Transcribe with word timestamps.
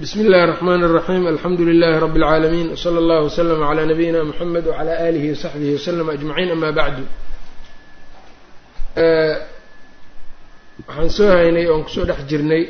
bsmi 0.00 0.23
اllahi 0.23 0.43
الرحmn 0.43 0.83
الرaxيm 0.83 1.27
alxamdu 1.27 1.63
لlh 1.65 1.99
rb 2.05 2.15
العaalamiin 2.15 2.67
wslى 2.75 2.99
اllah 3.03 3.19
وslm 3.27 3.61
عlى 3.69 3.83
nabiyina 3.91 4.23
mxamed 4.23 4.65
وعlى 4.67 4.93
alihi 5.07 5.27
وsaxbihi 5.33 5.73
وslm 5.77 6.07
aجmaciin 6.15 6.51
ama 6.55 6.71
bacdu 6.79 7.03
waxaan 10.87 11.09
soo 11.17 11.27
haynay 11.35 11.65
oon 11.71 11.83
kusoo 11.83 12.05
dhex 12.09 12.19
jirnay 12.29 12.63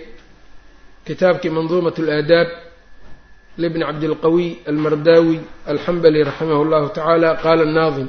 kitaabkii 1.07 1.49
mandumaة 1.57 1.97
اlآadaab 2.03 2.49
lbn 3.63 3.81
cabdilqawiy 3.89 4.49
almardawi 4.71 5.37
alxambali 5.71 6.19
raximah 6.29 6.59
اllahu 6.65 6.87
taعalى 6.97 7.29
qala 7.43 7.65
naim 7.79 8.07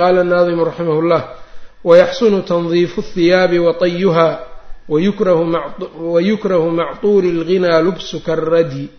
qala 0.00 0.20
الnaadimu 0.24 0.62
raximah 0.70 0.96
اllah 1.02 1.22
wayaxsunu 1.88 2.38
tandiifu 2.50 2.98
الthiyaabi 3.04 3.58
waطayuha 3.66 4.28
wayukrahu 4.88 6.70
mactuuli 6.70 7.28
اlghinaa 7.30 7.80
lubsu 7.82 8.20
karadi 8.20 8.90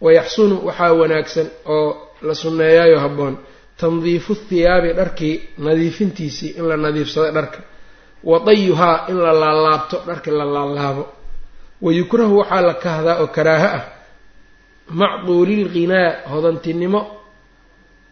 wayaxsunu 0.00 0.66
waxaa 0.66 0.92
wanaagsan 0.92 1.46
oo 1.66 2.12
la 2.22 2.34
sunneeyaayo 2.34 3.00
habboon. 3.00 3.38
tandiifu 3.76 4.34
thiyaabi 4.34 4.92
dharkii 4.92 5.40
nadiifintiisii 5.58 6.54
in 6.58 6.68
la 6.68 6.76
nadiifsado 6.76 7.32
dharka. 7.32 7.58
wadayuhaa 8.24 9.06
in 9.08 9.16
la 9.16 9.32
laalaabto 9.32 10.02
dharki 10.06 10.30
la 10.30 10.44
laalaabo. 10.44 11.08
wayukrahu 11.82 12.38
waxaa 12.38 12.60
la 12.60 12.74
kahdaa 12.74 13.20
oo 13.20 13.26
karaaho 13.26 13.66
ah. 13.66 13.84
macduulilghinaa 14.88 16.28
hodantinimo 16.30 17.20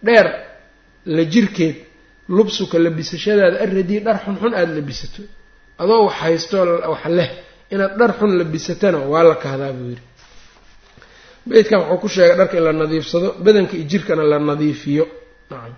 dheer 0.02 0.26
la 1.06 1.24
jirkeed. 1.24 1.76
lubsuka 2.28 2.78
labisashadaada 2.78 3.60
arradii 3.60 4.00
dhar 4.00 4.18
xunxun 4.24 4.54
aada 4.54 4.74
labisato 4.74 5.22
adoo 5.82 6.00
wax 6.06 6.14
haystoo 6.22 6.64
wax 6.92 7.04
leh 7.18 7.28
inaad 7.74 7.92
dhar 8.00 8.10
xun 8.18 8.30
labisatana 8.40 8.98
waa 9.12 9.22
la 9.30 9.34
kahdaa 9.44 9.72
buu 9.78 9.88
yidhi. 9.92 10.04
Beydkan 11.48 11.78
wuxuu 11.80 11.98
ku 12.02 12.08
sheegay 12.14 12.36
dharka 12.40 12.54
in 12.58 12.64
la 12.66 12.72
nadiifsado 12.82 13.28
badanka 13.44 13.74
iyo 13.76 13.84
jirkana 13.90 14.22
la 14.32 14.38
nadiifiyo. 14.50 15.04
Nacam. 15.50 15.74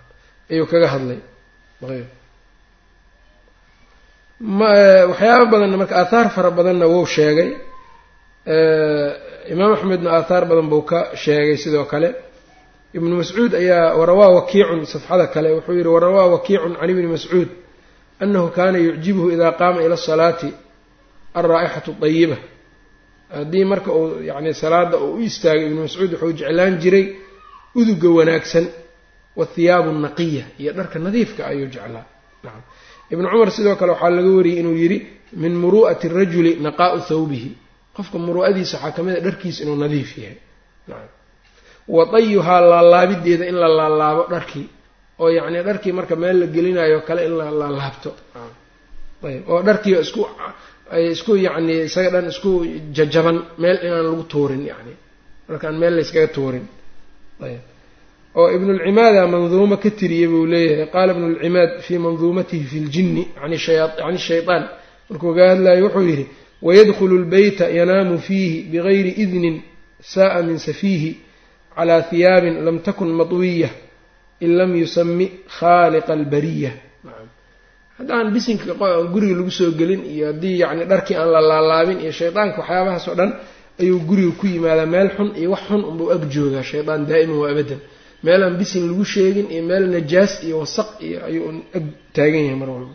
Ayuu 0.53 0.67
kaga 0.73 0.89
hadlay. 0.95 1.21
Waxyaaba 5.11 5.45
badanna 5.53 5.77
marka 5.83 5.95
aathaar 6.03 6.27
fara 6.37 6.51
badanna 6.59 6.87
wuu 6.93 7.07
sheegay. 7.15 7.51
Imaam 9.53 9.73
axmedna 9.77 10.09
aathaar 10.19 10.45
badan 10.51 10.69
buu 10.73 10.83
ka 10.91 10.99
sheegay 11.23 11.57
sidoo 11.65 11.85
kale. 11.93 12.09
Ibnu 12.97 13.15
mascuud 13.21 13.53
ayaa 13.63 13.95
warawaa 13.99 14.31
wakiicun 14.39 14.81
safxada 14.93 15.27
kale. 15.35 15.49
Wuxuu 15.57 15.73
yihi 15.79 15.89
warawaa 15.97 16.27
wakiicun 16.35 16.73
can 16.79 16.91
ibni 16.93 17.07
mascuud 17.15 17.49
anahu 18.23 18.49
kaana 18.57 18.79
yucjibuhu 18.87 19.29
idaa 19.35 19.53
qaama 19.61 19.79
ila 19.87 19.95
asalaati 20.01 20.49
alraa'ixatu 21.39 21.91
dayiba 22.03 22.37
haddii 23.37 23.65
marka 23.73 23.91
uu 23.99 24.23
yani 24.29 24.51
salaada 24.63 24.97
uu 25.07 25.15
u 25.15 25.21
istaagay 25.29 25.67
ibnu 25.69 25.81
mascuud 25.87 26.13
wuxuu 26.13 26.33
jeclaan 26.39 26.75
jiray 26.83 27.05
uduga 27.79 28.09
wanaagsan 28.19 28.67
wathiyaabu 29.39 29.91
naqiya 30.07 30.45
iyo 30.61 30.73
dharka 30.79 30.97
nadiifka 31.07 31.43
ayuu 31.51 31.67
jeclaa 31.75 32.07
nacam 32.45 32.63
ibnu 33.13 33.27
cumar 33.33 33.51
sidoo 33.57 33.77
kale 33.81 33.91
waxaa 33.95 34.11
laga 34.17 34.31
wariyey 34.39 34.59
inuu 34.61 34.77
yidhi 34.83 34.99
min 35.43 35.53
muru'ati 35.63 36.07
rajuli 36.19 36.53
naqaa'u 36.67 36.99
thawbihi 37.09 37.51
qofka 37.97 38.17
muru'adiisa 38.27 38.77
waxaa 38.77 38.93
ka 38.97 39.01
mid 39.07 39.15
a 39.17 39.21
dharkiisa 39.27 39.59
inuu 39.65 39.77
nadiif 39.85 40.11
yahay 40.23 40.39
nacam 40.89 41.09
wa 41.95 42.03
dayuhaa 42.15 42.61
laalaabideeda 42.73 43.45
in 43.51 43.57
la 43.63 43.69
laalaabo 43.79 44.23
dharkii 44.35 44.67
oo 45.23 45.29
yacni 45.39 45.63
dharkii 45.69 45.93
marka 45.99 46.17
meel 46.17 46.37
la 46.41 46.47
gelinayo 46.47 46.99
kale 47.09 47.21
in 47.29 47.35
la 47.41 47.51
laalaabto 47.61 48.11
ayb 49.29 49.43
oo 49.53 49.63
dharkii 49.69 49.97
isku 50.05 50.23
isku 51.13 51.33
yacni 51.47 51.75
isaga 51.89 52.11
dhan 52.15 52.27
isku 52.33 52.51
jajaban 52.97 53.37
meel 53.63 53.79
inaan 53.87 54.05
lagu 54.09 54.23
tuurin 54.33 54.63
yani 54.73 54.95
markaan 55.49 55.77
meel 55.79 55.97
layskaga 55.97 56.29
tuurin. 56.29 56.67
Ayb. 57.41 57.61
Oo 58.35 58.49
ibnulcimaada 58.57 59.27
manduumo 59.27 59.77
ka 59.77 59.91
tiriyey 59.91 60.29
buu 60.29 60.47
leeyahay. 60.47 60.87
Qaala 60.95 61.13
ibnulcimaad 61.13 61.71
fii 61.87 61.99
manduumatihi 61.99 62.65
fi 62.65 62.79
ljinni 62.81 63.29
yani 63.37 63.59
can 63.97 64.19
shaytaan. 64.19 64.65
Markuu 65.11 65.35
ga 65.35 65.49
hadlayo 65.51 65.85
wuxuu 65.85 66.03
yidhi 66.11 66.27
wayadkhulu 66.63 67.19
lbeyta 67.19 67.69
yanaamu 67.69 68.19
fiihi 68.19 68.63
bigayri 68.73 69.11
idnin 69.23 69.63
sa'a 70.01 70.43
min 70.43 70.59
safiihi 70.59 71.11
calaa 71.77 72.03
hiyaabin 72.11 72.65
lam 72.65 72.79
takun 72.79 73.09
matwiya 73.13 73.69
in 74.45 74.51
lam 74.59 74.71
yusami 74.83 75.27
khaaliqa 75.59 76.13
albariya. 76.19 76.73
Haddaan 77.99 78.27
bisinka 78.35 78.75
guriga 79.13 79.35
lagu 79.39 79.51
soo 79.59 79.71
gelin 79.79 80.03
iyo 80.15 80.27
haddii 80.31 80.57
yacni 80.63 80.85
dharkii 80.91 81.17
aan 81.21 81.29
la 81.35 81.41
laalaabin 81.51 81.99
iyo 82.05 82.13
shaydaanka 82.21 82.59
waxyaabahaas 82.61 83.07
oo 83.11 83.15
dhan 83.21 83.31
ayuu 83.83 84.01
guriga 84.09 84.33
ku 84.41 84.45
yimaadaa 84.53 84.87
meel 84.95 85.09
xun 85.17 85.29
iyo 85.41 85.49
wax 85.55 85.63
xun 85.69 85.83
unbuu 85.91 86.09
ag 86.15 86.23
joogaa 86.35 86.63
shaydaan 86.71 87.03
daa'iman 87.11 87.39
waa 87.43 87.51
abadan. 87.55 87.81
Meel 88.25 88.43
aan 88.47 88.55
bisin 88.61 88.83
lagu 88.91 89.05
sheegin 89.13 89.47
iyo 89.55 89.63
meel 89.71 89.85
najaas 89.95 90.33
iyo 90.47 90.57
wasaq 90.63 90.89
iyo 91.07 91.19
ayuu 91.29 91.45
ag 91.79 91.85
taagan 92.17 92.43
yahay 92.47 92.59
mar 92.63 92.71
walba. 92.75 92.95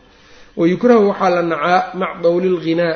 Wayukrahu 0.59 1.03
waxaa 1.11 1.29
la 1.35 1.41
nacaa 1.51 1.79
macdawli 2.01 2.50
lghinaa 2.56 2.95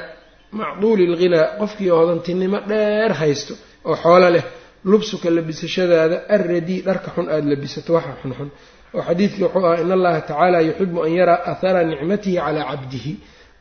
macduuli 0.59 1.05
lghinaa 1.13 1.45
qofkii 1.59 1.89
hodantinimo 1.97 2.59
dheer 2.69 3.11
haysto 3.21 3.53
oo 3.89 3.95
xoolo 4.03 4.29
leh 4.35 4.43
lubsuka 4.91 5.27
labisashadaada 5.37 6.17
arradii 6.35 6.79
dharka 6.87 7.09
xun 7.15 7.25
aada 7.33 7.47
labisato 7.51 7.91
waxa 7.97 8.13
xunxun 8.21 8.49
oo 8.95 9.01
xadiidkii 9.07 9.43
wuxuu 9.45 9.65
ahaa 9.67 9.81
in 9.83 9.91
allaha 9.97 10.19
tacaala 10.27 10.57
yuxibu 10.67 10.97
an 11.05 11.11
yaraa 11.19 11.39
athara 11.51 11.79
nicmatihi 11.91 12.37
calaa 12.45 12.65
cabdihi. 12.71 13.13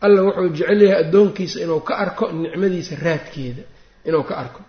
Alla 0.04 0.20
wuxuu 0.26 0.48
jecel 0.56 0.80
yahay 0.86 0.98
addoonkiisa 1.04 1.56
inuu 1.64 1.80
ka 1.88 1.94
arko 2.04 2.24
nicmadiisa 2.42 2.94
raadkeeda. 3.04 3.62
Inuu 4.08 4.22
ka 4.28 4.34
arko. 4.42 4.60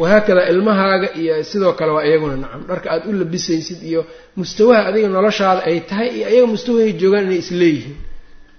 Wahaakadaa 0.00 0.46
ilmahaaga 0.52 1.08
iyo 1.20 1.34
sidoo 1.50 1.72
kale 1.78 1.92
waa 1.96 2.04
iyaguna 2.08 2.36
nacam 2.42 2.62
dharka 2.68 2.88
aada 2.92 3.06
u 3.08 3.12
labisaysid 3.20 3.80
iyo 3.90 4.00
mustawaha 4.38 4.82
adiga 4.88 5.08
noloshaada 5.16 5.60
ay 5.70 5.78
tahay 5.90 6.08
iyo 6.16 6.26
ayaga 6.30 6.46
mustawahay 6.52 6.92
joogaan 7.00 7.24
inay 7.28 7.38
isleeyihiin. 7.44 7.96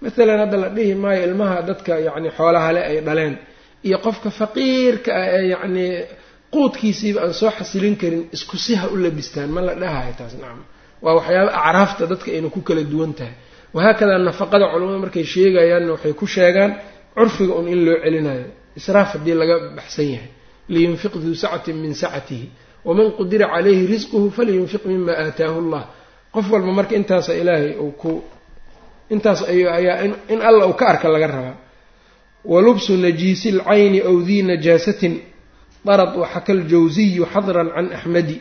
Maalan 0.01 0.39
hadda 0.43 0.57
la 0.63 0.69
dhihi 0.75 0.93
maayo 1.03 1.21
ilmaha 1.27 1.57
dadka 1.69 1.93
yacni 2.07 2.29
xoolaha 2.37 2.69
le 2.75 2.81
ay 2.89 2.97
dhaleen 3.07 3.35
iyo 3.88 3.97
qofka 4.06 4.29
faqiirka 4.40 5.09
ah 5.22 5.28
ee 5.38 5.44
yacnii 5.53 5.91
quudkiisiiba 6.53 7.19
aan 7.25 7.34
soo 7.41 7.51
xasilin 7.59 7.96
karin 8.01 8.23
isku 8.35 8.56
si 8.66 8.73
ha 8.79 8.85
u 8.94 8.96
labistaan 9.03 9.50
ma 9.56 9.62
la 9.68 9.73
dhahayo 9.81 10.13
taas 10.19 10.34
nacam 10.41 10.59
waa 11.03 11.13
waxyaaba 11.19 11.51
acraafta 11.68 12.03
dadka 12.12 12.29
ayna 12.35 12.50
ku 12.56 12.59
kala 12.68 12.81
duwan 12.94 13.12
tahay. 13.19 13.34
Wahaakadaa 13.75 14.19
nafaqada 14.28 14.66
culamada 14.72 15.00
markay 15.06 15.23
sheegayaanna 15.34 15.91
waxay 15.96 16.13
ku 16.19 16.25
sheegaan 16.35 16.72
curfiga 17.16 17.53
un 17.59 17.68
in 17.73 17.79
loo 17.85 17.97
celinayo. 18.03 18.47
Israaf 18.79 19.09
haddii 19.13 19.35
laga 19.41 19.56
baxsan 19.78 20.07
yahay. 20.16 20.29
Liyunfiq 20.73 21.13
duu 21.23 21.35
sacatin 21.44 21.75
min 21.84 21.94
sacatihi 22.02 22.47
waman 22.88 23.07
qudira 23.17 23.46
calayhi 23.53 23.84
risquhu 23.94 24.19
faliyunfiq 24.38 24.84
mima 24.91 25.12
aataahu 25.23 25.57
allah. 25.63 25.84
Qof 26.34 26.46
walba 26.53 26.72
marka 26.79 26.94
intaasa 27.00 27.31
ilaahay 27.41 27.72
uu 27.84 27.91
ku 28.02 28.12
intaas 29.13 29.40
ayaa 29.53 29.96
in 30.34 30.40
alla 30.50 30.63
uu 30.69 30.73
ka 30.79 30.85
arka 30.94 31.07
laga 31.16 31.28
rabaa 31.35 31.56
walubsu 32.53 32.94
najiisi 33.06 33.50
lcayni 33.57 34.00
ow 34.09 34.17
dii 34.28 34.41
najaasatin 34.50 35.16
darad 35.88 36.13
waxaka 36.22 36.51
ljawsiyu 36.53 37.23
xadran 37.33 37.67
can 37.75 37.88
axmedi 37.97 38.38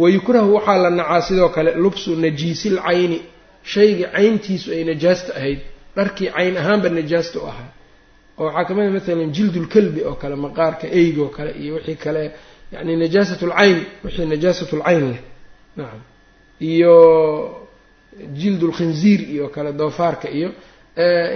wayukrahu 0.00 0.54
waxaa 0.56 0.78
la 0.84 0.90
nacaa 0.90 1.20
sidoo 1.28 1.48
kale 1.56 1.70
lubsu 1.82 2.10
najiisi 2.24 2.68
lcayni 2.76 3.18
shaygii 3.72 4.04
cayntiisu 4.14 4.68
ay 4.76 4.82
najaasta 4.90 5.30
ahayd 5.38 5.58
dharkii 5.96 6.30
cayn 6.36 6.56
ahaanba 6.60 6.88
najaasta 6.98 7.36
u 7.40 7.46
ahaa 7.50 7.70
oo 8.38 8.44
waxaa 8.46 8.64
ka 8.68 8.72
mid 8.74 8.86
a 8.86 8.90
maalan 8.90 9.30
jildulkalbi 9.36 10.00
oo 10.08 10.14
kale 10.22 10.36
maqaarka 10.44 10.86
eyg 10.98 11.16
oo 11.24 11.28
kale 11.36 11.50
iyo 11.62 11.74
wixii 11.74 11.96
kale 12.04 12.22
yani 12.72 12.92
najaasat 13.02 13.42
lcayn 13.50 13.78
wixii 14.04 14.26
najaasat 14.32 14.70
lcayn 14.78 15.04
leh 15.10 15.20
nacam 15.76 16.00
iyo 16.70 16.94
jildulkhinziir 18.40 19.20
iyo 19.34 19.46
kale 19.54 19.70
doofaarka 19.80 20.28
iyo 20.38 20.48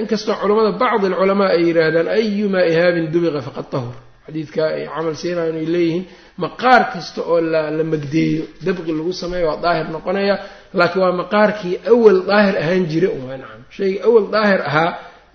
inkastoo 0.00 0.34
culamada 0.40 0.72
bacdi 0.82 1.06
alculamaa 1.10 1.48
ay 1.54 1.62
yidhaahdaan 1.68 2.08
ayumaa 2.18 2.64
ihaabin 2.72 3.06
dubiqa 3.14 3.40
faqad 3.48 3.66
tahur. 3.72 3.94
Xadiidka 4.26 4.62
ay 4.76 4.82
camal 4.94 5.14
siinayan 5.22 5.56
ay 5.62 5.66
leeyihiin 5.74 6.04
maqaar 6.44 6.82
kasta 6.92 7.20
oo 7.30 7.40
la 7.52 7.62
magdeeyo 7.92 8.42
dabqi 8.66 8.92
lagu 8.98 9.12
sameeyo 9.22 9.46
waa 9.50 9.60
daahir 9.64 9.86
noqonaya 9.96 10.34
laakiin 10.78 11.02
waa 11.04 11.12
maqaarkii 11.22 11.74
awal 11.92 12.18
daahir 12.30 12.54
ahaan 12.62 12.84
jira 12.92 13.08
un 13.16 13.22
waa 13.28 13.36
nacam. 13.42 13.60
Shayga 13.76 13.98
awal 14.08 14.24
daahir 14.34 14.60
ahaa 14.70 14.90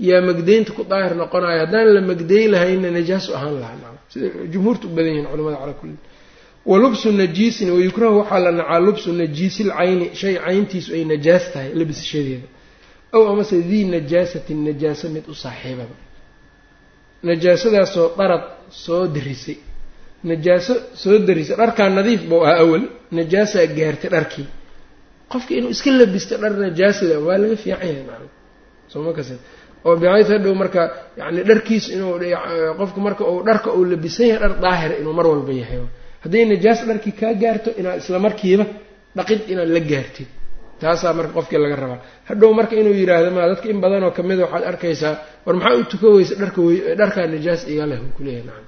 yaa 0.10 0.22
magdeynta 0.30 0.72
ku 0.78 0.82
daahir 0.92 1.14
noqonayo 1.22 1.58
haddaan 1.66 1.88
la 1.96 2.02
magdeey 2.12 2.46
lahaynna 2.54 2.90
najaasu 2.98 3.30
ahaan 3.38 3.56
lahaa 3.62 3.76
nacam. 3.82 3.98
Sida 4.12 4.28
jumhuurta 4.54 4.84
u 4.88 4.90
badan 4.96 5.12
yihiin 5.14 5.28
culamada 5.32 5.58
calaa 5.62 5.78
kulli 5.82 5.98
wa 6.70 6.76
lubsu 6.84 7.08
najiisin 7.22 7.70
wayukrahu 7.76 8.16
waxaa 8.22 8.40
la 8.46 8.52
nacaa 8.60 8.80
lubsu 8.88 9.10
najiisil 9.22 9.70
cayni 9.78 10.06
shay 10.22 10.34
cayntiisu 10.46 10.90
ay 10.98 11.04
najaas 11.12 11.44
tahay 11.54 11.70
labisashadeeda 11.80 12.48
ow 13.18 13.24
amase 13.32 13.58
dii 13.70 13.84
najaasatin 13.96 14.60
najaaso 14.68 15.06
mid 15.16 15.26
u 15.28 15.34
saaxiibaba. 15.44 15.96
Najaasadaasoo 17.30 18.08
darad 18.20 18.44
soo 18.84 19.04
darisay. 19.16 19.58
Najaaso 20.30 20.74
soo 21.02 21.18
darisay. 21.28 21.56
Dharkaa 21.62 21.90
nadiif 21.98 22.22
buu 22.30 22.42
ahaa 22.46 22.60
awal. 22.64 22.84
Najaasaa 23.18 23.66
gaartay 23.78 24.10
dharkii. 24.16 24.48
Qofka 25.32 25.52
inuu 25.58 25.70
iska 25.76 25.90
labisto 26.00 26.36
dhar 26.42 26.52
najaasada 26.66 27.16
waa 27.26 27.38
laga 27.42 27.56
fiican 27.64 27.88
yahay 27.88 28.04
macana 28.08 28.28
soo 28.92 29.02
ma 29.06 29.12
kasin. 29.18 29.40
Oo 29.86 29.96
bixays 30.02 30.28
hadhow 30.34 30.54
marka 30.62 30.82
yani 31.20 31.40
dharkiis 31.50 31.86
inuu 31.96 32.14
qofku 32.80 33.00
marka 33.08 33.24
uu 33.32 33.40
dharka 33.48 33.70
uu 33.78 33.84
labisan 33.92 34.26
yahay 34.32 34.40
dhar 34.44 34.54
daahira 34.64 34.96
inuu 35.02 35.14
mar 35.18 35.26
walba 35.32 35.54
yahay. 35.62 35.80
Hadday 36.24 36.44
najaas 36.52 36.80
dharkii 36.90 37.14
kaa 37.22 37.34
gaarto 37.42 37.70
inaad 37.80 37.98
isla 38.04 38.18
markiiba 38.26 38.66
dhaqid 39.18 39.40
inaad 39.52 39.70
la 39.76 39.80
gaartid 39.92 40.28
taasaa 40.84 41.14
marka 41.18 41.34
qofkii 41.38 41.60
laga 41.64 41.76
rabaa. 41.84 42.00
Hadhow 42.30 42.50
marka 42.60 42.74
inuu 42.82 42.96
yidhaahdo 43.02 43.30
ma 43.36 43.42
dadka 43.52 43.68
in 43.74 43.80
badanoo 43.84 44.12
kamida 44.18 44.42
waxaad 44.46 44.64
arkaysaa 44.72 45.14
war 45.46 45.56
maxaa 45.60 45.78
u 45.80 45.84
tuka 45.92 46.08
weysa 46.16 46.34
dharka 46.42 46.62
dharkaa 47.00 47.26
najaas 47.34 47.62
iga 47.74 47.86
leh 47.92 48.00
uu 48.06 48.12
kuleeyahay 48.18 48.46
nacam 48.50 48.66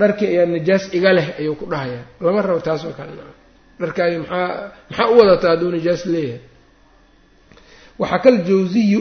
dharkii 0.00 0.26
ayaa 0.32 0.46
najaas 0.56 0.84
iga 0.98 1.10
leh 1.18 1.26
ayuu 1.40 1.54
ku 1.60 1.64
dhahayaa 1.72 2.04
lama 2.24 2.40
rabo 2.48 2.60
taas 2.68 2.82
oo 2.88 2.94
kale 2.98 3.12
nacam 3.18 3.36
dharkaagi 3.80 4.16
maxaa 4.22 4.46
maxaa 4.90 5.06
u 5.12 5.14
wadataa 5.20 5.50
hadduu 5.52 5.70
najaas 5.76 6.02
leeyahay? 6.14 6.40
Waxaa 8.00 8.18
kal 8.24 8.36
jawziyu 8.48 9.00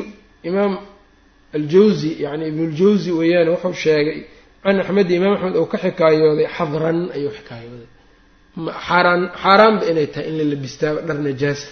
imaam 0.49 0.73
aljawzi 1.57 2.09
yani 2.23 2.43
ibnuljawzi 2.51 3.11
weeyaan 3.19 3.49
wuxuu 3.53 3.73
sheegay 3.83 4.19
can 4.63 4.77
axmedi 4.83 5.13
imaam 5.19 5.33
axmed 5.35 5.55
uu 5.61 5.65
ka 5.71 5.77
xikaayooday 5.83 6.47
xadran 6.57 6.99
ayuu 7.15 7.31
xikaayooday. 7.37 7.89
Xaaraan 8.87 9.21
xaaraanba 9.43 9.83
inay 9.91 10.07
tahay 10.13 10.27
in 10.29 10.35
la 10.39 10.43
labistaaba 10.53 10.99
dhar 11.07 11.17
najaasa 11.27 11.65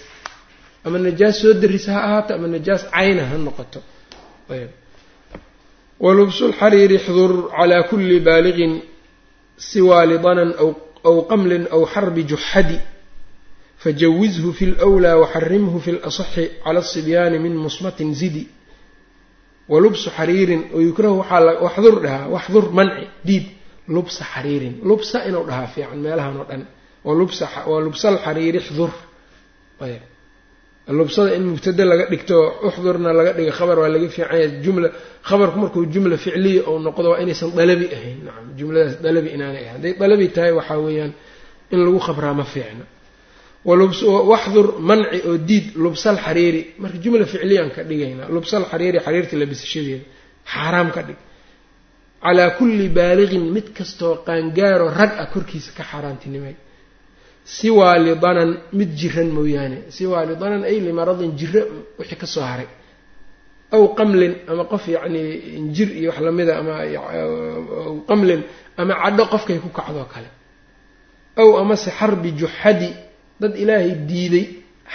ama 0.86 0.98
najaas 1.06 1.36
soo 1.42 1.52
darisa 1.62 1.90
ha 1.96 2.00
ahaato 2.06 2.30
ama 2.38 2.46
najaas 2.54 2.82
cayna 2.94 3.22
ha 3.30 3.36
noqoto. 3.46 3.80
Ayb. 4.54 4.70
Walubsu 6.04 6.42
lxariiri 6.52 6.98
xdur 7.06 7.32
calaa 7.56 7.82
kuli 7.90 8.16
baaliqin 8.28 8.72
siwaa 9.68 10.04
lidanan 10.10 10.50
aw 11.08 11.16
qamlin 11.30 11.64
aw 11.74 11.82
xarbi 11.92 12.22
juxadi. 12.30 12.78
Fajawizhu 13.82 14.48
fi 14.58 14.64
lwlaa 14.66 15.16
waxarimhu 15.22 15.76
fi 15.84 15.90
lasaxi 16.04 16.44
cala 16.64 16.80
asibyaani 16.84 17.38
min 17.44 17.54
musmatin 17.64 18.10
zidi. 18.20 18.44
Walubsu 19.72 20.08
xariirin 20.16 20.62
wayukrahu 20.76 21.16
waxdur 21.66 21.94
dhahaa 22.04 22.28
waxdur 22.34 22.64
manci 22.78 23.04
diid. 23.28 23.46
Lubsa 23.94 24.22
xariirin 24.32 24.74
lubsa 24.88 25.18
inuu 25.28 25.44
dhahaa 25.48 25.66
fiican 25.74 25.98
meelahan 26.04 26.36
oo 26.40 26.46
dhan. 26.50 26.62
Waa 27.06 27.80
lubsalxariiri 27.86 28.60
xdur 28.68 28.90
lubsada 30.88 31.34
in 31.36 31.44
mubtada 31.50 31.84
laga 31.84 32.06
dhigto 32.12 32.36
uxdurna 32.68 33.10
laga 33.18 33.32
dhiga 33.38 33.52
khabar 33.58 33.78
waa 33.82 33.88
laga 33.94 34.08
fiicanya 34.08 34.46
jumla 34.64 34.88
khabarku 35.28 35.56
markuu 35.62 35.82
jumla 35.94 36.16
ficliya 36.24 36.62
ou 36.68 36.78
noqdo 36.86 37.08
waa 37.12 37.20
inaysan 37.24 37.50
dalabi 37.58 37.86
ahayn. 37.96 38.18
Nacam 38.26 38.46
jumladaas 38.58 38.94
dalabi 39.04 39.28
inaanay 39.36 39.62
ahayn. 39.64 39.72
Hadday 39.76 39.92
dalabi 40.02 40.26
tahay 40.36 40.52
waxaa 40.58 40.78
weeyaan 40.86 41.12
in 41.72 41.78
lagu 41.84 41.98
khabraa 42.06 42.34
ma 42.40 42.44
fiicna. 42.52 42.84
Waxdur 43.64 44.66
manci 44.88 45.18
oo 45.28 45.36
diid 45.48 45.66
lubsal 45.82 46.16
xariiri. 46.24 46.62
Marka 46.82 46.98
jumla 47.04 47.24
ficliyaan 47.32 47.70
ka 47.74 47.82
dhigaynaa 47.88 48.28
lubsal 48.34 48.62
xariiri 48.70 48.98
xariirta 49.06 49.34
labisashadeeda 49.42 50.04
xaaraam 50.52 50.88
ka 50.96 51.02
dhig. 51.08 51.18
Calaa 52.22 52.50
kulli 52.58 52.86
baaliqin 52.98 53.44
mid 53.54 53.66
kastoo 53.78 54.14
qaangaaro 54.26 54.86
rag 55.00 55.12
ah 55.22 55.26
korkiisa 55.34 55.70
ka 55.78 55.82
xaaraantinimay 55.90 56.54
siwaa 57.56 57.96
lidanan 58.06 58.50
mid 58.78 58.90
jiran 59.00 59.28
mooyaane 59.36 59.78
siwaa 59.96 60.24
lidanan 60.30 60.62
ay 60.70 60.76
limaradin 60.86 61.32
jiro 61.40 61.60
wixii 61.98 62.16
ka 62.22 62.26
soo 62.34 62.42
haray. 62.50 62.68
Aw 63.74 63.82
qamlin 63.98 64.34
ama 64.50 64.64
qof 64.72 64.84
yacnii 64.94 65.30
injir 65.58 65.88
iyo 65.98 66.08
wax 66.10 66.18
lamida 66.26 66.52
ama 66.60 66.74
qamlin 68.08 68.40
ama 68.80 68.94
cadho 69.02 69.24
qofkay 69.32 69.58
ku 69.64 69.68
kacdoo 69.78 70.06
kale. 70.12 70.28
Aw 71.40 71.48
amase 71.62 71.90
xarbi 71.98 72.30
juxadi 72.40 72.90
dad 73.40 73.52
ilaahay 73.62 73.92
diiday 74.08 74.44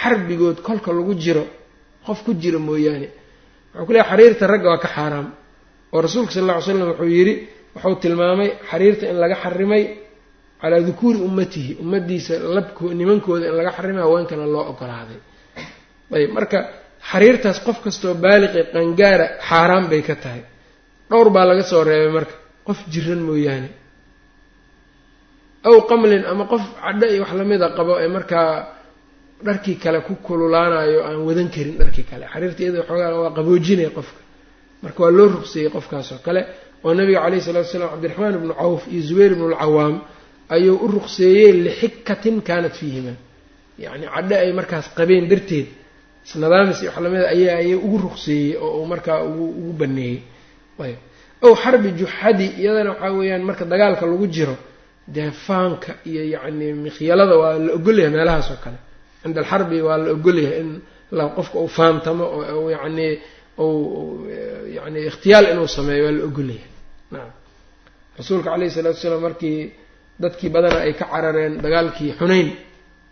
xarbigood 0.00 0.58
kolka 0.66 0.90
lagu 0.96 1.14
jiro 1.24 1.44
qof 2.06 2.18
ku 2.24 2.30
jira 2.42 2.58
mooyaane. 2.68 3.08
Wuxuu 3.74 3.86
ku 3.86 3.92
leehay 3.94 4.08
xariirta 4.10 4.44
ragga 4.52 4.68
waa 4.72 4.78
ka 4.84 4.88
xaaraam. 4.96 5.26
Oo 5.92 6.00
rasuulka 6.06 6.32
sal 6.34 6.42
alla 6.44 6.56
ly 6.58 6.62
slam 6.66 6.88
wuxuu 6.90 7.08
yidhi 7.16 7.34
wuxuu 7.74 7.94
tilmaamay 8.02 8.50
xariirta 8.70 9.04
in 9.10 9.16
laga 9.22 9.36
xarimay 9.42 9.82
calaa 10.62 10.80
dukuuri 10.88 11.18
ummatihi 11.28 11.72
ummadiisa 11.82 12.34
labko 12.56 12.84
nimankooda 13.00 13.44
in 13.50 13.54
laga 13.58 13.70
xarimay 13.76 14.02
haweenkana 14.06 14.46
loo 14.54 14.64
ogolaaday. 14.72 15.18
Ayb 16.16 16.30
marka 16.38 16.58
xariirtaas 17.10 17.58
qof 17.66 17.76
kastoo 17.84 18.14
baaliqi 18.24 18.60
qangaara 18.74 19.26
xaaraan 19.48 19.84
bay 19.90 20.02
ka 20.08 20.14
tahay. 20.22 20.42
Dhowr 21.10 21.28
baa 21.34 21.44
laga 21.50 21.62
soo 21.70 21.82
reebay 21.88 22.12
marka 22.18 22.34
qof 22.66 22.78
jiran 22.92 23.20
mooyaane. 23.28 23.68
Aw 25.68 25.76
qamlin 25.90 26.24
ama 26.32 26.44
qof 26.52 26.62
cadho 26.84 27.06
iyo 27.12 27.22
wax 27.24 27.32
lamida 27.38 27.66
qabo 27.78 27.92
ee 28.04 28.08
markaa 28.16 28.48
dharkii 29.46 29.76
kale 29.82 29.98
ku 30.06 30.12
kululaanayo 30.26 30.98
aan 31.08 31.18
wadan 31.28 31.48
karin 31.54 31.76
dharkii 31.80 32.06
kale. 32.10 32.24
Xariirta 32.32 32.60
iyada 32.64 32.80
xoogaa 32.88 33.10
waa 33.22 33.30
qaboojinaya 33.38 33.90
qofka. 33.98 34.20
Marka 34.82 34.98
waa 35.04 35.10
loo 35.18 35.28
ruqseeyey 35.34 35.70
qofkaas 35.76 36.08
oo 36.14 36.20
kale 36.26 36.40
oo 36.84 36.92
nabiga 36.98 37.20
caleyhi 37.24 37.42
salatu 37.46 37.66
wasalaam 37.68 37.90
cabdiraxmaan 37.94 38.34
ibnu 38.38 38.54
cawf 38.60 38.82
iyo 38.94 39.02
zubayr 39.08 39.30
ibnu 39.34 39.46
lcawaam 39.54 39.94
ayuu 40.54 40.76
u 40.84 40.88
ruqseeyey 40.94 41.52
lixikatin 41.66 42.36
kaanat 42.48 42.74
fiihima. 42.80 43.14
Yacni 43.84 44.06
cadho 44.14 44.34
ay 44.44 44.50
markaas 44.58 44.86
qabeen 44.98 45.24
darteed 45.30 45.66
isnadaamis 46.26 46.78
iyo 46.82 46.90
wax 46.90 46.98
lamida 47.04 47.26
ayaa 47.34 47.56
ayay 47.62 47.74
ugu 47.86 47.98
ruqseeyey 48.06 48.50
oo 48.64 48.70
uu 48.80 48.86
markaa 48.92 49.18
ugu 49.28 49.44
ugu 49.60 49.72
baneeyey. 49.80 50.18
Ayb. 50.84 50.98
Ow 51.46 51.52
xarbi 51.62 51.88
juxadi 52.00 52.46
iyadana 52.60 52.90
waxaa 52.92 53.12
weeyaan 53.18 53.42
marka 53.48 53.64
dagaalka 53.72 54.04
lagu 54.10 54.26
jiro 54.36 54.56
dee 55.14 55.30
faanka 55.46 55.90
iyo 56.10 56.22
yacni 56.34 56.66
mikhyalada 56.84 57.34
waa 57.42 57.54
la 57.64 57.70
ogolyahay 57.78 58.10
meelahaas 58.16 58.48
oo 58.54 58.58
kale. 58.64 58.78
Cinda 59.22 59.38
alxarbi 59.42 59.76
waa 59.86 59.98
la 60.04 60.08
ogolyahay 60.16 60.58
in 60.62 60.70
la 61.16 61.24
qofka 61.36 61.56
uu 61.64 61.68
faantamo 61.76 62.24
oo 62.54 62.70
yacni 62.76 63.08
u 63.58 63.66
yani 64.76 64.98
ikhtiyaal 65.10 65.46
inuu 65.52 65.68
sameeyo 65.76 66.04
waa 66.06 66.12
la 66.18 66.24
ogolyahay 66.30 66.68
nacam 67.12 67.30
rasuulka 68.18 68.48
caleyhi 68.52 68.70
salatu 68.76 68.96
wasalaam 68.98 69.22
markii 69.26 69.58
dadkii 70.22 70.48
badana 70.54 70.78
ay 70.86 70.92
ka 71.00 71.04
carareen 71.12 71.52
dagaalkii 71.64 72.12
xunayn. 72.18 72.48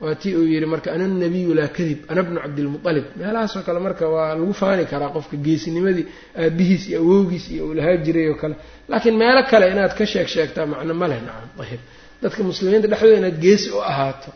Waa 0.02 0.14
tii 0.20 0.34
uu 0.40 0.46
yidhi 0.52 0.66
marka 0.72 0.88
ana 0.94 1.06
nabiyu 1.22 1.52
laa 1.58 1.68
kadib 1.76 1.98
ana 2.10 2.20
bnu 2.26 2.38
cabdilmualib 2.44 3.04
meelahaasoo 3.18 3.62
kale 3.66 3.80
marka 3.86 4.04
waa 4.14 4.30
lagu 4.38 4.52
faani 4.60 4.84
karaa 4.92 5.10
qofka 5.16 5.36
geesinimadii 5.44 6.06
aabihiis 6.42 6.82
iyo 6.88 6.98
awowgiis 7.04 7.44
iyo 7.54 7.62
uu 7.68 7.74
lahaa 7.78 7.96
jiray 8.04 8.26
oo 8.32 8.34
kale. 8.42 8.54
Laakiin 8.90 9.16
meelo 9.20 9.42
kale 9.50 9.64
inaad 9.72 9.92
ka 9.98 10.04
sheeg 10.12 10.26
sheegtaa 10.34 10.66
macno 10.72 10.94
ma 11.00 11.06
leh 11.10 11.20
nacam 11.26 11.50
ayb 11.64 11.80
dadka 12.22 12.40
muslimiinta 12.48 12.88
dhexdooda 12.92 13.16
inaad 13.20 13.36
geesi 13.44 13.68
u 13.70 13.78
ahaato 13.90 14.30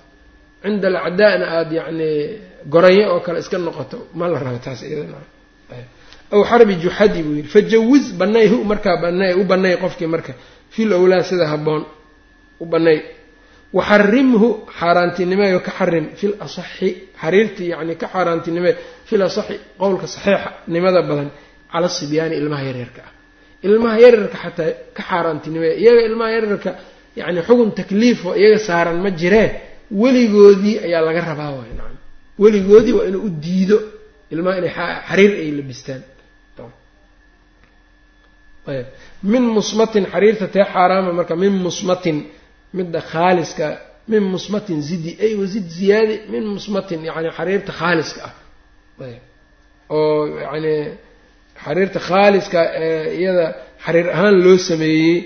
cinda 0.62 0.87
alacdaa'na 0.93 1.44
aada 1.56 1.75
yacni 1.81 2.09
goranyo 2.73 3.05
oo 3.15 3.20
kale 3.27 3.38
iska 3.43 3.56
noqoto 3.67 3.97
ma 4.19 4.25
la 4.32 4.38
rabo 4.44 4.59
taas 4.65 4.81
iyada 4.88 5.05
nacam 5.12 5.31
aw 6.35 6.41
xarbi 6.50 6.75
juxadi 6.85 7.20
buu 7.27 7.35
yidhi 7.38 7.49
fajawiz 7.55 8.05
banay 8.20 8.47
hu 8.53 8.56
markaa 8.70 8.97
banay 9.05 9.32
u 9.41 9.43
banay 9.50 9.75
qofkii 9.82 10.06
marka 10.15 10.32
fil 10.75 10.91
owlaa 10.99 11.23
sida 11.29 11.46
habboon 11.53 11.82
u 12.65 12.67
banay 12.73 12.99
waxarimhu 13.77 14.49
xaaraantinimeeyo 14.79 15.59
ka 15.67 15.73
xarim 15.79 16.06
fil 16.21 16.35
asaxi 16.47 16.89
xariirtii 17.23 17.69
yani 17.73 17.94
ka 18.03 18.06
xaaraantinimeey 18.13 18.75
fil 19.09 19.23
asaxi 19.29 19.55
qowlka 19.83 20.06
saxiixnimada 20.15 21.01
badan 21.11 21.29
cala 21.73 21.89
sibyaani 21.99 22.35
ilmaha 22.41 22.65
yaryarka 22.71 23.01
ah. 23.09 23.13
Ilmaha 23.69 23.97
yaryarka 24.05 24.37
xataa 24.44 24.71
ka 24.97 25.03
xaaraantinimeeya 25.09 25.75
iyaga 25.83 26.01
ilmaha 26.09 26.31
yaryarka 26.37 26.71
yani 27.17 27.41
xugun 27.49 27.71
takliifo 27.81 28.29
iyaga 28.41 28.59
saaran 28.69 28.99
ma 29.05 29.11
jiree 29.21 29.49
weligoodii 30.03 30.77
ayaa 30.87 31.03
laga 31.09 31.21
rabaa 31.31 31.51
way 31.59 31.71
nacam. 31.79 31.99
Weligoodii 32.43 32.93
waa 32.99 33.06
inuu 33.11 33.23
u 33.29 33.31
diido 33.44 33.77
ilmaha 34.33 34.59
inay 34.59 34.73
xariir 35.09 35.33
ay 35.43 35.51
labistaan. 35.59 36.03
Min 39.23 39.43
musmatin 39.56 40.05
xariirta 40.13 40.47
tee 40.55 40.65
xaaraama 40.73 41.13
marka 41.13 41.35
min 41.37 41.53
musmatin 41.67 42.17
midda 42.78 43.00
khaaliska 43.12 43.66
min 44.12 44.22
musmatin 44.34 44.78
zidi 44.88 45.12
ay 45.24 45.32
wazid 45.40 45.66
ziyaadi 45.78 46.14
min 46.32 46.44
musmatin 46.56 47.00
yani 47.08 47.28
xariirta 47.38 47.72
khaaliska 47.81 48.20
ah. 48.28 48.34
Oo 49.96 50.26
yani 50.46 50.74
xariirta 51.64 51.98
khaaliska 52.08 52.60
ee 52.84 53.14
iyada 53.20 53.46
xariir 53.84 54.06
ahaan 54.14 54.36
loo 54.44 54.58
sameeyey 54.70 55.16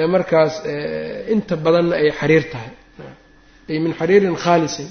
ee 0.00 0.06
markaas 0.14 0.54
inta 1.34 1.54
badanna 1.64 1.94
ay 2.02 2.08
xariir 2.20 2.44
tahay. 2.52 2.72
Ay 3.70 3.78
min 3.84 3.92
xariirin 4.00 4.36
khaalisin. 4.44 4.88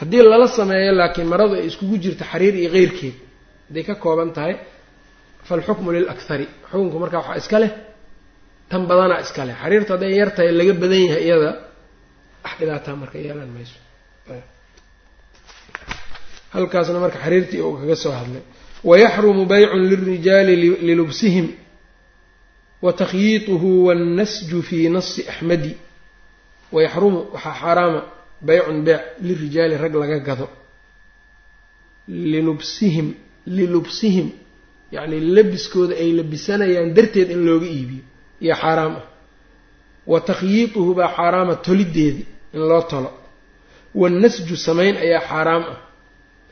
Haddii 0.00 0.22
lala 0.32 0.48
sameeyo 0.58 0.92
laakiin 1.00 1.28
maradu 1.32 1.54
ay 1.58 1.66
iskugu 1.70 1.96
jirto 2.04 2.24
xariir 2.32 2.54
iyo 2.60 2.70
keyrkeed 2.76 3.16
hadday 3.68 3.84
ka 3.88 3.94
kooban 3.94 4.30
tahay 4.36 4.56
falxukmu 5.48 5.92
lilakhari 5.92 6.46
xukunku 6.70 6.96
markaa 7.02 7.20
waxaa 7.20 7.38
iska 7.42 7.58
leh 7.62 7.72
tan 8.70 8.82
badanaa 8.90 9.20
iska 9.24 9.42
leh. 9.48 9.56
Xariirtu 9.62 9.90
hadday 9.94 10.12
yar 10.20 10.30
tahay 10.36 10.52
laga 10.58 10.72
badan 10.82 11.00
yahay 11.08 11.22
iyada 11.26 11.50
wax 12.44 12.52
dhibaataa 12.60 12.96
marka 13.02 13.16
yeelan 13.24 13.50
mayso. 13.56 13.78
Halkaasna 16.54 16.98
marka 17.04 17.18
xariirtii 17.24 17.60
uu 17.66 17.74
kaga 17.80 17.96
soo 18.02 18.12
hadlay. 18.18 18.42
Wayaxrumu 18.88 19.42
baycun 19.52 19.82
lilrijaali 19.90 20.54
lilubsihim 20.88 21.46
wa 22.84 22.92
takhyiituhu 23.00 23.68
wannasju 23.86 24.58
fii 24.68 24.88
nasi 24.96 25.20
axmadi 25.32 25.72
wayaxrumu 26.74 27.20
waxaa 27.34 27.54
xaaraama 27.60 28.00
baycun 28.48 28.78
beec 28.86 29.00
lirijaali 29.26 29.74
rag 29.82 29.94
laga 30.02 30.18
gado. 30.28 30.46
Lilubsihim 32.32 33.08
lilubsihim 33.56 34.28
yacni 34.94 35.16
labiskooda 35.36 35.94
ay 36.02 36.10
labisanayaan 36.18 36.90
darteed 36.96 37.28
in 37.34 37.40
looga 37.48 37.66
iibiyo 37.76 38.04
iyo 38.44 38.54
xaaraam 38.62 38.94
ah. 39.00 39.04
Wa 40.10 40.18
takhyiituhu 40.28 40.90
baa 40.98 41.10
xaaraama 41.16 41.54
tolideedi 41.66 42.22
in 42.54 42.60
loo 42.70 42.82
tolo. 42.90 43.10
Wanasju 44.00 44.56
samayn 44.66 44.94
ayaa 45.04 45.20
xaaraam 45.30 45.62
ah. 45.72 45.78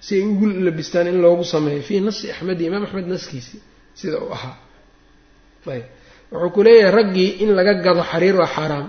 Si 0.05 0.13
ay 0.19 0.23
ugu 0.31 0.47
labistaan 0.67 1.07
in 1.13 1.19
loogu 1.25 1.45
sameeyo. 1.55 1.83
Fii 1.89 2.01
nasi 2.07 2.25
axmedi 2.33 2.63
imaam 2.69 2.83
axmed 2.87 3.07
naskiisii 3.13 3.61
sida 3.99 4.19
uu 4.25 4.33
ahaa. 4.37 4.57
Ayb. 5.73 5.85
Wuxuu 6.33 6.51
ku 6.55 6.61
leeyahay 6.67 6.93
raggii 6.99 7.31
in 7.43 7.51
laga 7.59 7.75
gado 7.85 8.03
xariir 8.11 8.37
waa 8.41 8.47
xaaraam 8.57 8.87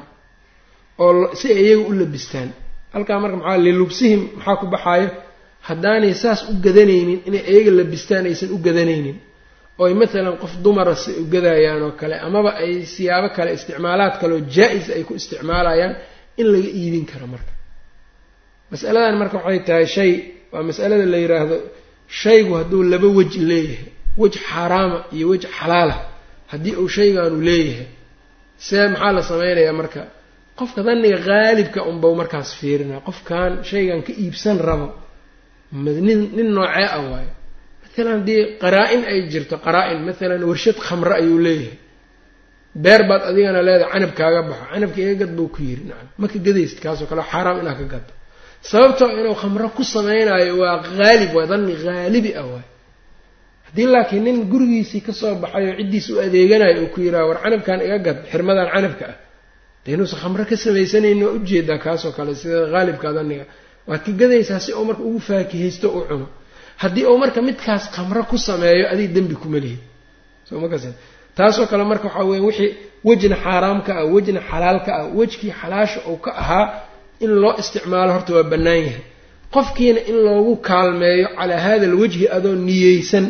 oo 1.04 1.36
si 1.40 1.48
ay 1.54 1.62
iyaga 1.66 1.84
u 1.90 1.94
labistaan. 2.02 2.50
Halkaa 2.94 3.20
marka 3.24 3.38
maxaa 3.42 3.58
lilubsihim 3.66 4.22
maxaa 4.38 4.56
ku 4.62 4.66
baxaayo? 4.74 5.10
Haddaanay 5.68 6.14
saas 6.24 6.40
u 6.52 6.54
gadanaynin 6.66 7.20
inay 7.28 7.44
iyaga 7.52 7.72
labistaan 7.80 8.26
aysan 8.30 8.50
u 8.52 8.58
gadanaynin 8.66 9.18
ooy 9.82 9.94
maalan 10.00 10.36
qof 10.44 10.54
dumara 10.66 10.94
si 11.04 11.12
u 11.22 11.24
gadayaan 11.34 11.82
oo 11.88 11.92
kale 12.00 12.16
amaba 12.28 12.52
ay 12.64 12.74
siyaabo 12.94 13.28
kale 13.38 13.50
isticmaalaad 13.58 14.14
kaleoo 14.22 14.42
jaa-is 14.56 14.88
ay 14.96 15.04
ku 15.08 15.14
isticmaalayaan 15.20 15.94
in 16.40 16.48
laga 16.54 16.70
iibin 16.82 17.06
karo 17.12 17.28
marka. 17.34 17.52
Masaladan 18.72 19.16
marka 19.22 19.38
waxay 19.40 19.60
tahay 19.68 19.86
shay 19.96 20.12
waa 20.54 20.64
masalada 20.70 21.06
la 21.14 21.18
yidhaahdo 21.24 21.58
shaygu 22.22 22.52
hadduu 22.60 22.82
laba 22.94 23.08
wej 23.18 23.34
leeyahay 23.50 23.92
wej 24.22 24.34
xaaraama 24.50 24.98
iyo 25.16 25.26
wej 25.32 25.44
xalaala 25.58 25.96
haddii 26.52 26.76
uu 26.82 26.90
shaygaanu 26.98 27.38
leeyahay 27.48 27.88
see 28.68 28.84
maxaa 28.94 29.12
la 29.18 29.22
sameynayaa 29.30 29.74
marka? 29.82 30.02
Qofka 30.60 30.80
dhanniga 30.86 31.18
qaalibka 31.30 31.80
unbau 31.92 32.14
markaas 32.22 32.50
fiirinaa 32.60 33.02
qofkan 33.08 33.52
shaygan 33.70 34.00
ka 34.08 34.12
iibsan 34.24 34.58
rabo 34.70 34.88
nin 36.08 36.20
nin 36.38 36.48
noocee 36.56 36.88
ah 36.98 37.02
waayo 37.12 37.32
maalan 37.98 38.20
haddii 38.20 38.42
qaraa-in 38.64 39.02
ay 39.12 39.20
jirto 39.32 39.56
qaraa-in 39.66 40.00
maalan 40.08 40.44
warshad 40.50 40.78
khamre 40.88 41.14
ayuu 41.22 41.40
leeyahay. 41.46 41.78
Beer 42.84 43.02
baad 43.10 43.22
adigana 43.30 43.62
leedahay 43.68 43.92
canab 43.94 44.12
kaaga 44.20 44.42
baxo 44.50 44.66
canabka 44.74 45.00
iga 45.04 45.16
gad 45.22 45.32
buu 45.38 45.50
ku 45.56 45.60
yiri 45.68 45.84
nacam 45.90 46.08
ma 46.22 46.26
ka 46.32 46.38
gadaysid 46.48 46.80
kaasoo 46.84 47.08
kale 47.12 47.24
xaaraam 47.32 47.58
inaa 47.64 47.76
ka 47.80 47.86
gado 47.94 48.12
sababtoo 48.70 49.10
inuu 49.20 49.36
khamro 49.42 49.68
ku 49.78 49.84
samaynayo 49.94 50.54
waa 50.62 50.76
haalib 51.00 51.32
waay 51.36 51.48
danni 51.52 51.74
haalibi 51.84 52.32
ah 52.42 52.46
waay. 52.54 52.66
Haddii 53.68 53.88
laakiin 53.94 54.24
nin 54.28 54.38
gurigiisii 54.52 55.02
ka 55.08 55.12
soo 55.20 55.34
baxay 55.44 55.64
oo 55.70 55.76
ciddiis 55.80 56.06
u 56.10 56.20
adeeganayo 56.26 56.76
uu 56.84 56.90
ku 56.94 57.00
yiraha 57.06 57.26
war 57.30 57.38
canabkan 57.44 57.80
iga 57.88 57.98
gad 58.08 58.18
xirmadan 58.32 58.68
canabka 58.74 59.06
ah. 59.12 59.16
De 59.84 59.88
inuusan 59.96 60.20
khamro 60.24 60.44
ka 60.50 60.56
samaysanayni 60.64 61.24
waa 61.28 61.36
u 61.38 61.40
jeedaa 61.50 61.80
kaasoo 61.86 62.12
kale 62.18 62.32
sida 62.42 62.58
haalibka 62.74 63.08
danniga 63.18 63.46
waad 63.90 64.02
ka 64.06 64.12
gadaysaa 64.22 64.60
si 64.66 64.70
uu 64.78 64.86
marka 64.90 65.02
ugu 65.10 65.20
faakihaysto 65.30 65.88
u 65.98 66.02
cuno 66.10 66.28
haddii 66.82 67.06
uu 67.12 67.18
marka 67.24 67.40
midkaas 67.48 67.84
khamro 67.96 68.22
ku 68.32 68.38
sameeyo 68.48 68.86
adig 68.94 69.10
dembi 69.16 69.36
kuma 69.42 69.58
lihid 69.64 69.82
taasoo 71.38 71.66
kale 71.72 71.84
marka 71.92 72.06
waxaa 72.08 72.26
weya 72.32 72.44
wixii 72.48 72.72
wejna 73.08 73.36
xaaraamka 73.46 73.92
ah 74.02 74.06
wejna 74.16 74.40
xalaalka 74.50 74.92
ah 75.00 75.06
wejkii 75.20 75.52
xalaasha 75.62 76.00
uu 76.12 76.18
ka 76.26 76.32
ahaa 76.42 76.66
in 77.26 77.32
loo 77.42 77.54
isticmaalo 77.62 78.12
horta 78.16 78.32
waa 78.38 78.44
bannaan 78.54 78.82
yahay. 78.88 79.04
Qofkiina 79.56 80.00
in 80.10 80.18
loogu 80.26 80.54
kaalmeeyo 80.70 81.28
calaa 81.38 81.60
hada 81.68 81.86
alwajhi 81.92 82.26
adoo 82.38 82.56
niyeysan 82.68 83.26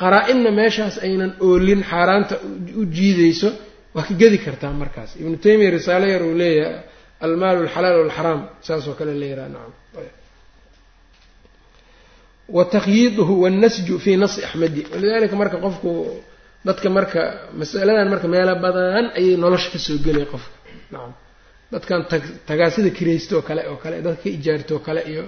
qaraa-inna 0.00 0.50
meeshaas 0.60 0.94
aynan 1.06 1.30
oolin 1.46 1.80
xaaraanta 1.90 2.34
u 2.80 2.84
jiidayso 2.96 3.48
waa 3.94 4.04
ka 4.08 4.14
gedi 4.20 4.38
kartaa 4.46 4.72
markaas. 4.82 5.10
Ibnu 5.20 5.36
taymiya 5.44 5.70
risaalo 5.76 6.06
yar 6.14 6.22
uu 6.28 6.34
leeyahay 6.42 6.76
almaalu 7.24 7.58
alxalaal 7.64 7.96
walxaraam 8.02 8.40
saasoo 8.66 8.94
kale 8.98 9.12
la 9.20 9.26
yiraha 9.30 9.48
nacam 9.54 9.72
wa 12.48 12.64
takhyiiduhu 12.74 13.32
wannasju 13.44 13.94
fii 14.04 14.16
nasi 14.22 14.40
axmedi 14.44 14.80
walidalika 14.92 15.36
marka 15.42 15.56
qofku 15.64 15.90
dadka 16.66 16.88
marka 16.96 17.20
masaladan 17.60 18.08
marka 18.12 18.26
meelo 18.34 18.54
badan 18.64 19.04
ayay 19.18 19.36
nolosha 19.42 19.68
ka 19.74 19.78
soo 19.86 19.98
gelay 20.06 20.24
qofka. 20.32 20.56
Nacam 20.92 21.12
dadkan 21.72 22.00
tag 22.10 22.22
tagaasida 22.48 22.90
kiraysto 22.96 23.34
oo 23.38 23.42
kale 23.48 23.62
oo 23.70 23.76
kale 23.82 23.96
dadka 24.06 24.22
ka 24.22 24.28
ijaarto 24.36 24.72
oo 24.76 24.82
kale 24.86 25.00
iyo 25.12 25.24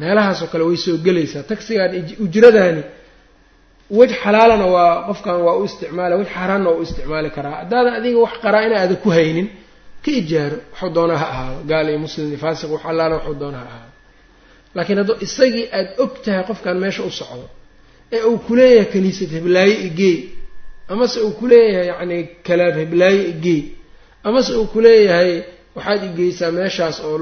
meelahaasoo 0.00 0.48
kale 0.52 0.64
way 0.68 0.76
soo 0.84 0.96
gelaysaa. 1.06 1.42
Tagsigan 1.50 1.90
ujradani 2.24 2.82
wej 3.98 4.10
xalaalana 4.22 4.66
waa 4.74 4.92
qofkan 5.08 5.36
waa 5.46 5.56
u 5.60 5.64
isticmaala 5.68 6.14
wej 6.20 6.28
xaaraanna 6.34 6.68
waa 6.70 6.78
u 6.78 6.82
isticmaali 6.86 7.30
karaa. 7.36 7.54
Haddaadan 7.62 7.94
adiga 8.00 8.18
wax 8.24 8.34
qaraa-ina 8.44 8.74
aada 8.82 8.94
ku 9.04 9.08
haynin 9.16 9.46
ka 10.04 10.10
ijaaro 10.20 10.56
waxuu 10.72 10.90
doonaa 10.96 11.16
ha 11.22 11.26
ahaado. 11.34 11.58
Gaal 11.70 11.86
iyo 11.90 11.98
muslim 12.04 12.26
iyo 12.30 12.38
faasiq 12.44 12.70
wax 12.74 12.82
allaala 12.90 13.14
waxuu 13.18 13.34
doonaa 13.42 13.64
ha 13.64 13.66
ahaado 13.70 13.87
laakiin 14.74 14.98
hadduu 15.00 15.16
isagii 15.26 15.66
aada 15.76 15.90
og 16.02 16.12
tahay 16.24 16.42
qofkan 16.48 16.76
meesha 16.84 17.02
u 17.08 17.10
socdo 17.20 17.46
ee 18.12 18.22
uu 18.30 18.38
kuleeyahay 18.48 18.88
kaniisad 18.92 19.30
heblaaye 19.36 19.74
igey 19.88 20.16
amase 20.92 21.18
uu 21.26 21.32
kuleeyahay 21.40 21.86
yacni 21.92 22.18
kalaab 22.46 22.74
heblaaye 22.82 23.22
igey 23.32 23.60
amase 24.28 24.52
uu 24.60 24.66
kuleeyahay 24.74 25.32
waxaad 25.76 26.00
igeysaa 26.10 26.50
meeshaas 26.58 26.96
oo 27.08 27.18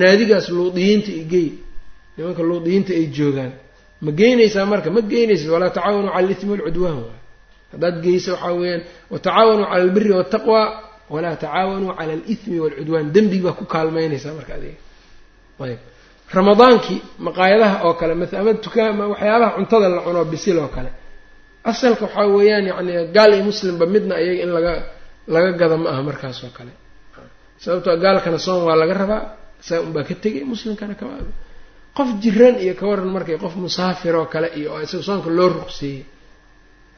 naadigaas 0.00 0.46
luudiyiinta 0.56 1.10
igey 1.22 1.48
nimanka 2.16 2.42
luudiyiinta 2.42 2.92
ay 3.00 3.06
joogaan. 3.16 3.52
Ma 4.04 4.10
geynaysaa 4.20 4.66
marka? 4.72 4.90
Ma 4.96 5.00
geynaysid 5.12 5.48
walaa 5.54 5.70
tacaawanuu 5.76 6.08
cala 6.10 6.18
alitmi 6.18 6.50
walcudwaan 6.50 6.98
waay. 7.06 7.20
Haddaad 7.72 7.96
geysa 8.04 8.30
waxaa 8.32 8.52
weeyaan 8.60 8.82
watacaawanuu 9.12 9.64
cala 9.64 9.76
albiri 9.82 10.10
waltaqwa 10.16 10.60
walaa 11.14 11.36
tacaawanuu 11.42 11.92
cala 11.98 12.12
alithmi 12.12 12.56
waalcudwaan 12.62 13.12
dembig 13.14 13.42
baa 13.46 13.52
ku 13.58 13.64
kaalmeynaysaa 13.74 14.34
marka 14.38 14.52
adiga. 14.58 14.78
Ayb 15.64 15.78
ramadaankii 16.34 16.98
maqaayadaha 17.26 17.76
oo 17.86 17.94
kale 18.00 18.14
maa 18.20 18.28
ama 18.40 18.54
tukaama 18.64 19.04
waxyaabaha 19.12 19.50
cuntada 19.56 19.88
la 19.88 20.00
cuno 20.06 20.24
bisil 20.24 20.58
oo 20.58 20.68
kale. 20.76 20.90
Asalka 21.70 22.04
waxaa 22.06 22.26
weeyaan 22.34 22.66
yacni 22.70 22.92
gaal 23.16 23.32
iyo 23.34 23.44
muslimba 23.50 23.84
midna 23.86 24.14
iyaga 24.20 24.42
in 24.44 24.50
laga 24.56 24.72
laga 25.34 25.50
gada 25.60 25.76
ma 25.82 25.88
aha 25.90 26.02
markaas 26.08 26.38
oo 26.44 26.50
kale. 26.58 26.72
Sababtoo 27.62 27.96
gaalkana 28.04 28.38
soon 28.46 28.60
waa 28.68 28.76
laga 28.82 28.94
rabaa 28.94 29.22
saa 29.66 29.80
unbaa 29.86 30.04
ka 30.08 30.14
tegay 30.22 30.44
muslimkana 30.52 30.94
kama 31.00 31.14
qof 31.96 32.08
jiran 32.22 32.56
iyo 32.64 32.74
ka 32.80 32.84
waran 32.90 33.08
markay 33.16 33.36
qof 33.44 33.54
musaafir 33.64 34.14
oo 34.20 34.26
kale 34.34 34.48
iyo 34.58 34.70
isaga 34.84 35.02
soonka 35.08 35.30
loo 35.38 35.48
ruqseeyey 35.58 36.02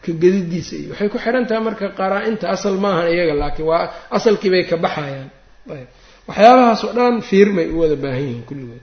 ka 0.05 0.11
gedidiisa 0.23 0.75
iyo 0.83 0.89
waxay 0.93 1.09
ku 1.13 1.19
xihan 1.23 1.45
tahay 1.49 1.63
marka 1.69 1.87
qaraa-inta 1.99 2.47
asal 2.55 2.75
maahan 2.85 3.07
iyaga 3.15 3.35
laakiin 3.41 3.67
waa 3.71 3.85
asalkii 4.17 4.51
bay 4.53 4.65
ka 4.71 4.77
baxayaan. 4.85 5.29
Ayb. 5.75 5.89
Waxyaabahaas 6.29 6.81
oo 6.87 6.93
dhan 6.97 7.15
fiirmay 7.29 7.67
u 7.75 7.77
wada 7.83 7.97
baahan 8.03 8.21
yihiin 8.27 8.45
kulligood 8.49 8.83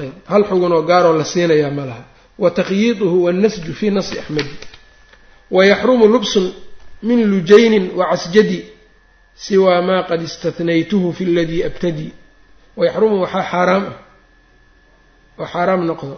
ayb. 0.00 0.12
Hal 0.26 0.44
xugun 0.44 0.72
oo 0.72 0.82
gaaroo 0.82 1.16
la 1.18 1.24
siinayaa 1.24 1.70
ma 1.70 1.84
laha. 1.84 2.04
Wa 2.38 2.50
takhyiiduhu 2.50 3.24
wannasju 3.24 3.72
fii 3.78 3.90
nasi 3.90 4.18
axmedi 4.18 4.54
wayaxrumu 5.50 6.06
lubsun 6.06 6.52
min 7.02 7.20
lujaynin 7.30 7.90
wacasjadi 7.98 8.64
siwaa 9.34 9.82
maa 9.82 10.02
qad 10.08 10.22
istathnaytuhu 10.22 11.12
fi 11.12 11.24
ladii 11.24 11.62
abtadi. 11.68 12.12
Wayaxrumu 12.76 13.16
waxaa 13.22 13.42
xaaraam 13.52 13.84
ah. 13.92 13.96
Oo 15.38 15.46
xaaraam 15.46 15.82
noqdo. 15.90 16.16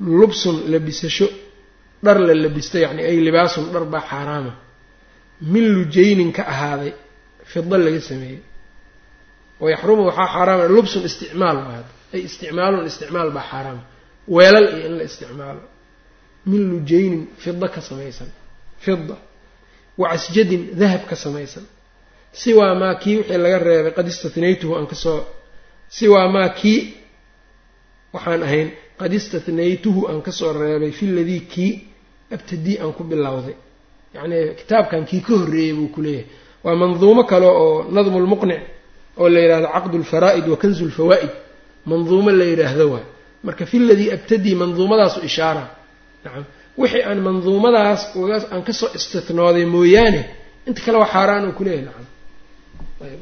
Lubsun 0.00 0.56
labisasho 0.72 1.28
dhar 2.04 2.18
la 2.20 2.34
labisto 2.34 2.78
yacni 2.78 3.02
ay 3.02 3.16
libaasun 3.26 3.64
dhar 3.72 3.84
baa 3.84 4.00
xaaraama 4.10 4.52
min 5.52 5.64
lujaynin 5.76 6.32
ka 6.32 6.42
ahaaday 6.52 6.92
fida 7.44 7.78
laga 7.78 8.00
sameeyey. 8.00 8.40
Wayaxrumu 9.60 10.02
waxaa 10.08 10.28
xaaraama 10.34 10.64
lubsun 10.76 11.02
isticmaal 11.08 11.56
waad 11.68 11.86
ay 12.14 12.20
isticmaalun 12.28 12.86
isticmaal 12.90 13.30
baa 13.36 13.46
xaaraama 13.50 13.82
weelal 14.36 14.66
iyo 14.76 14.86
in 14.88 14.94
la 14.98 15.04
isticmaalo. 15.10 15.62
Min 16.50 16.62
lujaynin 16.70 17.22
fida 17.42 17.68
ka 17.74 17.80
samaysan. 17.88 18.28
Fida 18.84 19.16
wacasjadin 20.00 20.62
dahab 20.80 21.02
ka 21.10 21.16
samaysan. 21.24 21.64
Siwaa 22.40 22.74
maa 22.80 22.94
kii 23.02 23.16
wixii 23.18 23.38
laga 23.44 23.58
reebay 23.66 23.92
qad 23.98 24.06
istathnaytuhu 24.12 24.72
aan 24.78 24.86
ka 24.92 24.94
soo 25.04 25.20
siwaa 25.96 26.28
maa 26.34 26.48
kii 26.60 26.80
waxaan 28.14 28.42
ahayn 28.46 28.68
qad 29.00 29.12
istathnaytuhu 29.18 30.00
aan 30.10 30.20
ka 30.26 30.32
soo 30.38 30.52
reebay 30.62 30.90
fi 30.98 31.04
ladii 31.16 31.40
kii 31.52 31.72
abtadii 32.34 32.76
aan 32.82 32.92
ku 32.98 33.02
bilowday. 33.10 33.56
Yacnii 34.14 34.42
kitaabkan 34.58 35.02
kii 35.10 35.20
ka 35.26 35.32
horreeyey 35.40 35.72
buu 35.78 35.88
ku 35.94 36.00
leeyahay. 36.02 36.26
Waa 36.64 36.74
manduumo 36.80 37.22
kale 37.30 37.46
oo 37.46 37.86
nadmu 37.94 38.18
lmuqnic 38.24 38.60
oo 39.20 39.28
la 39.28 39.40
yidhahdo 39.40 39.68
caqdu 39.74 39.96
lfaraa'id 40.04 40.46
wa 40.52 40.56
kanzu 40.62 40.84
lfawaa'id 40.90 41.30
manduumo 41.90 42.30
la 42.38 42.44
yidhaahdo 42.50 42.84
waay. 42.92 43.06
Marka 43.46 43.64
fi 43.70 43.76
ladii 43.88 44.10
abtadii 44.16 44.54
manduumadaasu 44.62 45.18
ishaara. 45.28 45.64
Nacam. 46.24 46.44
Wixii 46.80 47.02
aan 47.08 47.18
manduumadaas 47.26 48.02
aan 48.52 48.62
ka 48.66 48.72
soo 48.80 48.88
istinooday 48.98 49.64
mooyaane 49.74 50.20
inta 50.68 50.80
kale 50.84 50.96
waa 51.02 51.10
xaaraan 51.14 51.44
uu 51.48 51.52
kuleeyahay 51.58 51.84
nacam. 51.88 52.06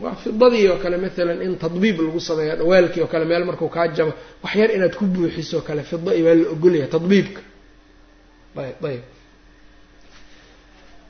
Waa 0.04 0.14
fidadii 0.22 0.66
oo 0.72 0.76
kale 0.82 0.96
maalan 1.04 1.38
in 1.46 1.52
tadbiib 1.62 1.96
lagu 2.06 2.20
sameeyo 2.28 2.54
dhawaalkii 2.60 3.02
oo 3.04 3.06
kale 3.12 3.24
meel 3.30 3.44
markuu 3.48 3.68
kaa 3.76 3.86
jabo 3.96 4.12
wax 4.44 4.54
yar 4.60 4.70
inaad 4.76 4.94
ku 4.98 5.04
buuxiso 5.14 5.58
kale 5.68 5.82
fida 5.90 6.10
i 6.14 6.22
waa 6.26 6.34
la 6.40 6.44
ogolyahay 6.54 6.88
tadbiibka. 6.94 7.40
Ayb 8.62 8.84
ayb 8.90 9.02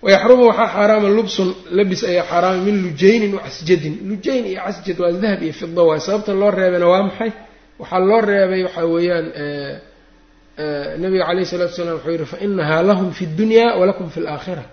wayaxrumu 0.04 0.44
waxaa 0.50 0.68
xaaraama 0.74 1.08
lubsun 1.18 1.48
labis 1.78 2.00
ayaa 2.10 2.26
xaaraama 2.30 2.60
min 2.66 2.76
lujaynin 2.84 3.32
wacasjadin 3.38 3.94
lujayn 4.10 4.44
iyo 4.50 4.60
casjad 4.66 4.98
waa 5.02 5.12
dahab 5.22 5.40
iyo 5.46 5.52
fida 5.60 5.82
waay 5.88 6.00
sababta 6.06 6.32
loo 6.40 6.50
reebayna 6.58 6.86
waa 6.92 7.02
maxay 7.08 7.30
waxaa 7.80 8.00
loo 8.10 8.20
reebay 8.30 8.60
waxaa 8.66 8.86
weeyaan 8.94 9.26
nabiga 11.02 11.24
calayhi 11.28 11.46
salatu 11.52 11.74
salaam 11.78 11.96
wuxuu 11.98 12.12
yihi 12.16 12.26
fa 12.32 12.36
inahaa 12.46 12.82
lahum 12.90 13.08
fi 13.18 13.24
dunya 13.38 13.66
walakum 13.80 14.06
fi 14.14 14.20
laakhira 14.26 14.64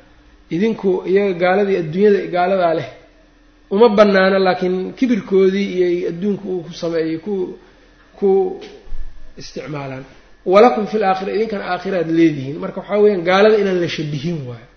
idinku 0.55 0.89
iyaga 1.11 1.33
gaaladii 1.43 1.77
adduunyada 1.83 2.19
gaaladaa 2.35 2.73
leh 2.79 2.89
uma 3.73 3.87
banaana 3.97 4.37
laakiin 4.47 4.75
kibirkoodii 4.97 5.67
iyo 5.77 5.87
adduunka 6.11 6.43
uu 6.53 6.61
ku 6.67 6.71
sameeyey 6.81 7.17
ku 7.25 7.33
ku 8.19 8.29
isticmaalaan 9.41 10.03
walakum 10.53 10.83
fi 10.91 10.97
laakhira 11.03 11.31
idinkana 11.37 11.63
aakhiraad 11.73 12.09
leedihiin 12.19 12.57
marka 12.63 12.77
waxaa 12.81 12.99
weyaan 13.03 13.21
gaalada 13.29 13.55
inaan 13.61 13.79
la 13.83 13.87
shabihin 13.97 14.37
waayo 14.49 14.67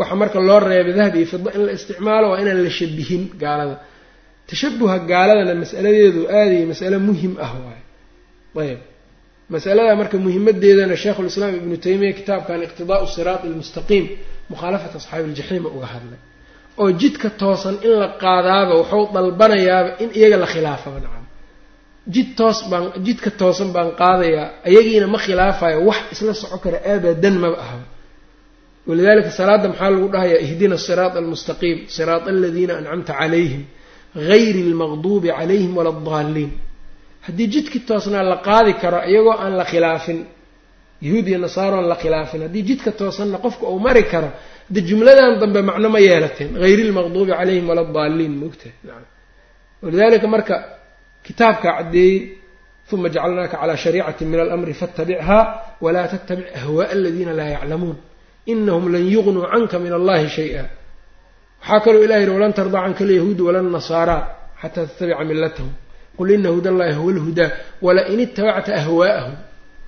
waxa 0.00 0.14
marka 0.20 0.38
loo 0.48 0.60
reebay 0.70 0.92
dahab 0.98 1.14
iyo 1.18 1.26
fida 1.32 1.50
in 1.56 1.62
la 1.66 1.72
isticmaalo 1.78 2.26
waa 2.32 2.38
inaan 2.42 2.60
la 2.66 2.70
shabihin 2.78 3.22
gaalada. 3.42 3.76
Tashabuha 4.50 4.96
gaaladana 5.10 5.54
masaladeedu 5.62 6.20
aadaya 6.38 6.64
masale 6.72 6.96
muhiim 7.08 7.32
ah 7.44 7.52
waayo 7.64 7.84
ayb 8.72 8.80
masalada 9.54 9.92
marka 10.00 10.16
muhimadeedana 10.26 10.94
sheikhulislaam 11.02 11.52
ibnu 11.60 11.76
taymiya 11.84 12.12
kitaabkan 12.18 12.58
iqtidaau 12.66 13.04
siraat 13.16 13.42
almustaqiim 13.48 14.04
mukhaalafat 14.52 14.92
asxaabi 15.00 15.26
iljaxiima 15.30 15.68
uga 15.76 15.86
hadlay 15.94 16.20
oo 16.80 16.88
jidka 17.02 17.28
toosan 17.42 17.76
in 17.86 17.92
la 18.02 18.08
qaadaaba 18.22 18.72
wuxuu 18.80 19.04
dalbanayaaba 19.16 19.90
in 20.02 20.08
iyaga 20.18 20.36
la 20.42 20.46
khilaafaba 20.54 20.98
nacam. 21.04 21.24
Jid 22.14 22.28
toos 22.38 22.58
baan 22.70 22.84
jidka 23.06 23.30
toosan 23.40 23.68
baan 23.76 23.88
qaadayaa 24.02 24.46
ayagiina 24.68 25.06
ma 25.14 25.18
khilaafayo 25.24 25.78
wax 25.88 26.00
isla 26.14 26.32
soco 26.42 26.56
kara 26.64 26.78
abadan 26.94 27.34
maba 27.42 27.56
ahaba 27.64 27.86
walidalika 28.88 29.30
salaada 29.38 29.66
maxaa 29.72 29.90
lagu 29.94 30.08
dhahayaa 30.14 30.40
ihdina 30.46 30.76
siraat 30.86 31.14
almustaqiim 31.20 31.78
siraat 31.96 32.24
aladiina 32.32 32.72
ancamta 32.80 33.12
calayhim 33.20 33.62
gayri 34.30 34.60
almaqduubi 34.68 35.28
calayhim 35.38 35.72
wala 35.78 35.90
addaaliin 35.96 36.50
haddii 37.26 37.48
jidkii 37.54 37.82
toosnaa 37.90 38.22
la 38.32 38.36
qaadi 38.48 38.72
karo 38.82 38.98
iyagoo 39.10 39.36
aan 39.44 39.52
la 39.60 39.64
khilaafin 39.72 40.18
yahuud 41.06 41.26
iyo 41.30 41.38
nasaaro 41.46 41.76
aan 41.80 41.88
la 41.92 41.96
khilaafin 42.02 42.40
haddii 42.46 42.62
jidka 42.68 42.90
toosanna 43.00 43.38
qofka 43.44 43.64
uu 43.72 43.78
mari 43.86 44.02
karo 44.12 44.28
de 44.74 44.80
jumladan 44.88 45.32
dambe 45.42 45.60
macno 45.68 45.88
ma 45.94 45.98
yeelateen 46.06 46.50
hayri 46.64 46.82
lmaqduubi 46.90 47.32
calayhim 47.38 47.64
wala 47.70 47.82
daaliin 47.96 48.34
moogtahay 48.42 48.74
naam 48.88 49.04
walidalika 49.82 50.26
marka 50.34 50.54
kitaabkaa 51.26 51.72
caddeeyey 51.78 52.18
uma 52.94 53.08
jacalnaaka 53.14 53.56
calaa 53.60 53.76
shariicati 53.84 54.22
min 54.30 54.40
alamri 54.44 54.74
faاtabichaa 54.80 55.42
walaa 55.84 56.06
tattabic 56.12 56.46
ahwaءa 56.60 56.90
aladiina 56.96 57.32
laa 57.38 57.50
yaclamuun 57.56 57.96
inahum 58.46 58.84
lan 58.92 59.04
yugnuu 59.14 59.46
canka 59.52 59.76
min 59.84 59.92
allahi 59.98 60.26
shay-a 60.36 60.64
waxaa 61.60 61.80
kaloo 61.84 62.02
ilahi 62.06 62.20
yihi 62.24 62.32
walan 62.36 62.52
tardaa 62.58 62.82
canka 62.86 63.02
alyahuud 63.06 63.40
walannasaara 63.46 64.16
xataa 64.62 64.86
tattabica 64.86 65.24
millatahum 65.30 65.72
qul 66.18 66.28
ina 66.36 66.48
huda 66.54 66.68
allahi 66.74 66.94
huwa 67.00 67.12
lhudaa 67.18 67.50
wala 67.86 68.02
in 68.12 68.20
itabacta 68.26 68.70
ahwaa'ahum 68.82 69.34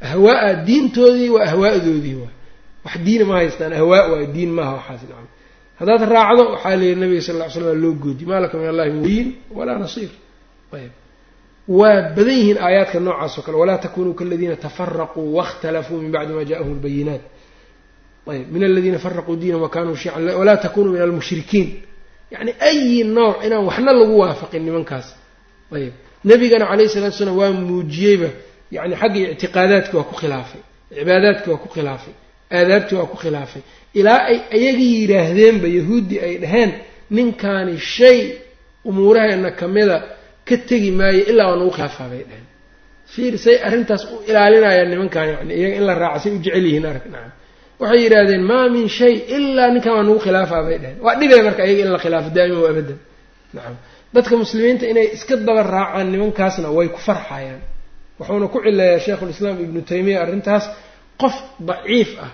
ahwaaa 0.09 0.53
diintoodii 0.67 1.29
waa 1.35 1.45
ahwaadoodii 1.51 2.15
waay 2.23 2.33
wax 2.85 2.97
diina 3.07 3.25
ma 3.29 3.35
haystaan 3.41 3.73
ahwaa 3.81 4.03
waay 4.13 4.27
diin 4.35 4.51
maaha 4.59 4.73
waxaas 4.79 5.03
nacam 5.09 5.27
haddaad 5.79 6.03
raacdo 6.15 6.43
waxaa 6.55 6.77
leeyihi 6.81 7.01
nabiga 7.03 7.23
sal 7.27 7.37
lla 7.39 7.47
slam 7.55 7.81
loo 7.83 7.93
goodi 8.03 8.25
maa 8.31 8.41
laka 8.45 8.55
min 8.61 8.69
allahi 8.73 8.91
min 8.95 9.01
waliyin 9.03 9.29
walaa 9.59 9.79
nasiir 9.85 10.11
ayb 10.79 10.93
waa 11.79 11.97
badan 12.17 12.37
yihiin 12.41 12.59
aayaadka 12.67 12.99
noocaas 13.07 13.35
oo 13.39 13.43
kale 13.47 13.57
walaa 13.63 13.79
takunuu 13.85 14.15
kaladiina 14.21 14.57
tafaraquu 14.65 15.21
waاkhtalafuu 15.37 15.97
min 16.03 16.11
bacdi 16.15 16.33
ma 16.39 16.43
ja'ahum 16.51 16.73
lbayinaat 16.79 17.23
ayb 18.33 18.47
min 18.55 18.63
aladiina 18.65 18.99
faraquu 19.05 19.37
diinahum 19.41 19.63
wakanuu 19.67 19.97
shiican 19.97 20.23
walaa 20.41 20.57
takunuu 20.57 20.93
min 20.93 21.03
almushrikiin 21.07 21.69
yani 22.35 22.51
ayi 22.69 23.05
nooc 23.17 23.37
inaan 23.47 23.65
waxna 23.69 23.93
lagu 23.93 24.15
waafaqin 24.23 24.63
nimankaas 24.69 25.07
ayb 25.77 25.93
nabigana 26.31 26.65
calayhi 26.71 26.89
salatu 26.95 27.17
salaam 27.21 27.37
waa 27.41 27.53
muujiyeyba 27.53 28.29
yani 28.77 28.95
xagga 29.01 29.19
ictiqaadaadki 29.35 29.97
waa 29.97 30.07
ku 30.11 30.15
khilaafay 30.21 30.63
cibaadaadki 30.97 31.47
waa 31.51 31.63
ku 31.65 31.69
khilaafay 31.75 32.15
aadaabtii 32.59 32.97
waa 33.01 33.11
ku 33.13 33.17
khilaafay 33.23 33.63
ilaa 34.01 34.21
ay 34.31 34.39
ayagii 34.57 34.93
yidhaahdeenba 35.01 35.67
yahuuddii 35.79 36.21
ay 36.27 36.35
dhaheen 36.43 36.71
ninkaani 37.17 37.75
shay 37.95 38.19
umuuraheena 38.89 39.51
kamida 39.61 39.97
ka 40.49 40.57
tegi 40.69 40.91
maayo 40.99 41.23
ilaa 41.31 41.47
waa 41.51 41.57
nagu 41.61 41.71
khilaafaa 41.77 42.09
bay 42.13 42.23
dhaheen 42.29 42.47
fiir 43.13 43.35
say 43.45 43.57
arrintaas 43.67 44.03
u 44.15 44.17
ilaalinayaan 44.31 44.89
nimankan 44.93 45.27
yani 45.35 45.53
iyaga 45.61 45.77
in 45.81 45.85
la 45.89 45.95
raaca 46.03 46.19
say 46.23 46.33
u 46.37 46.39
jecel 46.45 46.65
yihiin 46.69 46.87
arag 46.91 47.07
nacam 47.15 47.33
waxay 47.81 48.01
yidhaahdeen 48.05 48.43
maa 48.51 48.67
min 48.75 48.87
shay 48.99 49.15
ilaa 49.37 49.69
ninkan 49.75 49.93
waa 49.97 50.03
nagu 50.09 50.19
khilaafaa 50.25 50.63
bay 50.67 50.79
dhaheen. 50.83 50.99
Waa 51.05 51.15
dhibay 51.21 51.41
marka 51.47 51.61
ayaga 51.67 51.83
in 51.85 51.91
la 51.95 51.99
khilaafo 52.05 52.29
daa'ima 52.37 52.59
wa 52.65 52.69
abadan 52.73 52.99
nacam. 53.57 53.75
Dadka 54.15 54.35
muslimiinta 54.43 54.85
inay 54.93 55.07
iska 55.17 55.35
daba 55.47 55.63
raacaan 55.75 56.07
nimankaasna 56.13 56.69
way 56.77 56.89
ku 56.95 56.99
farxayaan. 57.09 57.61
Wuxuuna 58.19 58.47
ku 58.53 58.59
cileeyaa 58.65 59.01
sheikhulislaam 59.07 59.57
ibnu 59.65 59.81
taymiya 59.91 60.19
arrintaas 60.25 60.65
qof 61.23 61.35
daciif 61.69 62.11
ah 62.27 62.33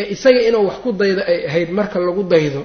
ee 0.00 0.06
isaga 0.14 0.40
inuu 0.48 0.64
wax 0.68 0.76
ku 0.84 0.90
daydo 1.00 1.20
ay 1.30 1.38
ahayd 1.48 1.70
marka 1.78 1.96
lagu 2.06 2.22
daydo 2.32 2.62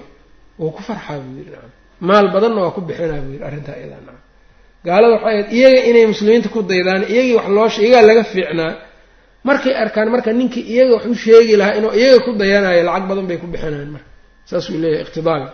wuu 0.59 0.71
ku 0.75 0.81
farxaa 0.87 1.17
buu 1.23 1.33
yidhi 1.39 1.51
nacam. 1.55 1.71
Maal 2.07 2.25
badanna 2.33 2.59
waa 2.65 2.71
ku 2.75 2.81
bixinaa 2.87 3.19
buu 3.23 3.31
yidhi 3.35 3.43
arrintaa 3.49 3.75
iyadaa 3.81 4.01
nacam. 4.07 4.19
Gaalada 4.85 5.13
waxay 5.15 5.33
ahayd 5.33 5.47
iyaga 5.57 5.79
inay 5.89 6.05
muslimiinta 6.13 6.47
ku 6.55 6.59
daydaan 6.71 7.01
iyagii 7.13 7.35
wax 7.39 7.47
loo 7.55 7.67
iyagaa 7.85 8.03
laga 8.09 8.23
fiicnaa 8.31 8.71
markay 9.47 9.73
arkaan 9.83 10.09
marka 10.13 10.29
ninkii 10.39 10.65
iyaga 10.73 10.93
wax 10.97 11.05
sheegi 11.25 11.55
lahaa 11.61 11.75
inuu 11.79 11.93
iyaga 11.99 12.19
ku 12.25 12.31
dayanayo 12.41 12.81
lacag 12.87 13.05
badan 13.09 13.25
bay 13.29 13.37
ku 13.41 13.47
bixinayaan 13.53 13.91
marka. 13.95 14.09
Saasuu 14.49 14.77
leeyahay 14.83 15.03
iqtidaaga 15.05 15.47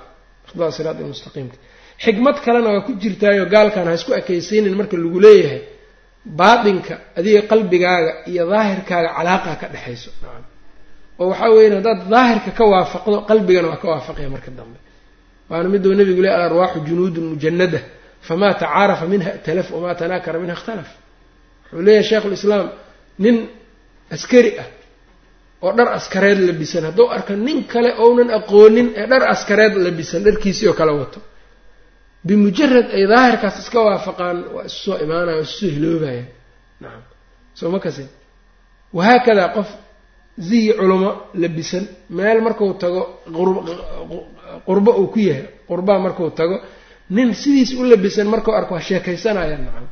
iqtidaa 0.45 0.71
siraat 0.78 0.97
almustaqiimka 1.04 1.58
xikmad 2.04 2.36
kalena 2.45 2.69
waa 2.73 2.82
ku 2.88 2.91
jirtaayo 3.02 3.43
gaalkan 3.54 3.86
ha 3.89 3.93
isku 4.00 4.12
ekaysiinin 4.19 4.76
marka 4.80 4.95
lagu 5.04 5.19
leeyahay. 5.26 5.62
Baatinka 6.39 6.93
adiga 7.19 7.41
qalbigaaga 7.52 8.12
iyo 8.32 8.43
daahirkaaga 8.52 9.10
calaaqa 9.17 9.52
ka 9.62 9.65
dhexayso. 9.73 10.10
Oo 11.19 11.28
waxaa 11.32 11.50
weyan 11.56 11.73
haddaad 11.80 12.00
daahirka 12.13 12.52
ka 12.58 12.63
waafaqdo 12.73 13.17
qalbigana 13.30 13.67
waa 13.71 13.80
ka 13.84 13.88
waafaqaya 13.93 14.30
marka 14.36 14.52
dambe. 14.60 14.78
Waana 15.50 15.69
miduu 15.73 15.93
nabigu 16.00 16.21
le 16.26 16.30
alarwaaxu 16.38 16.78
junuudun 16.88 17.26
mujanada 17.32 17.80
famaa 18.28 18.54
tacaarafa 18.62 19.06
minha 19.13 19.30
italaf 19.39 19.67
wamaa 19.76 19.95
tanaakara 20.00 20.38
minha 20.43 20.54
ikhtalaf. 20.60 20.89
Wuxuu 21.63 21.82
leeyahay 21.88 22.06
sheikhulislaam 22.10 22.67
nin 23.23 23.36
askari 24.15 24.52
ah 24.63 24.67
oo 25.65 25.72
dhar 25.78 25.88
askareed 25.98 26.39
labisan. 26.50 26.84
Hadduu 26.89 27.08
arka 27.15 27.34
nin 27.46 27.60
kale 27.72 27.89
ounan 28.04 28.30
aqoonin 28.39 28.88
ee 29.00 29.06
dhar 29.12 29.24
askareed 29.34 29.74
labisan 29.86 30.22
dharkiisii 30.26 30.67
oo 30.72 30.74
kale 30.80 30.91
wato. 31.02 31.20
Bimujarad 32.28 32.88
ay 32.98 33.04
daahirkaas 33.12 33.56
iska 33.63 33.80
waafaqaan 33.88 34.38
waa 34.56 34.63
isu 34.70 34.78
soo 34.86 34.98
imaanaya 35.06 35.41
isu 35.46 35.56
soo 35.60 35.70
hiloobayaan 35.76 36.28
nacam 36.84 37.04
soo 37.60 37.70
ma 37.74 37.80
kasi 37.86 38.04
wahaakadaa 38.98 39.50
qof 39.56 39.70
ziyi 40.48 40.72
culamo 40.80 41.10
labisan 41.41 41.84
meel 42.17 42.39
marku 42.46 42.65
tago 42.82 43.02
qurbo 44.67 44.91
uu 45.02 45.08
ku 45.13 45.20
yahay 45.30 45.46
qurbaa 45.70 46.00
marku 46.06 46.24
tago 46.39 46.58
nin 47.15 47.34
sidiis 47.41 47.72
u 47.80 47.84
labisan 47.91 48.28
markuu 48.34 48.54
arko 48.60 48.74
waa 48.76 48.82
sheekaysanayaan 48.88 49.62
nacam 49.67 49.88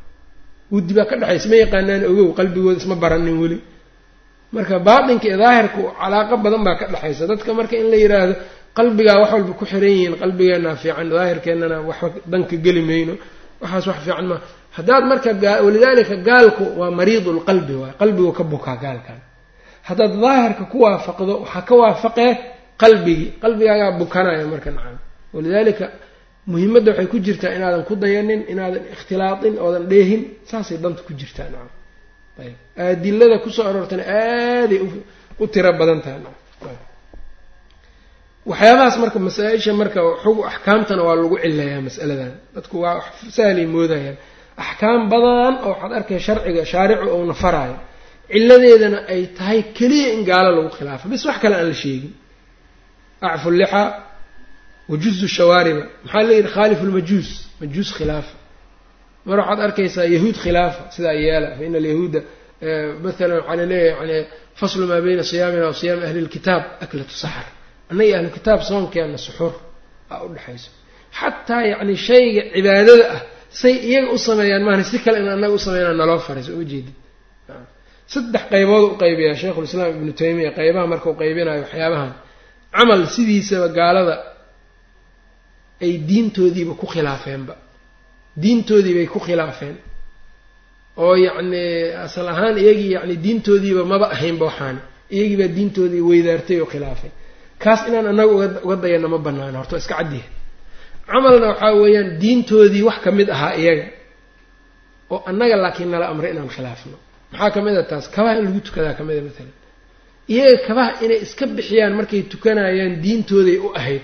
wuddi 0.73 0.91
baa 0.97 1.05
ka 1.09 1.15
dhexaysa 1.21 1.47
ma 1.51 1.55
yaqaanaan 1.63 2.03
ogow 2.11 2.27
qalbigooda 2.39 2.77
isma 2.81 2.95
baranin 3.03 3.37
weli 3.41 3.57
marka 4.53 4.75
baatinka 4.87 5.25
iyo 5.29 5.37
daahirku 5.43 5.81
calaaqo 5.99 6.35
badan 6.43 6.61
baa 6.67 6.75
ka 6.79 6.85
dhexaysa 6.93 7.23
dadka 7.31 7.49
marka 7.59 7.75
in 7.81 7.87
la 7.91 7.97
yidhaahdo 8.03 8.33
qalbigaa 8.77 9.17
wax 9.21 9.31
walba 9.35 9.53
ku 9.59 9.65
xiran 9.71 9.89
yihiin 9.95 10.13
qalbigeenaa 10.21 10.75
fiican 10.81 11.07
daahirkeennana 11.13 11.77
waxba 11.89 12.07
danka 12.31 12.55
geli 12.65 12.81
mayno. 12.89 13.13
Waxaas 13.61 13.85
wax 13.89 13.97
fiican 14.05 14.25
maa 14.31 14.39
haddaad 14.77 15.03
marka 15.11 15.29
walidaalika 15.65 16.15
gaalku 16.29 16.63
waa 16.79 16.91
mariidulqalbi 16.99 17.73
waay 17.81 17.93
qalbigu 18.01 18.31
ka 18.37 18.43
bukaa 18.51 18.77
gaalkan. 18.83 19.19
Haddaad 19.87 20.13
daahirka 20.23 20.63
ku 20.71 20.77
waafaqdo 20.85 21.33
waxaa 21.43 21.61
ka 21.69 21.73
waafaqee 21.81 22.31
qalbigii 22.81 23.29
qalbigaagaa 23.43 23.91
bukanaya 24.01 24.45
marka 24.53 24.69
nacam 24.75 24.97
walidaalika 25.35 25.85
muhimadda 26.51 26.89
waxay 26.91 27.07
ku 27.11 27.17
jirtaa 27.25 27.51
inaadan 27.57 27.83
ku 27.89 27.93
dayanin 28.03 28.41
inaadan 28.51 28.83
ikhtilaatin 28.93 29.53
oodan 29.65 29.85
dheehin 29.91 30.21
saasay 30.49 30.77
danta 30.83 31.01
ku 31.07 31.11
jirtaa 31.19 31.47
nacam 31.53 31.69
adilada 32.87 33.37
ku 33.43 33.49
soo 33.55 33.65
aroortana 33.69 34.03
aaday 34.03 34.79
u 35.43 35.45
tiro 35.53 35.71
badan 35.79 35.99
tahay. 36.05 36.21
Waxyaabahaas 38.49 38.95
marka 39.03 39.19
masaa-isha 39.27 39.71
marka 39.81 39.99
xug 40.23 40.37
axkaamtana 40.51 41.01
waa 41.07 41.15
lagu 41.21 41.35
cileeyaa 41.43 41.81
masaladan. 41.87 42.33
Dadku 42.55 42.75
waa 42.83 43.01
sahlay 43.37 43.65
moodayaan. 43.75 44.17
Axkaam 44.63 45.01
badan 45.13 45.53
oo 45.65 45.69
waxaad 45.73 45.91
arkaya 45.99 46.19
sharciga 46.27 46.63
shaaricu 46.71 47.05
uuna 47.17 47.33
faraayo 47.43 47.77
ciladeedana 48.33 48.99
ay 49.13 49.21
tahay 49.37 49.59
keliya 49.77 50.09
in 50.15 50.21
gaalo 50.29 50.49
lagu 50.57 50.69
khilaafo 50.77 51.05
bis 51.11 51.23
wax 51.27 51.37
kale 51.43 51.55
aan 51.59 51.67
la 51.71 51.75
sheegin. 51.83 52.13
Acfu 53.27 53.49
llixaa 53.59 53.87
wajuzu 54.91 55.27
shawaariba. 55.37 55.83
Maxaa 56.03 56.23
layidhi 56.29 56.49
khaalifu 56.55 56.83
lmajuus 56.89 57.29
majuus 57.61 57.89
khilaafa 57.97 58.33
mar 59.27 59.37
waxaad 59.41 59.59
arkaysaa 59.67 60.05
yahuud 60.15 60.35
khilaafa 60.43 60.81
sidaa 60.95 61.15
yeela. 61.25 61.47
Fa 61.57 61.63
ina 61.67 61.77
alyahuuda 61.81 62.19
maalan 63.03 63.31
waxaa 63.39 63.55
la 63.61 63.65
leeyahay 63.73 64.07
yani 64.09 64.17
faslu 64.59 64.83
maa 64.91 65.01
bayna 65.05 65.23
siyaamina 65.31 65.65
wa 65.71 65.75
siyaami 65.81 66.03
ahli 66.07 66.19
lkitaab 66.27 66.63
aklatu 66.85 67.13
saxar. 67.23 67.47
Annaga 67.91 68.13
ahlu 68.19 68.29
kitaab 68.37 68.59
soonkeena 68.69 69.17
suxur 69.27 69.53
aa 70.13 70.19
u 70.25 70.27
dhexayso 70.35 70.69
xataa 71.19 71.61
yacni 71.71 71.95
shayga 72.07 72.41
cibaadada 72.55 73.05
ah 73.15 73.21
say 73.61 73.73
iyaga 73.89 74.09
u 74.15 74.17
sameeyaan 74.27 74.63
maana 74.67 74.83
si 74.89 74.97
kale 75.05 75.17
in 75.23 75.27
annaga 75.35 75.53
u 75.57 75.59
sameynaa 75.67 75.95
naloo 76.01 76.19
faray 76.27 76.43
soo 76.47 76.55
ma 76.61 76.65
jeedid 76.71 76.95
saddex 78.13 78.43
qaybood 78.53 78.83
u 78.93 78.95
qaybiyaa 79.03 79.35
sheikhulislaam 79.41 79.89
ibnu 79.99 80.11
taymiya 80.21 80.51
qaybaha 80.59 80.85
marka 80.93 81.07
u 81.13 81.15
qaybinayo 81.21 81.61
waxyaabahan. 81.65 82.11
Camal 82.75 83.01
sidiisaba 83.15 83.67
gaalada 83.77 84.15
ay 85.85 85.91
diintoodiiba 86.09 86.73
ku 86.81 86.85
khilaafeenba 86.93 87.53
diintoodiibay 88.43 89.07
ku 89.13 89.19
khilaafeen. 89.25 89.75
oo 91.03 91.15
yacni 91.25 91.63
asal 92.05 92.27
ahaan 92.33 92.55
iyagii 92.63 92.91
yacni 92.95 93.15
diintoodiiba 93.25 93.83
maba 93.91 94.07
ahaynba 94.15 94.45
waxaani 94.49 94.79
iyagii 95.15 95.37
baa 95.41 95.51
diintoodii 95.57 96.01
weydaartay 96.09 96.57
oo 96.63 96.67
khilaafay. 96.73 97.11
Kaas 97.63 97.81
inaan 97.87 98.07
annaga 98.11 98.31
uga 98.65 98.75
dayana 98.83 99.07
ma 99.13 99.17
banaano 99.25 99.57
horta 99.61 99.77
iska 99.81 99.95
caddiya 99.99 100.25
camalna 101.11 101.47
waxaa 101.51 101.73
weeyaan 101.81 102.09
diintoodii 102.21 102.83
wax 102.87 102.97
ka 103.03 103.09
mid 103.17 103.29
ahaa 103.35 103.53
iyaga 103.61 103.85
oo 105.13 105.19
annaga 105.29 105.55
laakiin 105.63 105.89
nala 105.93 106.05
amray 106.13 106.31
inaan 106.33 106.49
khilaafno. 106.55 106.97
Maxaa 107.31 107.51
ka 107.55 107.59
mid 107.65 107.75
a 107.77 107.83
taas? 107.89 108.05
Kabaha 108.15 108.33
in 108.39 108.43
lagu 108.47 108.59
tukadaa 108.67 108.93
ka 108.97 109.03
a 109.03 109.21
matalan 109.27 109.53
iyaga 110.33 110.57
kabaha 110.67 110.91
inay 111.05 111.19
iska 111.25 111.43
bixiyaan 111.57 111.93
markay 111.99 112.21
tukanayaan 112.31 112.93
diintooday 113.03 113.57
u 113.65 113.67
ahayd. 113.79 114.03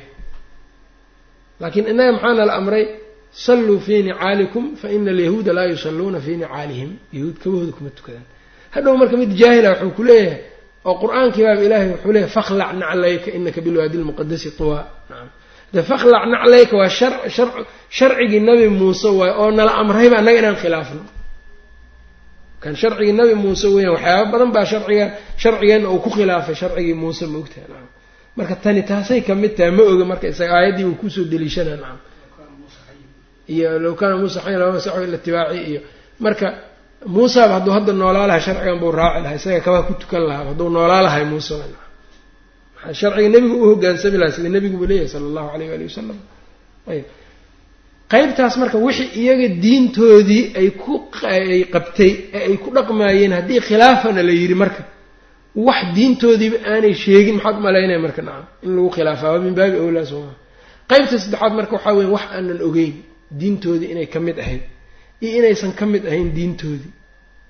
Laakiin 1.62 1.88
innaga 1.92 2.12
maxaa 2.16 2.34
nala 2.40 2.54
amray 2.60 2.84
salluu 3.46 3.80
fii 3.86 4.02
nicaalikum 4.04 4.76
fa 4.82 4.88
ina 4.96 5.12
alyahuuda 5.12 5.54
laa 5.58 5.68
yusalluuna 5.74 6.20
fii 6.26 6.36
nicaalihim 6.44 6.90
yahuud 7.14 7.36
kabahooda 7.44 7.72
kuma 7.78 7.90
tukadaan. 7.98 8.26
Hadhow 8.76 8.94
marka 8.98 9.16
mid 9.18 9.32
jaahila 9.42 9.70
wuxuu 9.72 9.92
ku 9.98 10.04
leeyahay 10.04 10.40
oo 10.86 10.96
qur'aankii 11.04 11.44
baaba 11.48 11.64
ilaahay 11.68 11.90
wuxuu 11.94 12.12
leeyahay 12.16 12.34
fakhlac 12.38 12.70
naclayka 12.82 13.30
inaka 13.38 13.60
bilwaadi 13.66 13.98
lmuqadasi 14.02 14.50
tuwaa 14.58 14.84
nacam 15.10 15.30
de 15.74 15.82
fakhlac 15.90 16.24
naclayka 16.34 16.74
waa 16.82 16.90
shar 17.00 17.14
shar 17.36 17.50
sharcigii 17.98 18.40
nabi 18.50 18.68
muuse 18.80 19.08
waay 19.20 19.32
oo 19.42 19.52
nala 19.58 19.72
amrayba 19.82 20.16
annaga 20.20 20.40
inaan 20.42 20.56
khilaafno. 20.64 21.04
Kan 22.64 22.76
sharcigii 22.82 23.14
nabi 23.20 23.34
muuse 23.44 23.68
weeyaan 23.76 23.94
waxyaaba 23.96 24.26
badan 24.34 24.52
baa 24.56 24.66
sharciga 24.72 25.06
sharcigeenna 25.42 25.88
uu 25.94 26.00
ku 26.06 26.10
khilaafay 26.16 26.56
sharcigii 26.62 26.94
muuse 27.02 27.26
ma 27.32 27.38
ogtaha 27.44 27.66
nacam 27.72 27.88
marka 28.38 28.56
tani 28.64 28.82
taasay 28.90 29.22
ka 29.28 29.34
mid 29.42 29.54
tahay 29.58 29.72
ma 29.78 29.84
oga 29.92 30.06
marka 30.12 30.26
isaga 30.34 30.54
aayaddii 30.58 30.86
uu 30.90 30.96
ku 31.02 31.08
soo 31.16 31.24
deliishana. 31.32 31.74
Nacam 31.82 31.98
iyo 33.54 33.70
low 33.84 33.94
kaana 34.00 34.16
muusa 34.22 34.40
xayan 34.46 34.60
lama 34.62 34.80
saxo 34.86 35.00
ila 35.08 35.18
itibaaci 35.22 35.60
iyo 35.72 35.82
marka 36.26 36.48
muusaaba 37.16 37.54
hadduu 37.58 37.74
hadda 37.78 37.92
noolaa 38.02 38.28
lahay 38.30 38.42
sharcigan 38.48 38.78
buu 38.82 38.92
raaci 39.00 39.20
lahay 39.26 39.38
isaga 39.42 39.60
kabaa 39.66 39.84
ku 39.88 39.94
tukan 40.02 40.24
lahaa 40.30 40.46
hadduu 40.50 40.70
noolaa 40.76 41.02
lahay 41.08 41.24
sharciga 43.00 43.30
nebigu 43.34 43.56
u 43.64 43.66
hogaansami 43.72 44.18
lahay 44.22 44.34
sida 44.36 44.50
nebiguba 44.56 44.86
leeyahay 44.90 45.10
sala 45.14 45.26
allahu 45.30 45.48
alayh 45.56 45.68
waali 45.72 45.84
wasalam 45.90 46.18
ayb 46.94 47.06
qaybtaas 48.14 48.56
marka 48.62 48.78
wixii 48.86 49.10
iyaga 49.22 49.48
diintoodii 49.64 50.44
ay 50.60 50.68
ku 50.84 50.94
ay 51.34 51.64
qabtay 51.74 52.12
ee 52.38 52.42
ay 52.50 52.56
ku 52.64 52.70
dhaqmaayeen 52.78 53.32
haddii 53.38 53.60
khilaafana 53.68 54.22
la 54.28 54.34
yidhi 54.42 54.56
marka 54.64 54.82
wax 55.68 55.80
diintoodiiba 55.98 56.58
aanay 56.74 56.94
sheegin 57.04 57.36
maxaad 57.38 57.56
u 57.60 57.62
malaynaya 57.68 58.00
marka 58.06 58.22
nacam 58.28 58.46
in 58.66 58.70
lagu 58.76 58.90
khilaafaa 58.96 59.30
waa 59.34 59.40
min 59.46 59.54
baabi 59.60 59.78
awlaa 59.84 60.06
sooma 60.12 60.34
qaybta 60.92 61.16
saddexaad 61.24 61.54
marka 61.60 61.72
waxaa 61.78 61.94
weya 61.98 62.10
wax 62.16 62.24
aanan 62.36 62.60
ogeyn 62.68 62.94
diintoodii 63.40 63.90
inay 63.94 64.08
ka 64.14 64.20
mid 64.28 64.38
ahayd 64.44 64.64
iyo 65.24 65.32
inaysan 65.40 65.72
ka 65.80 65.86
mid 65.94 66.04
ahayn 66.10 66.30
diintoodii 66.38 66.92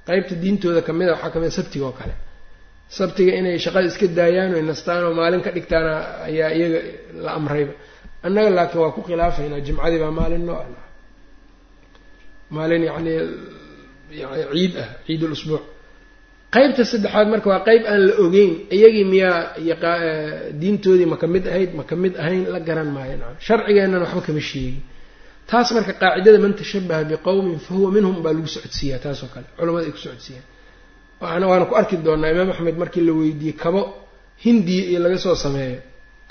qaybta 0.07 0.33
diintooda 0.43 0.81
ka 0.87 0.91
mid 0.99 1.07
a 1.09 1.13
waxaa 1.15 1.31
ka 1.33 1.37
mid 1.41 1.49
a 1.51 1.55
sabtiga 1.59 1.85
oo 1.89 1.95
kale. 1.99 2.13
Sabtiga 2.97 3.31
inay 3.39 3.55
shaqada 3.63 3.87
iska 3.91 4.05
daayaan 4.19 4.51
oy 4.57 4.63
nastaan 4.69 5.03
oo 5.07 5.13
maalin 5.19 5.41
ka 5.45 5.49
dhigtaana 5.55 5.93
ayaa 6.27 6.49
iyaga 6.57 6.79
la 7.25 7.31
amrayba. 7.39 7.73
Annaga 8.25 8.49
laakiin 8.57 8.81
waa 8.83 8.91
ku 8.95 9.01
khilaafaynaa 9.07 9.59
jimcadii 9.67 9.99
baa 10.03 10.11
maalin 10.19 10.43
noo 10.47 10.57
ah 10.63 10.67
maalin 12.55 12.83
yacni 12.89 13.13
ciid 14.53 14.73
ah 14.83 14.89
ciid 15.07 15.21
ulusbuuc 15.27 15.63
qaybta 16.55 16.81
saddexaad 16.91 17.27
marka 17.33 17.47
waa 17.53 17.61
qayb 17.67 17.83
aan 17.91 18.01
la 18.09 18.13
ogeyn 18.25 18.51
iyagii 18.75 19.05
miyaa 19.13 19.39
diintoodii 20.61 21.07
ma 21.11 21.17
ka 21.21 21.27
mid 21.33 21.45
ahayd 21.51 21.71
ma 21.79 21.83
ka 21.89 21.95
mid 22.03 22.13
ahayn 22.23 22.41
la 22.53 22.59
garan 22.67 22.89
maayo 22.95 23.15
nacam. 23.21 23.37
Sharcigeennana 23.47 24.03
waxba 24.05 24.21
kama 24.27 24.41
sheegin 24.49 24.77
taas 25.49 25.67
marka 25.75 25.93
qaacidada 26.01 26.39
man 26.43 26.53
tashabaha 26.59 27.03
biqowmin 27.11 27.57
fa 27.65 27.71
huwa 27.77 27.89
minhum 27.95 28.15
baa 28.23 28.33
lagu 28.35 28.47
socodsiiyaa 28.55 28.99
taasoo 29.05 29.29
kale. 29.33 29.47
Culamada 29.57 29.85
ay 29.87 29.91
ku 29.91 29.97
socodsiiyaan. 30.05 30.45
Waana 31.21 31.45
waana 31.51 31.65
ku 31.69 31.73
arki 31.79 31.95
doonaa 32.05 32.31
imaam 32.33 32.49
axmed 32.53 32.75
markii 32.81 33.01
la 33.07 33.13
weydiiyey 33.19 33.55
kabo 33.63 33.81
hindiya 34.45 34.83
iyo 34.91 34.99
laga 35.05 35.17
soo 35.25 35.35
sameeyo. 35.45 35.79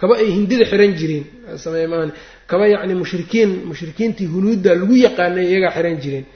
Kaba 0.01 0.14
ay 0.23 0.29
hindida 0.37 0.64
xiran 0.70 0.92
jireen. 0.99 1.25
Sameey 1.64 1.87
maan 1.92 2.11
kaba 2.51 2.64
yacni 2.73 2.94
mushrikiin 3.03 3.51
mushrikiintii 3.70 4.27
hunuudda 4.33 4.70
lagu 4.81 4.94
yaqaanay 5.07 5.46
iyagaa 5.53 5.73
xiran 5.77 5.96
jireen. 6.03 6.27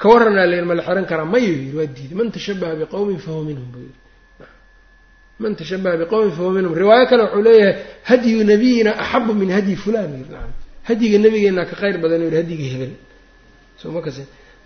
Ka 0.00 0.06
waranaa 0.12 0.46
len 0.52 0.64
ma 0.68 0.74
la 0.78 0.82
xiran 0.86 1.04
karaa 1.10 1.24
mayuu 1.34 1.56
yidhi 1.62 1.76
waa 1.78 1.86
diiday 1.96 2.16
man 2.20 2.28
tashabaha 2.36 2.74
biqowmin 2.80 3.18
fahuwa 3.24 3.44
minhum 3.48 3.68
buu 3.72 3.82
yidhi 3.86 4.00
man 5.42 5.52
tashabaha 5.60 5.94
biqowmin 6.02 6.32
fahuwa 6.36 6.52
minhum. 6.58 6.72
Riwaayo 6.82 7.04
kale 7.10 7.22
wuxuu 7.26 7.42
leeyahay 7.46 7.74
hadyu 8.08 8.38
nabiyina 8.50 8.90
axabu 9.02 9.30
min 9.40 9.48
hadyi 9.56 9.76
fulan 9.82 10.10
yidhi 10.18 10.34
nacam 10.84 10.88
hadyiga 10.88 11.18
nabigeena 11.24 11.62
ka 11.70 11.74
khayr 11.80 11.96
badan 12.02 12.20
yidhi 12.26 12.36
hadyiga 12.40 12.66
hebel. 12.72 12.92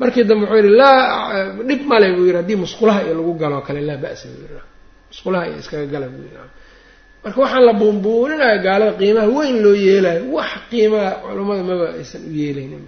Markii 0.00 0.24
dambe 0.24 0.44
wuxuu 0.46 0.56
yidhi 0.60 0.72
laa 0.76 1.54
dhib 1.68 1.82
male 1.90 2.06
buu 2.16 2.24
yidhi. 2.28 2.36
Haddii 2.40 2.56
musqulaha 2.64 3.00
iyo 3.04 3.14
lagu 3.18 3.32
galoo 3.42 3.62
kale 3.66 3.80
laa 3.80 3.96
ba'sa 4.04 4.24
buu 4.32 4.42
yidhi. 4.44 4.62
Musqulaha 5.10 5.44
iyo 5.48 5.56
iskaga 5.62 5.86
gala 5.92 6.06
buu 6.12 6.22
yidhi. 6.26 6.38
Marka 7.24 7.40
waxaan 7.44 7.64
la 7.68 7.72
buunbuuninaya 7.80 8.58
gaalada 8.66 8.92
qiimaha 9.00 9.28
weyn 9.36 9.56
loo 9.64 9.74
yeelayo 9.86 10.22
wax 10.36 10.50
qiimaha 10.70 11.10
culammada 11.24 11.62
maba 11.70 11.86
aysan 11.98 12.22
u 12.28 12.32
yeelaynin 12.40 12.82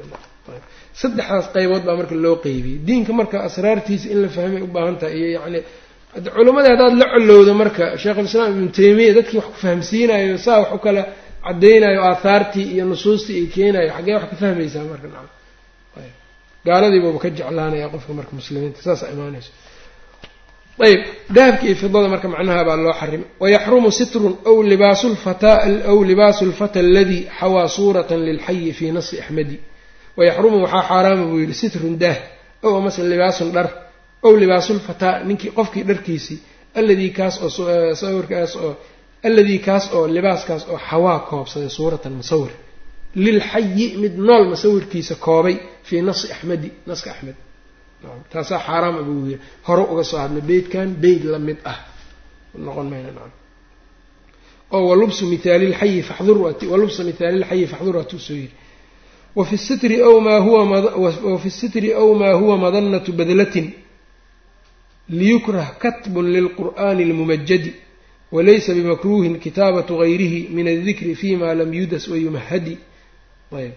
saddexdaas 1.00 1.46
qaybood 1.54 1.82
baa 1.88 1.96
marka 2.00 2.14
loo 2.24 2.36
qeybiyey. 2.44 2.78
Diinka 2.86 3.12
marka 3.20 3.36
asraartiisa 3.48 4.06
in 4.12 4.18
la 4.22 4.28
fahmay 4.36 4.62
u 4.62 4.66
baahan 4.74 4.96
tahay 5.00 5.16
iyo 5.20 5.28
yacni 5.36 5.60
culammadii 6.36 6.70
haddaad 6.74 6.94
la 7.00 7.06
colowdo 7.14 7.52
marka 7.62 7.84
sheekhulislaam 8.02 8.50
ibnu 8.54 8.68
taymiya 8.78 9.12
dadkii 9.18 9.36
wax 9.40 9.46
ku 9.52 9.56
fahamsiinayo 9.62 10.38
saa 10.46 10.58
wax 10.62 10.70
u 10.76 10.78
kala 10.84 11.02
caddaynayo 11.48 12.00
aahaartii 12.10 12.66
iyo 12.74 12.84
nusuustii 12.90 13.36
ay 13.40 13.46
keenayo 13.54 13.88
xaggee 13.96 14.14
wax 14.18 14.24
ka 14.30 14.36
fahmaysaa 14.42 14.84
marka 14.92 15.06
nacam 15.12 15.28
gaaladiibuuba 16.66 17.18
ka 17.24 17.28
jeclaanaya 17.38 17.86
qofka 17.94 18.12
marka 18.18 18.32
muslimiinta 18.38 18.80
saasaa 18.86 19.10
imaanayso. 19.14 19.50
Ayb 20.86 21.00
dahabka 21.36 21.64
iyo 21.68 21.76
fidada 21.82 22.08
marka 22.14 22.26
macnaha 22.34 22.62
baa 22.68 22.76
loo 22.84 22.92
xarimay 23.00 23.26
wayaxrumu 23.42 23.90
sitrun 23.98 24.34
aw 24.50 24.56
libaasu 24.72 25.06
lfataa 25.14 25.56
aw 25.90 25.98
libaasu 26.10 26.42
lfata 26.52 26.78
aladii 26.84 27.22
xawaa 27.38 27.68
suuratan 27.76 28.20
lilxayi 28.28 28.72
fii 28.78 28.90
nasi 28.96 29.14
axmedi 29.22 29.56
wayaxrumu 30.18 30.56
waxaa 30.64 30.82
xaaraama 30.90 31.24
buu 31.30 31.38
yidhi 31.42 31.54
sitrun 31.62 31.94
daah. 32.02 32.18
Ow 32.66 32.72
amase 32.80 33.00
libaasun 33.12 33.48
dhar 33.56 33.66
ow 34.26 34.32
libaasulfataa 34.42 35.14
ninkii 35.28 35.50
qofkii 35.58 35.84
dharkiisii 35.90 36.38
alladii 36.78 37.10
kaas 37.18 37.34
oo 37.44 37.50
sawirkaas 38.02 38.52
oo 38.64 38.72
alladii 39.26 39.58
kaas 39.66 39.84
oo 39.96 40.06
libaaskaas 40.16 40.62
oo 40.72 40.78
xawaa 40.88 41.18
koobsaday 41.30 41.70
suuratan 41.78 42.12
musawir 42.20 42.52
lilxayi 43.24 43.86
mid 44.02 44.14
nool 44.28 44.44
masawirkiisa 44.52 45.14
koobay 45.26 45.56
fii 45.88 46.02
nasi 46.02 46.32
axmedi 46.34 46.68
naska 46.86 47.10
axmed. 47.14 47.36
Taasaa 48.32 48.60
xaaraama 48.66 49.02
buu 49.02 49.26
yiri 49.26 49.40
hore 49.66 49.82
uga 49.92 50.04
soo 50.10 50.18
hadlay 50.24 50.42
beydkan 50.50 50.88
beyd 51.02 51.22
la 51.32 51.38
mid 51.38 51.58
ah. 51.64 51.78
Noqon 52.66 52.88
mayna 52.90 53.10
oo 54.70 54.88
walubsu 54.88 55.26
mithaalilxayi 55.26 56.02
faxdur 56.02 56.38
walubsa 56.72 57.04
mithaalilxayi 57.04 57.66
faxdur 57.72 57.96
waatuu 57.96 58.18
soo 58.18 58.34
yiri 58.42 58.54
wafi 59.36 59.56
sitri 59.58 60.02
aw 60.02 60.20
maa 60.20 60.38
huwa 60.46 60.62
wafi 61.32 61.50
sitri 61.50 61.94
aw 61.94 62.14
maa 62.14 62.32
huwa 62.40 62.56
madanatu 62.58 63.12
badlatin 63.12 63.72
liyukrah 65.08 65.78
katbun 65.78 66.26
lilqur'ani 66.32 67.02
almumajadi 67.08 67.72
walaysa 68.32 68.74
bimakruuhin 68.74 69.38
kitaabatu 69.40 69.98
gayrihi 69.98 70.48
min 70.50 70.68
aldikri 70.68 71.14
fima 71.14 71.54
lam 71.54 71.74
yudas 71.74 72.08
wayumahadi 72.08 72.78
ayb. 73.52 73.72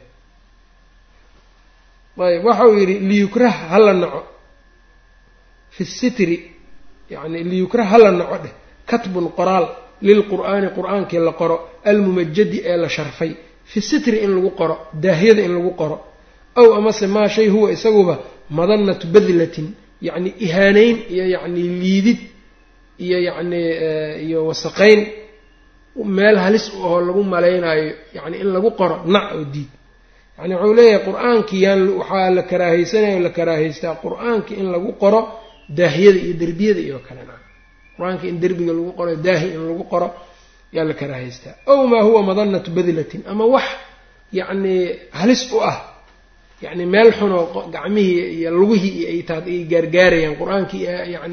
Ayb 2.19 2.45
waxa 2.45 2.67
uu 2.67 2.77
yidhi 2.79 2.99
liyukrah 2.99 3.53
hala 3.71 3.93
naco. 3.93 4.23
Fi 5.69 5.85
sitri 5.85 6.51
yani 7.09 7.43
liyukrah 7.43 7.87
hala 7.91 8.11
naco 8.11 8.37
dheh. 8.43 8.53
Katbun 8.85 9.31
qoraal 9.37 9.65
lilqur'aani 10.01 10.67
qur'aankii 10.77 11.19
la 11.19 11.31
qoro. 11.31 11.69
Almumajadi 11.85 12.61
ee 12.65 12.77
la 12.77 12.89
sharfay. 12.89 13.35
Fi 13.65 13.81
sitri 13.81 14.17
in 14.23 14.35
lagu 14.35 14.51
qoro 14.59 14.75
daahyada 14.93 15.41
in 15.41 15.53
lagu 15.55 15.71
qoro. 15.81 15.97
Aw 16.55 16.73
amase 16.73 17.07
maa 17.07 17.29
shay 17.29 17.47
huwa 17.47 17.71
isaguba 17.71 18.19
madanatu 18.49 19.07
badlatin 19.07 19.67
yacni 20.01 20.33
ihaaneyn 20.39 20.97
iyo 21.09 21.25
yacni 21.29 21.61
liidid 21.81 22.19
iyo 23.05 23.17
yacni 23.27 23.61
iyo 24.25 24.39
wasaqayn 24.49 25.01
meel 26.17 26.37
halis 26.37 26.65
oo 26.77 27.01
lagu 27.07 27.23
malaynaayo 27.23 27.93
yacni 28.15 28.37
in 28.43 28.49
lagu 28.55 28.71
qoro 28.79 28.95
nac 29.05 29.25
oo 29.35 29.45
diid. 29.53 29.71
Yani 30.37 30.53
wuxuu 30.55 30.73
leeyahay 30.73 31.05
qur'aankii 31.07 31.61
yaan 31.65 31.81
waxaa 31.99 32.29
la 32.37 32.43
karaahaysanaya 32.43 33.19
la 33.19 33.29
karaahaystaa 33.29 33.95
qur'aankii 34.03 34.55
in 34.61 34.71
lagu 34.71 34.93
qoro 35.01 35.21
daahiyada 35.69 36.19
iyo 36.25 36.33
derbiyada 36.41 36.79
iyo 36.87 36.99
kale 37.07 37.21
na 37.29 37.35
qur'aankii 37.97 38.29
in 38.29 38.39
derbiga 38.39 38.73
lagu 38.73 38.91
qoro 38.99 39.15
daahi 39.15 39.47
in 39.55 39.61
lagu 39.69 39.83
qoro 39.83 40.07
yaa 40.75 40.85
la 40.85 40.93
karaahaystaa 40.93 41.55
ow 41.67 41.87
maa 41.87 42.03
huwa 42.07 42.23
madanatu 42.23 42.71
badlatin 42.71 43.21
ama 43.27 43.45
wax 43.45 43.67
yacni 44.31 44.75
halis 45.11 45.51
u 45.51 45.59
ah. 45.61 45.91
Yacni 46.61 46.85
meel 46.85 47.11
xunoo 47.11 47.69
gacmihii 47.73 48.37
iyo 48.37 48.51
lugihii 48.51 49.23
taad 49.23 49.47
ay 49.47 49.65
gaargaarayaan. 49.65 50.35
Qur'aankii 50.37 50.85
u 50.85 51.17
ah 51.17 51.27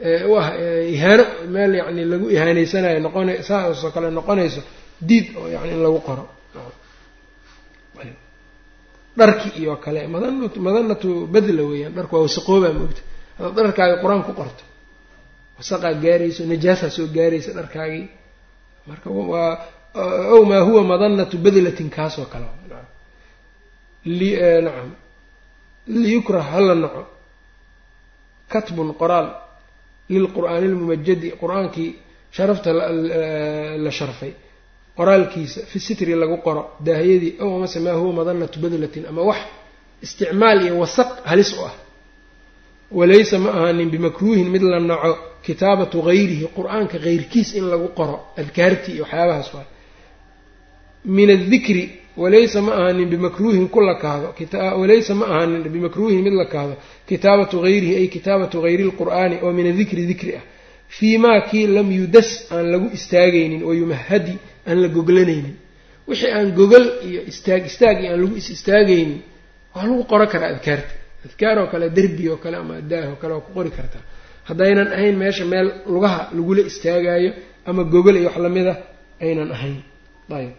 ihaano 0.00 1.24
meel 1.54 1.72
yacni 1.80 2.04
lagu 2.12 2.26
ihaanaysanayo 2.34 2.98
noqona 3.06 3.32
saasoo 3.48 3.90
kale 3.94 4.08
noqonayso 4.18 4.60
diid 5.08 5.26
oo 5.38 5.46
yani 5.54 5.70
in 5.74 5.82
lagu 5.86 6.00
qoro. 6.08 6.24
Dharki 9.18 9.48
iyo 9.60 9.76
kale 9.84 10.00
madanatu 10.14 10.58
madanatu 10.66 11.08
badla 11.34 11.62
weeyaan 11.70 11.92
dharku 11.96 12.14
waa 12.16 12.22
wasaqoobaa 12.26 12.72
moogta. 12.78 13.00
Haddaad 13.38 13.54
dharkaaga 13.66 13.96
qur'aan 14.02 14.22
ku 14.26 14.32
qorto 14.40 14.62
wasaqaa 15.58 15.94
gaarayso 16.04 16.42
najaasaa 16.52 16.90
soo 16.96 17.06
gaaraysa 17.16 17.50
dharkaagii 17.58 18.04
marka 18.88 19.08
waa 19.10 19.52
ow 20.34 20.42
maa 20.50 20.62
huwa 20.68 20.82
madanatu 20.92 21.36
badlatin 21.44 21.88
kaasoo 21.96 22.24
kale. 22.32 22.46
Nacam 24.64 24.90
liyukrah 26.02 26.44
hala 26.52 26.74
naco 26.74 27.02
katbun 28.52 28.88
qoraal 29.00 29.28
lilqur'aani 30.14 30.68
lmumajadi 30.68 31.28
qur'aankii 31.40 31.90
sharafta 32.30 32.72
la 33.84 33.90
sharfay 33.90 34.32
qoraalkiisa 34.96 35.60
fi 35.66 35.78
sitri 35.80 36.14
lagu 36.14 36.36
qoro 36.46 36.62
daahiyadii 36.86 37.34
ow 37.40 37.56
amase 37.56 37.80
maa 37.80 37.96
huwa 38.00 38.12
madanatu 38.12 38.60
badlatin 38.60 39.06
ama 39.06 39.22
wax 39.22 39.40
isticmaal 40.02 40.62
iyo 40.62 40.78
wasaq 40.78 41.24
halis 41.24 41.52
u 41.52 41.64
ah. 41.64 41.74
walaysa 42.90 43.38
ma 43.38 43.50
ahaanin 43.50 43.90
bimakruuhin 43.90 44.48
mid 44.50 44.62
la 44.62 44.80
naco 44.80 45.18
kitaabatu 45.42 46.02
gayrihi 46.02 46.48
qur'aanka 46.56 46.98
keyrkiis 46.98 47.54
in 47.54 47.64
lagu 47.70 47.88
qoro 47.88 48.16
adkaartii 48.36 48.94
iyo 48.94 49.02
waxyaabahaas 49.04 49.54
waa 49.54 49.66
min 51.04 51.30
adikri 51.30 52.00
walaysa 52.22 52.58
ma 52.66 52.72
ahaanin 52.78 53.08
bimakruuhin 53.12 53.66
ku 53.74 53.80
la 53.88 53.94
kaado 54.02 54.26
walaysa 54.80 55.12
ma 55.20 55.24
ahaanin 55.32 55.62
bimakruuhin 55.74 56.20
mid 56.26 56.32
la 56.40 56.44
kaado 56.54 56.74
kitaabatu 57.08 57.56
gayrihi 57.64 57.94
ay 58.00 58.08
kitaabatu 58.16 58.56
gayri 58.64 58.84
lqur'aani 58.90 59.36
oo 59.44 59.52
min 59.58 59.66
adikri 59.72 60.02
dikri 60.10 60.32
ah. 60.40 60.44
Fii 60.96 61.18
maa 61.24 61.40
kii 61.48 61.66
lam 61.76 61.88
yudas 61.98 62.30
aan 62.54 62.66
lagu 62.72 62.86
istaagaynin 62.98 63.62
oo 63.68 63.72
yumahadi 63.80 64.34
aan 64.68 64.78
la 64.82 64.88
goglanaynin 64.96 65.56
wixii 66.08 66.30
aan 66.36 66.48
gogol 66.58 66.86
iyo 67.08 67.20
istaag 67.30 67.62
istaag 67.70 67.96
iyo 68.02 68.10
aan 68.12 68.20
lagu 68.22 68.34
is 68.40 68.48
istaagaynin 68.56 69.20
waa 69.74 69.84
lagu 69.88 70.04
qoran 70.10 70.28
karaa 70.32 70.50
adkaarta. 70.54 70.92
Adkaar 71.26 71.56
oo 71.62 71.66
kale 71.72 71.86
derbi 71.96 72.24
oo 72.32 72.36
kale 72.42 72.56
ama 72.62 72.74
daah 72.90 73.06
oo 73.12 73.16
kale 73.22 73.32
waa 73.36 73.44
ku 73.46 73.52
qori 73.56 73.70
kartaa 73.78 74.02
haddaynan 74.48 74.88
ahayn 74.96 75.16
meesha 75.22 75.44
meel 75.52 75.68
lugaha 75.92 76.20
lagula 76.36 76.62
istaagaayo 76.70 77.30
ama 77.68 77.82
gogol 77.92 78.16
iyo 78.20 78.26
wax 78.28 78.36
lamida 78.44 78.72
aynan 79.24 79.50
ahayn. 79.56 79.78
Ayb. 80.38 80.52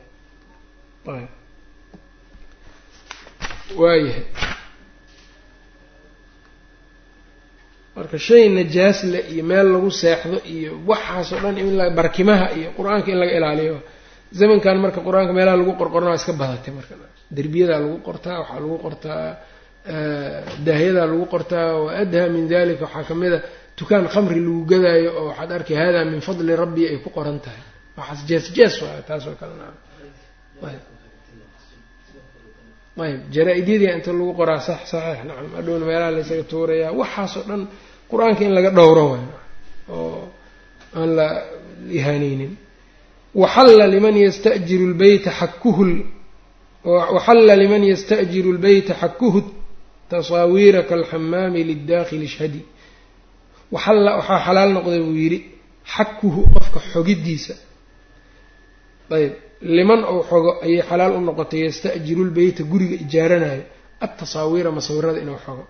Ayb 1.16 1.41
waayahay. 3.82 4.26
Marka 7.96 8.18
shay 8.28 8.44
najaas 8.58 9.00
le 9.12 9.20
iyo 9.34 9.44
meel 9.50 9.68
lagu 9.74 9.90
seexdo 10.02 10.38
iyo 10.56 10.72
waxaasoo 10.90 11.40
dhan 11.44 11.58
in 11.62 11.70
barkimaha 12.00 12.46
iyo 12.58 12.70
qur'aanka 12.78 13.08
in 13.14 13.18
laga 13.22 13.34
ilaaliyo 13.40 13.76
zamankan 14.40 14.78
marka 14.84 15.00
qur'aanka 15.08 15.34
meelaha 15.38 15.58
lagu 15.62 15.74
qorqorna 15.82 16.10
waa 16.12 16.20
iska 16.22 16.34
badatay 16.42 16.72
marka. 16.78 16.94
Derbiyadaa 17.38 17.80
lagu 17.84 17.98
qortaa 18.08 18.38
waxaa 18.42 18.60
lagu 18.64 18.78
qortaa 18.86 19.26
daahyadaa 20.66 21.06
lagu 21.12 21.26
qortaa 21.34 21.68
wa 21.84 21.90
adhaa 22.02 22.28
min 22.36 22.44
dalika 22.54 22.84
waxaa 22.88 23.04
ka 23.10 23.14
mid 23.22 23.34
a 23.34 23.40
dukaan 23.78 24.06
khamri 24.14 24.40
lagu 24.46 24.62
gadaayo 24.72 25.10
oo 25.20 25.26
waxaad 25.30 25.52
arkay 25.58 25.76
hada 25.82 26.00
min 26.12 26.22
fadli 26.28 26.54
rabbi 26.64 26.84
ay 26.92 26.98
ku 27.04 27.10
qoran 27.18 27.38
tahay. 27.46 27.64
Waxaas 28.00 28.20
jees 28.30 28.46
jees 28.56 28.76
waa 28.84 29.02
taasoo 29.08 29.36
kale 29.42 29.56
ayb 33.06 33.20
jaraa-idyadii 33.36 33.90
inta 33.98 34.12
lagu 34.18 34.34
qoraa 34.40 34.60
sax 34.68 34.80
saxiix 34.92 35.20
nacam 35.30 35.48
adhowna 35.60 35.86
meelaha 35.90 36.12
laysaga 36.18 36.44
tuurayaa. 36.52 36.92
Waxaasoo 37.02 37.44
dhan 37.50 37.62
qur'aanka 38.12 38.42
in 38.48 38.54
laga 38.58 38.70
dhowro 38.78 39.04
way 39.12 39.24
oo 39.90 40.22
aan 41.00 41.10
la 41.20 41.28
ihaaneynin. 41.98 42.52
Waxalla 43.42 43.86
liman 43.94 44.16
yastajiru 44.26 44.86
lbeyta 44.94 45.32
xakuhu 45.40 45.86
waxalla 47.16 47.54
liman 47.64 47.84
yastajiru 47.92 48.50
lbeyta 48.58 48.94
xakuhu 49.02 49.40
tasaawiira 50.12 50.82
kalxamaami 50.92 51.60
lidaakili 51.70 52.28
shhadi 52.36 52.62
waxalla 53.76 54.12
waxaa 54.20 54.40
xalaal 54.46 54.72
noqday 54.78 55.00
buu 55.06 55.16
yidhi 55.24 55.40
xakuhu 55.96 56.40
qofka 56.54 56.80
xogidiisa. 56.94 57.54
Ayb 59.18 59.34
liman 59.62 60.04
ou 60.04 60.24
xogo 60.24 60.52
ayay 60.66 60.82
xalaal 60.90 61.12
u 61.18 61.22
noqotay 61.22 61.62
yasta'jiru 61.68 62.24
lbeyta 62.30 62.64
guriga 62.64 62.96
ijaaranayo 63.06 63.64
altasaawiira 64.06 64.72
masawirada 64.72 65.20
inuu 65.22 65.38
xogo. 65.46 65.64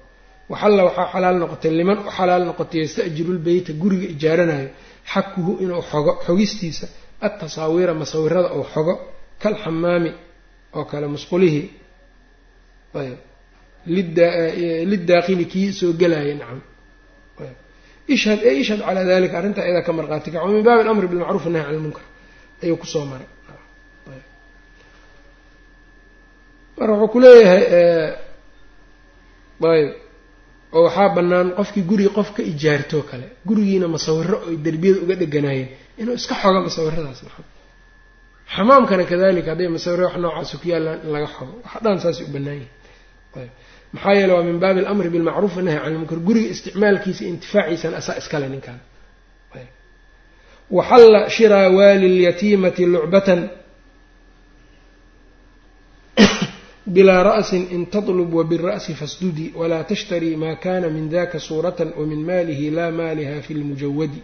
Waxalla 0.49 0.83
waxaa 0.87 1.07
xalaal 1.13 1.37
noqotay 1.43 1.71
liman 1.79 1.97
u 2.07 2.11
xalaal 2.17 2.43
noqotay 2.49 2.79
yasta'jiru 2.85 3.31
lbeyta 3.39 3.71
guriga 3.73 4.07
ijaaranayo 4.15 4.69
xakuhu 5.13 5.51
inuu 5.63 5.81
xogo 5.91 6.11
xogistiisa. 6.25 6.87
Altasaawiira 7.21 7.93
masawirada 7.93 8.49
ou 8.55 8.63
xogo 8.73 8.93
kalxamaami 9.41 10.11
oo 10.77 10.85
kale 10.91 11.07
musqulihii 11.07 11.65
ayb. 13.01 13.19
Lidaakhili 14.91 15.45
kii 15.51 15.73
soo 15.79 15.93
gelaya 16.01 16.35
nacam. 16.35 16.61
Ishhad 18.07 18.39
ee 18.43 18.55
ishhad 18.61 18.79
calaa 18.87 19.05
dalika 19.11 19.37
arrintaa 19.39 19.65
iyadaa 19.67 19.83
ka 19.87 19.93
marqaati 19.93 20.31
kaco 20.31 20.47
min 20.47 20.63
baabi 20.63 20.81
alamri 20.85 21.07
bilmacruuf 21.11 21.45
nahy 21.53 21.63
can 21.65 21.75
lmunkar 21.79 22.05
ayuu 22.63 22.77
ku 22.81 22.85
soo 22.93 23.05
maray 23.11 23.27
marka 26.77 26.93
wuxuu 27.01 27.11
ku 27.13 27.19
leeyahay 27.23 27.63
ayb 29.73 29.89
oo 30.77 30.83
waxaa 30.87 31.09
bannaan 31.17 31.47
qofkii 31.59 31.83
guriga 31.89 32.11
qof 32.17 32.29
ka 32.35 32.41
ijaartoo 32.51 33.03
kale. 33.09 33.27
Gurigiina 33.47 33.87
masawiro 33.95 34.37
oy 34.47 34.55
derbiyada 34.65 34.99
uga 35.03 35.15
dheganaayeen 35.21 35.69
inuu 36.01 36.15
iska 36.19 36.35
xogo 36.41 36.59
masawiradaas 36.67 37.19
naxo 37.25 37.43
xamaamkana 38.55 39.03
kadalika 39.11 39.49
hadday 39.53 39.67
masawiro 39.75 40.03
wax 40.07 40.15
noocaas 40.23 40.51
ku 40.61 40.65
yaallaan 40.73 40.99
in 41.05 41.09
laga 41.15 41.27
xogo. 41.35 41.53
Waxa 41.65 41.79
dhan 41.83 41.97
saasay 42.03 42.25
u 42.29 42.31
bannaan 42.35 42.57
yihiin 42.61 42.73
ayb. 43.41 43.51
Maxaa 43.93 44.13
yeele 44.17 44.33
waa 44.37 44.43
min 44.49 44.57
baabi 44.63 44.79
alamri 44.83 45.09
bilmacruuf 45.15 45.55
nahy 45.65 45.77
can 45.83 45.91
lmunkar 45.95 46.19
guriga 46.27 46.49
isticmaalkiisa 46.55 47.23
intifaaciisana 47.31 47.95
asaa 48.01 48.15
iskale 48.21 48.47
ninkan 48.53 48.77
waxalla 50.77 51.19
shiraa 51.35 51.67
waali 51.77 52.07
lyatiimati 52.19 52.83
lucbatan 52.93 53.39
bilaa 56.95 57.23
ra'sin 57.29 57.63
in 57.75 57.83
tatlub 57.93 58.29
wabira'si 58.39 58.91
fasdudi 59.01 59.45
walaa 59.59 59.83
tashtarii 59.89 60.35
maa 60.43 60.55
kana 60.63 60.87
min 60.95 61.05
daka 61.15 61.37
suuratan 61.47 61.89
wamin 61.99 62.21
maalihi 62.29 62.67
laa 62.77 62.91
maaliha 62.99 63.35
fi 63.45 63.53
lmujawadi 63.59 64.21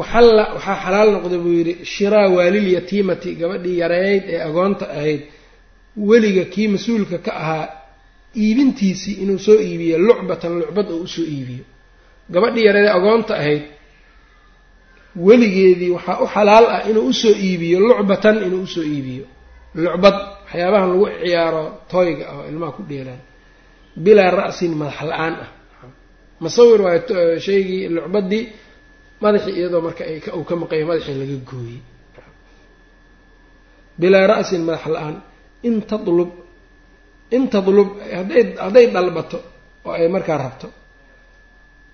waxalla 0.00 0.44
waxaa 0.54 0.76
xalaal 0.84 1.08
noqday 1.14 1.38
buu 1.44 1.52
yidhi 1.58 1.74
shiraa 1.94 2.28
waalilyatiimati 2.36 3.30
gabadhii 3.40 3.76
yareyd 3.82 4.22
ee 4.34 4.40
agoonta 4.48 4.84
ahayd 4.98 5.20
weliga 6.08 6.44
kii 6.52 6.68
mas'uulka 6.74 7.18
ka 7.26 7.32
ahaa 7.42 7.66
iibintiisii 8.44 9.14
inuu 9.22 9.38
soo 9.46 9.58
iibiyo 9.68 9.96
lucbatan 10.06 10.52
lucbad 10.60 10.86
oo 10.94 11.00
u 11.02 11.08
soo 11.14 11.26
iibiyo. 11.34 11.64
Gabadhii 12.34 12.64
yareed 12.68 12.86
ee 12.86 12.92
agoonta 12.98 13.32
ahayd 13.40 13.62
weligeedii 15.26 15.90
waxaa 15.96 16.18
u 16.22 16.26
xalaal 16.34 16.66
ah 16.74 16.80
inuu 16.90 17.06
u 17.08 17.12
soo 17.22 17.34
iibiyo 17.46 17.78
lucbatan 17.88 18.36
inuu 18.46 18.62
u 18.62 18.66
soo 18.74 18.82
iibiyo. 18.94 19.24
Lucbad 19.74 20.14
waxyaabahan 20.50 20.88
lagu 20.92 21.06
ciyaaro 21.22 21.62
tooyga 21.90 22.24
ah 22.30 22.36
oo 22.42 22.44
ilmaha 22.50 22.72
ku 22.76 22.82
dheelaan. 22.90 23.20
Bilaa 24.04 24.30
ra'sin 24.40 24.72
madax 24.80 24.98
la'aan 25.10 25.34
ah 25.44 25.50
masawir 26.42 26.80
waayo 26.84 27.38
shaygii 27.46 27.88
lucbadii 27.94 28.44
madaxii 29.22 29.54
iyadoo 29.58 29.80
marka 29.86 30.02
uu 30.38 30.44
ka 30.48 30.54
maqanya 30.62 30.84
madaxii 30.90 31.14
laga 31.20 31.36
gooyey. 31.50 31.80
Bilaa 34.00 34.26
ra'sin 34.32 34.62
madax 34.68 34.84
la'aan 34.94 35.16
in 35.68 35.76
tatlub 35.90 36.30
in 37.36 37.44
tatlub 37.52 37.88
hadday 38.18 38.44
hadday 38.64 38.86
dalbato 38.94 39.38
oo 39.86 39.92
ay 39.98 40.08
markaa 40.14 40.38
rabto. 40.44 40.68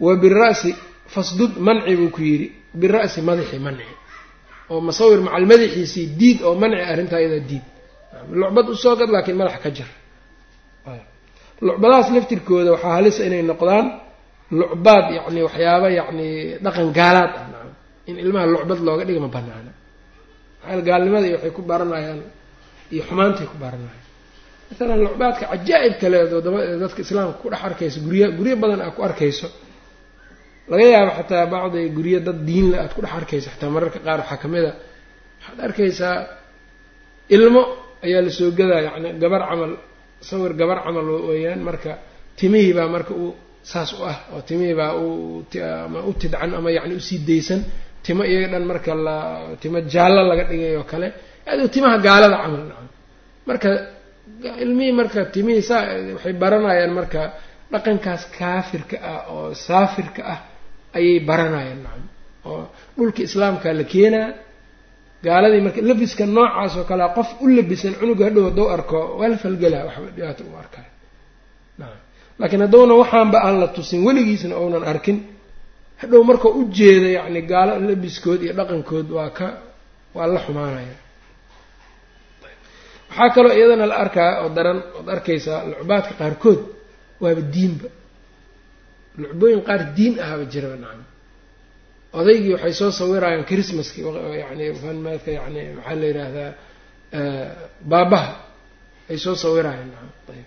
Wa 0.05 0.13
bira'si 0.23 0.71
fasdud 1.15 1.53
manci 1.67 1.93
buu 2.01 2.11
ku 2.17 2.21
yidhi. 2.31 2.49
Bira'si 2.81 3.21
madaxi 3.29 3.59
manci. 3.67 3.85
Oo 4.71 4.81
masawir 4.89 5.21
macal 5.27 5.45
madaxiisii 5.53 6.07
diid 6.21 6.39
oo 6.47 6.55
manci 6.63 6.81
arrintaa 6.93 7.21
iyadaa 7.23 7.45
diid 7.51 7.65
lucbad 8.41 8.67
u 8.73 8.75
soo 8.83 8.95
gad 9.01 9.11
laakiin 9.15 9.37
madax 9.41 9.57
ka 9.65 9.71
jar 9.77 9.91
lucbadahaas 11.67 12.09
laftirkooda 12.17 12.71
waxaa 12.75 12.95
halisa 12.99 13.21
inay 13.29 13.43
noqdaan 13.51 13.87
lucbaad 14.61 15.05
yacni 15.19 15.41
waxyaaba 15.47 15.89
yacni 15.99 16.27
dhaqan 16.65 16.89
gaalaad. 16.99 17.33
Ah 17.41 17.47
nacam 17.53 17.71
in 18.11 18.17
ilmaha 18.25 18.47
lucbad 18.55 18.79
looga 18.87 19.05
dhiga 19.09 19.21
ma 19.25 19.29
banaana 19.37 19.73
maxaa 20.63 20.83
gaalnimada 20.89 21.27
iyo 21.29 21.37
waxay 21.39 21.53
ku 21.57 21.63
baranayaan 21.71 22.21
iyo 22.95 23.03
xumaantay 23.09 23.47
ku 23.53 23.57
baranayaan. 23.65 24.05
Maalan 24.79 25.01
lucbaadka 25.07 25.45
cajaa'ib 25.53 25.95
kaleed 26.03 26.31
oo 26.37 26.41
daba 26.47 26.59
dadka 26.83 27.01
islaamka 27.05 27.35
ku 27.43 27.47
dhex 27.53 27.63
arkayso 27.69 27.99
gurya 28.07 28.27
guryo 28.39 28.55
badan 28.63 28.81
aad 28.85 28.95
ku 28.97 29.01
arkayso 29.09 29.49
laga 30.71 30.85
yaabo 30.95 31.11
xataa 31.19 31.45
bacdi 31.55 31.81
guryo 31.97 32.19
dad 32.27 32.39
diinla 32.49 32.77
aad 32.85 32.93
ku 32.97 33.01
dhex 33.05 33.13
arkayso 33.21 33.49
xataa 33.55 33.71
mararka 33.75 33.99
qaar 34.07 34.19
waxaa 34.23 34.39
ka 34.43 34.47
mid 34.53 34.65
a 34.71 34.73
waxaad 35.39 35.59
arkaysaa 35.67 36.17
ilmo 37.37 37.63
ayaa 38.05 38.21
la 38.27 38.31
soo 38.39 38.51
gadaa 38.59 38.81
yacni 38.87 39.09
gabar 39.23 39.43
camal 39.51 39.73
sawir 40.29 40.53
gabar 40.61 40.79
camal 40.85 41.07
weeyaan 41.29 41.61
marka 41.69 41.91
timihii 42.39 42.73
baa 42.79 42.89
marka 42.95 43.13
uu 43.23 43.31
saas 43.71 43.91
u 43.99 44.03
ah 44.11 44.17
oo 44.35 44.41
timihii 44.49 44.75
baa 44.81 44.93
ama 45.87 45.99
u 46.09 46.13
tidcan 46.21 46.51
ama 46.59 46.69
yacni 46.77 46.95
u 46.95 47.01
sii 47.09 47.21
daysan. 47.29 47.61
Timo 48.05 48.23
iyaga 48.31 48.49
dhan 48.53 48.65
marka 48.71 48.93
la 49.07 49.17
timo 49.63 49.79
jaallo 49.93 50.21
laga 50.31 50.45
dhigay 50.51 50.75
oo 50.81 50.87
kale 50.93 51.09
adu 51.51 51.65
timaha 51.75 51.97
gaalada 52.07 52.37
camal 52.43 52.63
nacam. 52.71 52.87
Marka 53.49 53.69
ilmihii 54.65 54.95
marka 55.01 55.21
timihii 55.35 55.63
saa 55.71 55.83
waxay 56.15 56.35
baranayaan 56.43 56.93
marka 56.99 57.21
dhaqankaas 57.73 58.23
kaafirka 58.39 58.97
ah 59.13 59.21
oo 59.35 59.47
saafirka 59.67 60.23
ah 60.35 60.39
ayay 60.99 61.19
baranayaan 61.29 61.81
nacam. 61.87 62.05
Oo 62.51 62.63
dhulka 62.97 63.21
islaamkaa 63.29 63.73
la 63.81 63.85
keenaa 63.93 64.29
gaaladii 65.25 65.61
marka 65.67 65.81
labiska 65.91 66.25
noocaas 66.37 66.73
oo 66.81 66.85
kalea 66.91 67.09
qof 67.17 67.29
u 67.43 67.47
labisan 67.57 67.93
cunuga 68.01 68.23
hadhow 68.29 68.45
hadduu 68.49 68.67
arko 68.77 68.99
waa 69.19 69.29
la 69.33 69.37
falgelaa 69.45 69.85
waxba 69.89 70.09
dhibaato 70.17 70.43
u 70.53 70.57
arkayo 70.63 70.91
laakiin 72.39 72.61
haddowna 72.65 72.95
waxaanba 73.03 73.39
aan 73.47 73.57
la 73.63 73.69
tusin 73.77 74.01
weligiisna 74.07 74.55
ounan 74.63 74.85
arkin. 74.93 75.19
Hadhow 76.01 76.21
markao 76.31 76.51
u 76.61 76.63
jeeda 76.77 77.09
yacni 77.19 77.41
gaalo 77.51 77.73
labiskood 77.89 78.41
iyo 78.45 78.53
dhaqankood 78.59 79.07
waa 79.17 79.31
ka 79.39 79.47
waa 80.17 80.27
la 80.35 80.41
xumaanaya. 80.45 80.97
Waxaa 83.11 83.31
kaloo 83.35 83.53
iyadana 83.59 83.87
la 83.91 83.97
arkaa 84.05 84.31
oo 84.43 84.49
daran 84.57 84.79
ood 84.99 85.09
arkaysaa 85.15 85.61
lucbaadka 85.71 86.13
qaarkood 86.21 86.61
waaba 87.23 87.41
diinba. 87.55 87.89
Lucbooyin 89.21 89.61
qaar 89.69 89.81
diin 89.97 90.15
ahaba 90.25 90.45
jiraba 90.53 90.77
nacam 90.83 91.03
odaygii 92.19 92.53
waxay 92.57 92.75
soo 92.81 92.91
sawirayaan 93.01 93.45
christmaski 93.51 94.01
yani 94.43 94.65
fanmaadka 94.83 95.31
yani 95.39 95.61
maxaa 95.77 95.95
la 96.01 96.07
yidhaahdaa 96.11 96.51
baabaha 97.91 98.31
ay 99.11 99.19
soo 99.25 99.35
sawirayaan. 99.45 99.91
Ayb. 100.33 100.47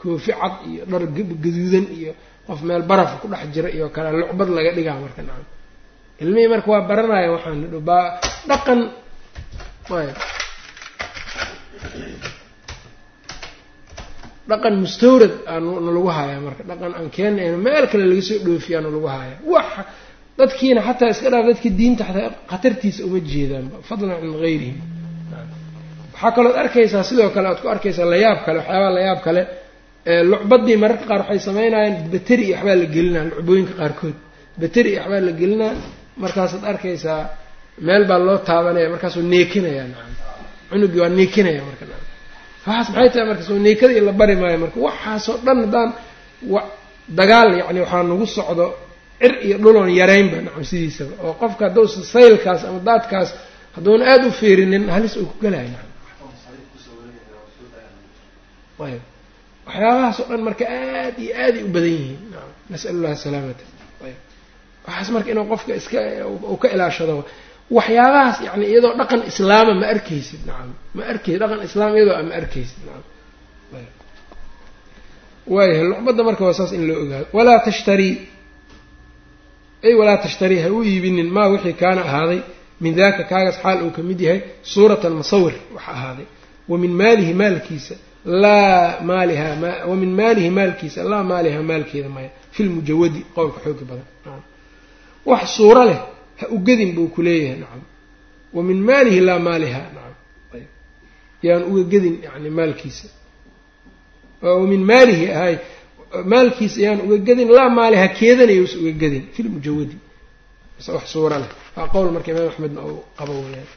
Koofi 0.00 0.32
cad 0.40 0.54
iyo 0.70 0.82
dhar 0.90 1.02
gaduudan 1.44 1.86
iyo 1.98 2.12
qof 2.46 2.60
meel 2.68 2.82
barafa 2.90 3.14
ku 3.22 3.26
dhex 3.32 3.42
jira 3.54 3.68
iyo 3.76 3.86
kale 3.94 4.08
lucbad 4.20 4.48
laga 4.56 4.70
dhigaa 4.76 4.96
marka 5.04 5.20
nacam 5.28 5.46
ilmihii 6.22 6.48
marka 6.52 6.68
waa 6.72 6.82
baranaya 6.90 7.28
waxaan 7.36 7.58
dhaqan. 8.50 8.80
Dhaqan 14.50 14.74
mustawrad 14.82 15.34
aana 15.52 15.90
lagu 15.96 16.08
hayaa 16.16 16.40
marka 16.46 16.62
dhaqan 16.70 16.92
aan 16.98 17.08
keenayno 17.16 17.56
meel 17.66 17.84
kale 17.92 18.04
laga 18.10 18.22
soo 18.28 18.38
dhoofiyaana 18.46 18.88
lagu 18.94 19.06
waxa 19.54 19.82
dadkiina 20.40 20.80
xataa 20.88 21.08
iska 21.14 21.28
dhaaf 21.32 21.44
dadka 21.50 21.68
diinta 21.78 22.02
xataa 22.08 22.28
khatartiisa 22.50 23.00
uma 23.08 23.18
jeedaanba 23.32 23.76
fadlan 23.88 24.16
can 24.22 24.32
gayrihim 24.44 24.78
waxaa 26.14 26.32
kalooad 26.36 26.56
arkaysaa 26.62 27.02
sidoo 27.08 27.28
kale 27.34 27.46
aad 27.50 27.58
ku 27.62 27.68
arkaysaa 27.74 28.06
layaab 28.12 28.38
kale 28.46 28.58
waxyaabaha 28.60 28.90
layaab 28.98 29.20
kale 29.26 29.42
lucbadii 30.32 30.76
mararka 30.82 31.04
qaar 31.10 31.20
waxay 31.22 31.40
sameynayaan 31.48 31.94
bateri 32.12 32.42
iyo 32.48 32.54
waxbaa 32.56 32.76
la 32.82 32.86
gelinaa 32.94 33.24
lucbooyinka 33.30 33.74
qaarkood. 33.80 34.16
Bateri 34.62 34.88
iyo 34.92 35.00
waxbaa 35.02 35.20
la 35.28 35.32
gelinaa 35.40 35.72
markaasaad 36.22 36.64
arkaysaa 36.72 37.20
meel 37.86 38.02
baa 38.10 38.20
loo 38.26 38.38
taabanaya 38.48 38.88
markaasuu 38.94 39.22
neekinaya 39.32 39.84
cunugii 40.70 41.00
waa 41.04 41.12
neekinaya 41.18 41.60
marka 41.68 41.84
waxaas 42.66 42.86
maxay 42.94 43.08
tahay 43.12 43.26
marka 43.30 43.42
soo 43.48 43.58
neekada 43.66 43.92
iyo 43.96 44.02
la 44.08 44.12
bari 44.20 44.34
maayo 44.42 44.58
marka 44.64 44.78
waxaasoo 44.88 45.36
dhan 45.44 45.58
haddaan 45.64 45.90
dagaal 47.18 47.48
yacni 47.60 47.78
waxaa 47.84 48.02
nagu 48.10 48.26
socdo 48.36 48.66
cir 49.20 49.32
iyo 49.46 49.56
dhuloon 49.62 49.88
yaraynba 50.00 50.36
nacam 50.46 50.64
sidiisaba 50.70 51.12
oo 51.26 51.32
qofka 51.42 51.62
haddousa 51.68 51.98
saylkaas 52.14 52.60
ama 52.68 52.78
daadkaas 52.88 53.28
hadduuna 53.76 54.04
aada 54.12 54.26
u 54.26 54.32
fiirinin 54.40 54.84
halis 54.94 55.14
uu 55.20 55.26
ku 55.30 55.36
gelayo 55.44 55.78
ayb 58.86 59.02
waxyaabahaas 59.66 60.16
oo 60.22 60.26
dhan 60.30 60.42
marka 60.48 60.64
aad 60.78 61.16
iyo 61.24 61.32
aaday 61.44 61.62
u 61.62 61.68
badan 61.74 61.92
yihiin 61.98 62.20
nas'al 62.72 62.94
ullah 62.98 63.12
salaamata. 63.24 63.64
Ayb 64.06 64.18
waxaas 64.86 65.08
marka 65.14 65.28
inuu 65.32 65.46
qofka 65.52 65.72
iska 65.80 65.98
uu 66.52 66.56
ka 66.62 66.68
ilaashado 66.74 67.14
waxyaabahaas 67.76 68.36
yani 68.46 68.64
iyadoo 68.72 68.92
dhaqan 69.00 69.20
islaama 69.30 69.72
ma 69.80 69.86
arkaysid 69.94 70.40
nacam. 70.48 70.70
Ma 70.96 71.02
arkaysid 71.12 71.40
dhaqan 71.42 71.60
islaam 71.68 71.90
iyadoo 71.96 72.16
a 72.20 72.22
ma 72.28 72.32
arkaysid 72.40 72.78
nacam. 72.88 73.04
Waayahay 75.54 75.84
lucbadda 75.92 76.22
marka 76.28 76.42
waa 76.46 76.56
saas 76.58 76.72
in 76.76 76.82
loo 76.88 76.98
ogaado. 77.04 77.26
Walaa 77.36 77.58
tashtarii 77.66 78.14
ay 79.86 79.94
walaa 79.94 80.16
tashtarii 80.24 80.58
ha 80.64 80.68
u 80.72 80.84
iibinin. 80.84 81.28
Maa 81.36 81.48
wixii 81.52 81.72
kaana 81.72 82.00
ahaaday? 82.08 82.40
Min 82.80 82.94
daaka 82.98 83.22
kaagaas 83.30 83.58
xaal 83.62 83.78
uu 83.84 83.90
ka 83.96 84.02
mid 84.02 84.20
yahay 84.20 84.40
suuratan 84.62 85.12
musawir 85.20 85.54
waxa 85.74 85.90
ahaaday. 85.96 86.26
Wa 86.68 86.78
min 86.82 86.92
maalihi 87.00 87.32
maalkiisa 87.34 87.94
laa 88.24 89.00
maaliha 89.10 89.48
wa 89.90 89.96
min 89.96 90.10
maalihi 90.20 90.50
maalkiisa 90.58 91.00
laa 91.12 91.22
maaliha 91.30 91.62
maalkeeda 91.70 92.08
maya. 92.08 92.30
Fi 92.54 92.60
lmujawadi 92.66 93.20
qowlka 93.34 93.58
xooga 93.64 93.84
badan. 93.90 94.08
Wax 95.26 95.42
suuro 95.56 95.84
leh 95.84 96.00
ha 96.40 96.46
ugadin 96.56 96.90
buu 96.96 97.08
ku 97.14 97.22
leeyahay 97.22 97.58
nacam 97.62 97.82
wa 98.54 98.62
min 98.68 98.78
maalihi 98.88 99.20
laa 99.28 99.38
maaliha 99.38 99.80
nacam 99.94 100.14
yaan 101.42 101.62
uga 101.70 101.82
gedin 101.92 102.16
yani 102.24 102.50
maalkiisa. 102.58 103.08
Wa 104.42 104.66
min 104.72 104.82
maalihi 104.90 105.26
ahay 105.36 105.56
maalkiis 106.24 106.78
ayaan 106.78 107.00
uga 107.00 107.16
gedin 107.18 107.48
laa 107.48 107.68
maale 107.68 107.96
ha 107.96 108.08
keedanaya 108.08 108.62
usa 108.62 108.78
uga 108.78 108.92
gedin 108.92 109.24
fi 109.32 109.42
lmujawadi 109.42 109.96
wax 110.88 111.06
suura 111.12 111.38
leh 111.38 111.50
ah. 111.76 111.80
waa 111.80 111.88
qowl 111.88 112.10
marka 112.12 112.30
imaam 112.30 112.48
axmedna 112.48 112.80
uu 112.80 113.02
qabo 113.18 113.32
weyaan 113.32 113.68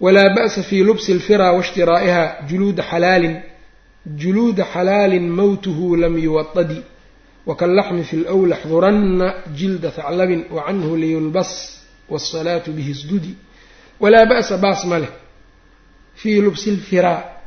walaa 0.00 0.34
ba'sa 0.34 0.62
fii 0.62 0.82
lubsi 0.84 1.14
lfira 1.14 1.52
washtiraa'iha 1.52 2.46
juluuda 2.48 2.82
xalaalin 2.82 3.40
juluuda 4.16 4.64
xalaalin 4.72 5.28
mawtuhu 5.28 5.96
lam 5.96 6.18
yuwadadi 6.18 6.82
wkalaxmi 7.46 8.04
fi 8.04 8.16
lwl 8.16 8.54
xdurana 8.62 9.34
jilda 9.54 9.90
haclabin 9.96 10.44
wacanhu 10.50 10.96
liyulbas 10.96 11.50
wاsalaatu 12.08 12.72
bihi 12.72 12.94
sdudi 12.94 13.34
walaa 14.00 14.26
ba'sa 14.26 14.58
baas 14.58 14.84
ma 14.84 14.98
leh. 14.98 15.12
Fii 16.14 16.40
lubsi 16.40 16.70
lfiraa 16.70 17.39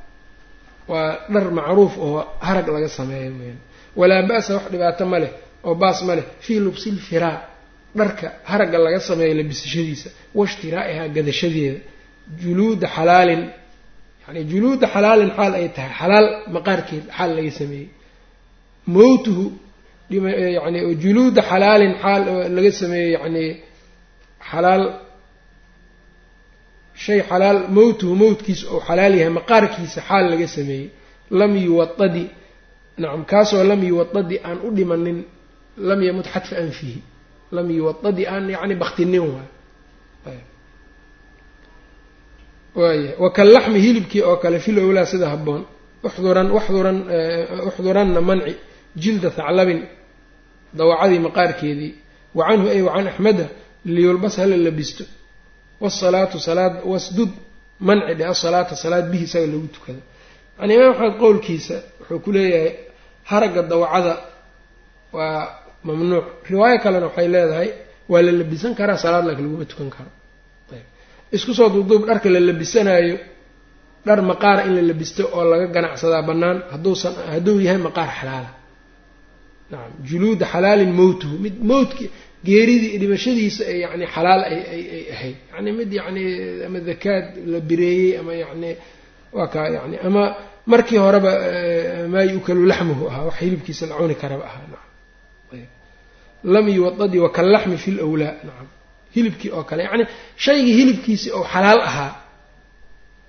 waa 0.92 1.10
dhar 1.34 1.46
macruuf 1.58 1.94
oo 2.06 2.20
harag 2.48 2.68
laga 2.76 2.90
sameeyo 3.00 3.32
weyaan 3.40 3.60
walaa 4.00 4.22
ba'sa 4.32 4.50
wax 4.58 4.66
dhibaato 4.74 5.04
ma 5.12 5.18
leh 5.24 5.32
oo 5.68 5.76
baas 5.82 6.00
ma 6.08 6.14
leh. 6.18 6.26
Fii 6.46 6.60
lubsi 6.66 6.88
lfiraa 6.98 7.38
dharka 8.00 8.28
haragga 8.52 8.78
laga 8.86 9.00
sameeyo 9.10 9.34
labisashadiisa 9.40 10.10
waishtiraa'ihaa 10.38 11.08
gadashadeeda. 11.16 11.80
Juluuda 12.44 12.88
xalaalin 12.96 13.42
yani 14.26 14.42
juluuda 14.52 14.86
xalaalin 14.94 15.32
xaal 15.38 15.54
ay 15.60 15.68
tahay 15.76 15.92
xalaal 16.00 16.28
maqaarkeed 16.56 17.04
xaal 17.18 17.32
laga 17.38 17.52
sameeyey. 17.60 17.88
Mowtuhu 18.96 19.46
yani 20.10 20.80
juluuda 21.04 21.42
xalaalin 21.52 21.94
xaal 22.04 22.22
laga 22.56 22.72
sameeyey 22.82 23.12
yani 23.18 23.46
xalaal 24.52 24.84
shay 26.96 27.22
xalaal 27.30 27.60
mowtuhu 27.70 28.16
mowtkiisa 28.16 28.66
ou 28.74 28.80
xalaal 28.88 29.14
yahay 29.20 29.34
maqaarkiisa 29.40 30.02
xaal 30.08 30.26
laga 30.32 30.48
sameeyey. 30.48 30.90
Lam 31.32 31.52
yuwaadi 31.58 32.24
nacam 32.98 33.24
kaasoo 33.32 33.64
lam 33.64 33.82
yuwaadi 33.84 34.36
aan 34.48 34.58
u 34.68 34.72
dhimanin 34.78 35.24
lam 35.78 36.00
yamut 36.08 36.28
xadfa 36.34 36.56
anfihi. 36.64 37.02
Lam 37.52 37.68
yuwaadi 37.78 38.24
aan 38.28 38.50
yani 38.50 38.76
baktinin 38.76 39.22
waay. 39.34 40.40
Waaya 42.76 43.12
wakalaxmi 43.24 43.80
hilibkii 43.86 44.22
oo 44.30 44.38
kale 44.44 44.60
fil 44.60 44.80
owlaa 44.80 45.06
sida 45.06 45.30
haboon 45.34 45.62
uxduran 46.08 46.48
waxduran 46.52 46.98
uxduranna 47.70 48.22
manci 48.30 48.54
jilda 49.02 49.30
haclabin 49.38 49.82
dawacadii 50.78 51.20
maqaarkeedii. 51.28 51.94
Wa 52.38 52.44
canhu 52.50 52.68
ay 52.74 52.82
wacan 52.88 53.08
axmeda 53.08 53.46
liyulbas 53.86 54.36
hala 54.42 54.58
labisto 54.58 55.04
wasalaatu 55.84 56.38
salaad 56.48 56.74
wasdud 56.92 57.32
manci 57.88 58.14
dhe 58.20 58.24
asalaata 58.34 58.76
salaad 58.84 59.06
bihi 59.12 59.24
isaga 59.30 59.48
lagu 59.54 59.68
tukado 59.76 60.02
yani 60.60 60.74
imaam 60.78 60.92
axmed 60.94 61.16
qowlkiisa 61.24 61.76
wuxuu 62.00 62.20
ku 62.26 62.30
leeyahay 62.36 62.72
haragga 63.32 63.62
dawacada 63.72 64.14
waa 65.18 65.40
mamnuuc 65.88 66.26
riwaayo 66.52 66.78
kalena 66.84 67.06
waxay 67.10 67.28
leedahay 67.36 67.70
waa 68.12 68.22
la 68.26 68.32
labisan 68.40 68.72
karaa 68.80 68.98
salaad 69.06 69.24
laakiin 69.28 69.46
laguma 69.48 69.66
tukan 69.72 69.90
karo 69.96 70.12
ayb 70.76 70.86
isku 71.36 71.52
soo 71.58 71.70
duubduub 71.74 72.04
dharka 72.10 72.28
la 72.36 72.40
labisanaayo 72.50 73.16
dhar 74.08 74.20
maqaara 74.32 74.62
in 74.68 74.74
la 74.78 74.82
labisto 74.90 75.24
oo 75.38 75.44
laga 75.52 75.68
ganacsadaa 75.76 76.22
bannaan 76.30 76.58
hadduusan 76.74 77.14
hadduu 77.34 77.58
yahay 77.66 77.80
maqaar 77.88 78.10
xalaala 78.20 78.52
nacam 79.72 79.92
juluuda 80.10 80.46
xalaalin 80.54 80.92
mowtuhu 81.00 81.36
mid 81.46 81.56
mowtki 81.72 82.06
geeridii 82.48 82.98
dhimashadiisa 83.02 83.64
ee 83.72 83.78
yani 83.86 84.06
xalaal 84.16 84.42
ay 84.52 84.58
ay 84.76 84.84
ay 84.96 85.04
ahayd. 85.16 85.38
Yani 85.54 85.70
mid 85.80 85.90
yani 86.00 86.24
ama 86.68 86.80
dakaad 86.90 87.26
la 87.52 87.60
bireeyey 87.70 88.12
ama 88.22 88.34
yani 88.44 88.70
waa 89.38 89.48
kaa 89.54 89.68
yani 89.78 89.96
ama 90.08 90.24
markii 90.72 90.98
horeba 91.06 91.32
maa 92.14 92.26
yukalu 92.34 92.62
laxmuhu 92.72 93.04
ahaa 93.12 93.24
wax 93.28 93.36
hilibkiisa 93.44 93.84
la 93.90 93.96
cuni 94.00 94.16
karaba 94.24 94.44
ahaa. 94.50 94.66
Nacam 94.72 94.92
lam 96.54 96.66
yuwadadi 96.78 97.18
wakalaxmi 97.26 97.78
fi 97.84 97.90
lwlaa 97.98 98.36
nacam 98.48 98.68
hilibkii 99.16 99.52
oo 99.58 99.64
kale 99.70 99.82
yani 99.90 100.04
shaygii 100.46 100.76
hilibkiisii 100.80 101.32
oo 101.38 101.44
xalaal 101.54 101.82
ahaa 101.90 102.12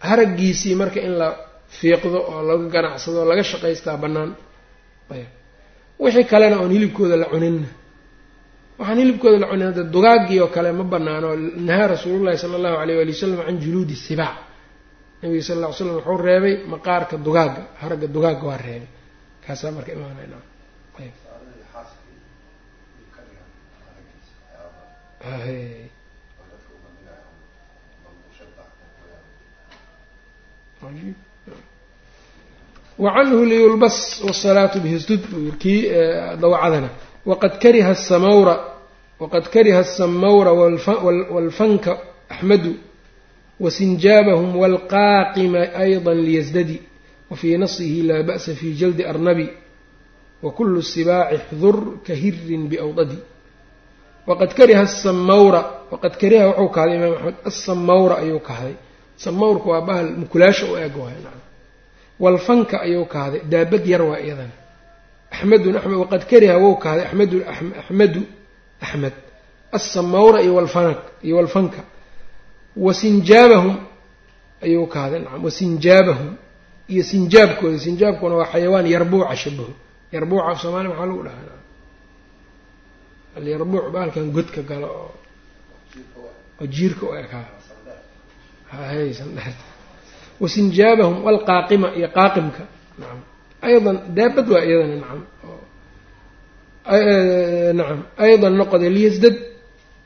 haraggiisii 0.09 0.75
marka 0.81 1.01
in 1.07 1.12
la 1.21 1.29
fiiqdo 1.79 2.19
oo 2.33 2.41
laga 2.49 2.67
ganacsado 2.75 3.21
laga 3.31 3.43
shaqaystaa 3.51 3.97
bannaan. 4.03 4.31
Ayb. 5.15 5.29
Wixii 6.03 6.25
kalena 6.33 6.57
oon 6.62 6.71
hilibkooda 6.77 7.17
la 7.23 7.27
cuninna 7.33 7.69
waxaan 8.79 8.99
hilibkooda 9.01 9.39
la 9.43 9.47
cunin 9.51 9.66
hadda 9.70 9.83
dugaagii 9.95 10.41
oo 10.45 10.51
kale 10.55 10.72
ma 10.79 10.85
banaano 10.93 11.29
nahaa 11.68 11.89
rasuulullahi 11.95 12.39
sala 12.43 12.55
allahu 12.59 12.77
alayh 12.83 12.95
waali 12.99 13.12
wasalam 13.16 13.41
can 13.47 13.57
juluudi 13.64 13.95
sibaac 14.07 14.37
nabiga 15.22 15.43
sal 15.49 15.57
lla 15.61 15.68
ly 15.68 15.75
slam 15.79 15.95
wuxuu 15.99 16.18
reebay 16.27 16.55
maqaarka 16.72 17.14
dugaagga 17.27 17.62
haragga 17.81 18.07
dugaagga 18.14 18.45
waa 18.51 18.59
reebay. 18.66 18.91
Kaasaa 19.47 19.70
marka 19.77 19.93
imaanayna 19.93 20.37
wacanhu 32.99 33.45
liyulbas 33.45 33.97
wsalaatu 34.29 34.81
bihsdud 34.81 35.22
buu 35.31 35.53
kii 35.62 35.81
dawacadana 36.41 36.89
waqad 37.27 37.59
kariha 37.62 37.91
asamawra 37.91 38.55
waqad 39.20 39.45
kariha 39.55 39.81
asamawra 39.81 40.53
walfanka 41.35 41.93
axmadu 42.29 42.72
wasinjaabahum 43.61 44.57
walqaaqima 44.62 45.61
ayضa 45.85 46.14
liysdadi 46.14 46.83
wafii 47.31 47.57
nasihi 47.59 48.03
laa 48.03 48.22
ba'sa 48.22 48.55
fi 48.55 48.75
jaldi 48.81 49.05
arnabi 49.12 49.49
wakulu 50.43 50.83
sibaaci 50.83 51.39
xdur 51.51 51.77
kahirin 52.07 52.68
biawdadi 52.68 53.18
waqad 54.27 54.51
kariha 54.59 54.83
asamawra 54.83 55.61
waqad 55.93 56.14
kariha 56.20 56.45
wuxuu 56.49 56.68
kahday 56.77 56.97
imaam 56.97 57.14
axmed 57.14 57.37
asamawra 57.51 58.14
ayuu 58.22 58.41
kahday 58.41 58.75
samawrka 59.16 59.66
waa 59.70 59.81
bahal 59.81 60.09
mukulaasha 60.22 60.66
u 60.66 60.77
eg 60.77 60.97
waay 60.97 61.16
walfanka 62.20 62.81
ayuu 62.87 63.07
kahday 63.07 63.41
daabad 63.53 63.87
yar 63.87 64.03
waa 64.03 64.18
iyadana 64.18 64.55
axmedun 65.35 65.74
amed 65.85 65.99
waqad 66.03 66.22
kariha 66.30 66.55
wou 66.64 66.74
kahday 66.85 67.05
axmedu 67.09 67.37
axmedu 67.82 68.20
axmed 68.85 69.14
asamawra 69.76 70.39
iyo 70.45 70.53
walfanak 70.59 71.01
iyo 71.26 71.35
walfanka 71.41 71.80
wasinjaabahum 72.87 73.76
ayuu 74.64 74.87
kahday 74.95 75.18
nacam 75.24 75.43
wasinjaabahum 75.49 76.30
iyo 76.93 77.03
sinjaabkooda 77.11 77.78
sinjaabkuna 77.87 78.35
waa 78.41 78.49
xayawaan 78.53 78.87
yarbuuca 78.95 79.35
shabaho 79.43 79.72
yarbuuca 80.14 80.45
af 80.53 80.59
soomaaliya 80.62 80.91
maxaa 80.95 81.07
lagu 81.11 81.22
dhahaa 81.26 81.59
alyarbuuc 83.39 83.85
baalkan 83.95 84.26
godka 84.37 84.61
galo 84.70 84.87
oo 85.01 85.11
oo 86.61 86.66
jiirka 86.74 87.03
u 87.07 87.14
ekaa 87.22 87.47
haysan 88.91 89.30
dheerta 89.37 89.64
wasinjaabahum 90.43 91.16
walqaaqima 91.26 91.89
iyo 91.99 92.09
qaaqimka 92.18 92.62
nacam 93.01 93.20
aydan 93.69 93.97
daabad 94.17 94.47
waa 94.53 94.62
iyadana 94.69 94.97
nacam 95.03 95.21
nacam 97.79 98.01
aydan 98.25 98.53
noqode 98.61 98.89
liyasdad 98.97 99.37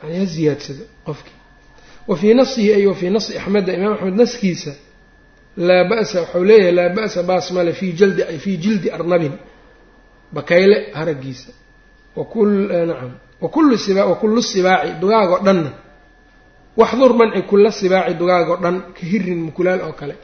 yani 0.03 0.17
ha 0.21 0.25
ziyaadsado 0.35 0.85
qofkii 1.07 1.37
wa 2.09 2.15
fii 2.21 2.35
nasihi 2.41 2.71
ay 2.79 2.85
wa 2.91 2.95
fii 3.01 3.11
nasi 3.17 3.31
axmeda 3.41 3.73
imaam 3.79 3.93
axmed 3.97 4.15
naskiisa 4.23 4.73
laa 5.69 5.85
ba'sa 5.91 6.17
waxau 6.23 6.43
leeyahay 6.49 6.73
laa 6.79 6.89
ba'sa 6.99 7.21
baas 7.31 7.47
male 7.57 7.73
fii 7.81 7.93
jaldi 7.99 8.23
fii 8.45 8.57
jildi 8.65 8.89
arnabin 8.97 9.33
bakayle 10.37 10.77
haragiisa 10.99 11.51
nacam 12.17 13.11
wakullu 13.45 13.77
siba 13.85 14.03
wakullu 14.11 14.41
sibaaci 14.51 14.91
dugaag 15.03 15.31
oo 15.35 15.41
dhanna 15.47 15.71
waxdur 16.81 17.13
manci 17.21 17.41
kulla 17.51 17.71
sibaaci 17.81 18.15
dugaag 18.21 18.47
oo 18.53 18.57
dhan 18.65 18.77
ka 18.97 19.03
hirin 19.11 19.41
mukulaal 19.47 19.81
oo 19.87 19.93
kale 20.01 20.15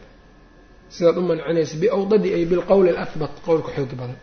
sidaad 0.91 1.17
u 1.19 1.23
mancinaysa 1.23 1.77
biawdadi 1.83 2.29
ay 2.37 2.45
bilqowli 2.45 2.91
alahbat 2.91 3.33
qowlka 3.47 3.71
xoog 3.77 3.93
badan. 4.01 4.17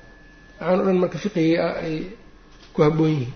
Waxaan 0.59 0.79
o 0.89 0.93
marka 1.03 1.17
fiqigii 1.23 1.57
ah 1.57 1.75
ay 1.85 1.95
ku 2.73 2.81
habboon 2.85 3.09
yihiin. 3.09 3.33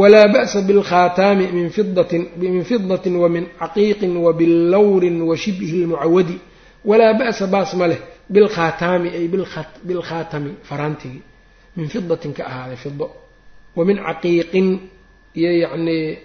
Walaa 0.00 0.28
ba'sa 0.34 0.58
bilkhaataami 0.68 1.44
min 1.52 2.64
fidatin 2.64 3.14
wa 3.22 3.28
min 3.28 3.44
caqiiqin 3.60 4.16
wa 4.24 4.32
billawrin 4.32 5.18
wa 5.28 5.34
shibhi 5.36 5.82
lmucawadi 5.84 6.36
walaa 6.84 7.12
ba'sa 7.20 7.46
baas 7.46 7.74
ma 7.74 7.86
leh 7.90 7.98
bilkhaataami 8.34 9.08
ay 9.18 9.26
bilkhaatami 9.88 10.50
faraantigii 10.68 11.22
min 11.76 11.88
fidatin 11.88 12.32
ka 12.36 12.42
ahaaday 12.50 12.76
fido 12.76 13.06
wa 13.76 13.82
min 13.88 13.96
caqiiqin 14.06 14.68
iyo 15.38 15.50
yacnii 15.62 16.18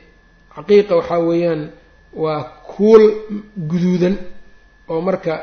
caqiiqa 0.56 0.94
waxaa 1.00 1.20
weeyaan 1.30 1.62
waa 2.24 2.42
kuul 2.72 3.04
guduudan 3.70 4.16
oo 4.92 5.02
marka 5.02 5.34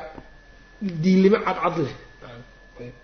diilimo 1.02 1.36
cadcad 1.46 1.76
leh. 1.84 1.94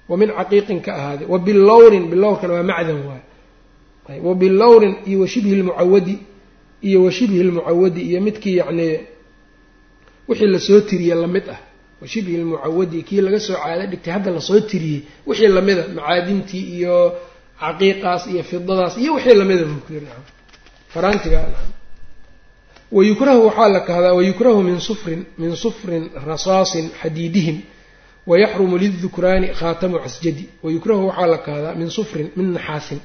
Wa 0.08 0.16
min 0.16 0.28
caqiiqin 0.38 0.80
ka 0.80 0.92
ahaaday 0.98 1.26
wa 1.32 1.38
bilawrin 1.38 2.04
bilawrkana 2.10 2.52
waa 2.54 2.62
macdan 2.70 2.98
waay. 3.08 4.20
Wa 4.26 4.34
bilawrin 4.34 4.94
iyo 5.06 5.20
wa 5.20 5.28
shibhi 5.28 5.54
lmucawadi 5.60 6.18
iyo 6.82 6.98
wa 7.04 7.10
shibhi 7.12 7.42
lmucawadi 7.42 8.00
iyo 8.10 8.20
midkii 8.20 8.56
yacnii 8.56 8.98
wixii 10.28 10.46
la 10.46 10.58
soo 10.60 10.80
tiriye 10.80 11.14
la 11.14 11.26
mid 11.26 11.48
ah. 11.50 11.60
Wa 12.00 12.08
shibhi 12.08 12.36
lmucawadi 12.36 13.02
kii 13.02 13.20
laga 13.20 13.40
soo 13.40 13.54
caado 13.54 13.86
dhigtay 13.86 14.12
hadda 14.12 14.30
la 14.30 14.40
soo 14.40 14.60
tiriyey 14.60 15.02
wixii 15.26 15.48
lamida 15.48 15.82
macaadintii 15.96 16.64
iyo 16.78 16.96
caqiiqaas 17.60 18.26
iyo 18.32 18.42
fidadaas 18.42 18.96
iyo 18.98 19.14
wixii 19.14 19.34
lamida 19.34 19.64
buu 19.64 19.80
ku 19.86 19.92
yiri. 19.92 20.06
Faraantiga 20.88 21.40
wayukrahu 22.92 23.40
waxaa 23.46 23.68
la 23.68 23.80
kahdaa 23.80 24.12
wayukrahu 24.18 24.62
min 24.62 24.80
sufrin 24.80 25.20
min 25.38 25.56
sufrin 25.56 26.10
rasaasin 26.26 26.90
xadiidihim 27.02 27.62
wayaxrumu 28.26 28.76
lidukraani 28.78 29.48
khaatamu 29.60 29.98
casjadi 30.04 30.44
wayukrahu 30.64 31.06
waxaa 31.08 31.26
la 31.26 31.38
kahdaa 31.38 31.74
min 31.80 31.90
sufrin 31.90 32.30
min 32.36 32.52
naxaasin 32.56 33.00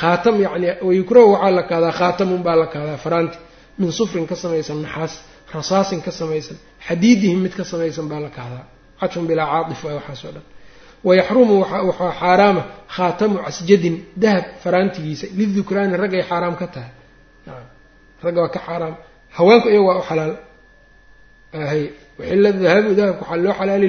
khaatam 0.00 0.34
yani 0.44 0.68
wayukrahu 0.88 1.32
waxaa 1.32 1.50
la 1.58 1.62
kahdaa 1.70 1.92
khaatamun 2.00 2.40
baa 2.46 2.56
la 2.62 2.66
kahdaa 2.66 2.96
faraanti 3.04 3.38
min 3.78 3.90
sufrin 3.92 4.26
ka 4.30 4.36
samaysan 4.36 4.78
naxaas 4.82 5.14
rasaasin 5.54 6.00
ka 6.06 6.10
samaysan 6.20 6.56
xadiidihim 6.86 7.38
mid 7.44 7.52
ka 7.58 7.64
samaysan 7.64 8.08
baa 8.10 8.20
la 8.20 8.30
kahdaa 8.38 8.64
cadfun 9.00 9.26
bilaa 9.30 9.46
caatif 9.52 9.84
waay 9.84 9.94
waxaasoo 10.00 10.32
dhan 10.36 10.44
wayaxrumu 11.08 11.54
waxaa 11.60 12.12
xaaraama 12.20 12.62
khaatamu 12.96 13.36
casjadin 13.44 13.96
dahab 14.22 14.44
faraantigiisa 14.62 15.26
lidukraani 15.38 15.96
raggay 16.02 16.22
xaaraam 16.30 16.54
ka 16.60 16.66
tahay 16.74 16.92
ragga 18.24 18.40
waa 18.44 18.48
ka 18.56 18.60
xaaraam 18.66 18.94
haweenku 19.36 19.68
iyaga 19.68 19.86
waa 19.88 19.98
u 19.98 20.02
xalaal. 20.08 20.32
Hay 21.70 21.82
waxila 22.18 22.50
dahabu 22.62 22.90
dahabka 22.98 23.36
loo 23.44 23.52
xalaalay 23.58 23.88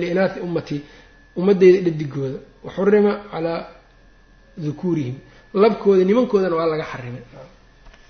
liinaathi 0.00 0.38
ummatii 0.46 0.80
ummadeyda 1.38 1.80
dhadigooda 1.86 2.38
waxurima 2.66 3.12
calaa 3.32 3.60
dukuurihim. 4.64 5.16
Labkooda 5.62 6.04
nimankoodana 6.08 6.56
waa 6.58 6.66
laga 6.72 6.84
xarimay 6.92 7.22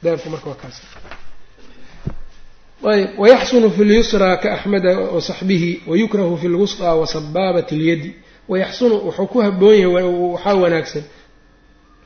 dahabku 0.02 0.28
marka 0.32 0.48
waa 0.50 0.60
kaas. 0.62 0.78
Ayb 2.92 3.08
wayaxsunu 3.22 3.68
fi 3.76 3.82
lyusraa 3.90 4.36
ka 4.42 4.48
axmeda 4.56 4.92
wasaxbihi 5.14 5.70
wayukrahu 5.90 6.34
fi 6.40 6.48
lwusطaa 6.54 6.94
wasabaabat 7.02 7.68
اlyadi 7.76 8.10
wayaxsunu 8.50 8.94
wuxuu 9.06 9.26
ku 9.32 9.38
haboon 9.46 9.74
yahay 9.82 10.04
waxaa 10.04 10.54
wanaagsan 10.62 11.02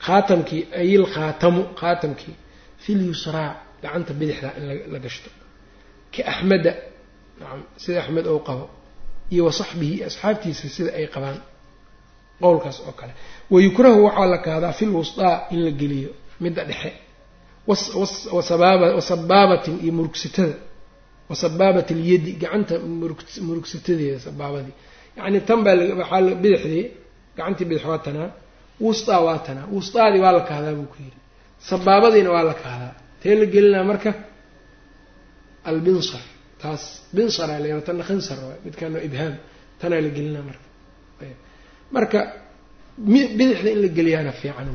khaatamkii 0.04 0.62
ay 0.80 0.88
ilkhaatamu 0.96 1.60
khaatamkii 1.80 2.34
fi 2.82 2.90
lyusraa 3.00 3.50
gacanta 3.82 4.12
bidixda 4.20 4.48
in 4.58 4.64
la 4.92 4.98
gashto. 5.04 5.28
Ka 6.14 6.22
axmeda 6.32 6.72
nacam 7.40 7.60
sida 7.82 7.98
axmed 8.02 8.26
ou 8.32 8.38
qabo 8.48 8.64
iyo 9.34 9.42
wasaxbihi 9.48 9.94
iyo 9.96 10.04
asxaabtiisa 10.10 10.66
sida 10.76 10.90
ay 10.98 11.06
qabaan 11.14 11.38
qowlkaas 12.42 12.78
oo 12.88 12.92
kale. 13.00 13.12
Wayukrahu 13.54 13.98
waxaa 14.06 14.26
la 14.32 14.38
kahdaa 14.46 14.72
fi 14.78 14.84
lwusطaa 14.92 15.34
in 15.54 15.60
la 15.66 15.70
geliyo 15.80 16.10
midda 16.42 16.62
dhexe. 16.70 16.90
Wasabaabatin 18.36 19.74
iyo 19.84 19.92
murugsatada 19.98 20.54
wasabaabat 21.30 21.88
alyadi 21.96 22.32
gacanta 22.42 22.74
murugsatadeeda 23.48 24.18
sabaabadii. 24.26 24.74
Yacni 25.16 25.40
tan 25.48 25.60
baa 25.64 25.74
waxaa 26.00 26.34
bidixdii 26.42 26.84
gacantii 27.36 27.64
bidix 27.70 27.84
waa 27.90 27.98
tanaa 28.06 28.30
wustaa 28.84 29.20
waa 29.26 29.38
tanaa. 29.46 29.66
Wustaadii 29.74 30.20
waa 30.24 30.32
la 30.36 30.40
kahdaa 30.50 30.74
buu 30.78 30.88
ku 30.92 30.96
yidhi. 31.04 31.18
Sabaabadiina 31.68 32.30
waa 32.36 32.42
la 32.50 32.54
kahdaa 32.64 32.92
tee 33.22 33.34
la 33.40 33.46
gelinaa 33.54 33.84
marka 33.90 34.10
albinsar. 35.70 36.22
Taas 36.62 36.82
binsaraa 37.16 37.58
la 37.62 37.66
yara 37.72 37.82
tanna 37.88 38.04
khinsar 38.08 38.38
waay 38.46 38.58
midkaan 38.66 38.92
waa 38.96 39.02
ibhaam 39.08 39.34
tanaa 39.80 40.00
la 40.06 40.10
gelinaa 40.16 40.42
marka. 40.48 40.66
Marka 41.96 42.18
bidixda 43.38 43.68
in 43.74 43.80
la 43.84 43.88
geliyaana 43.96 44.32
fiican 44.40 44.68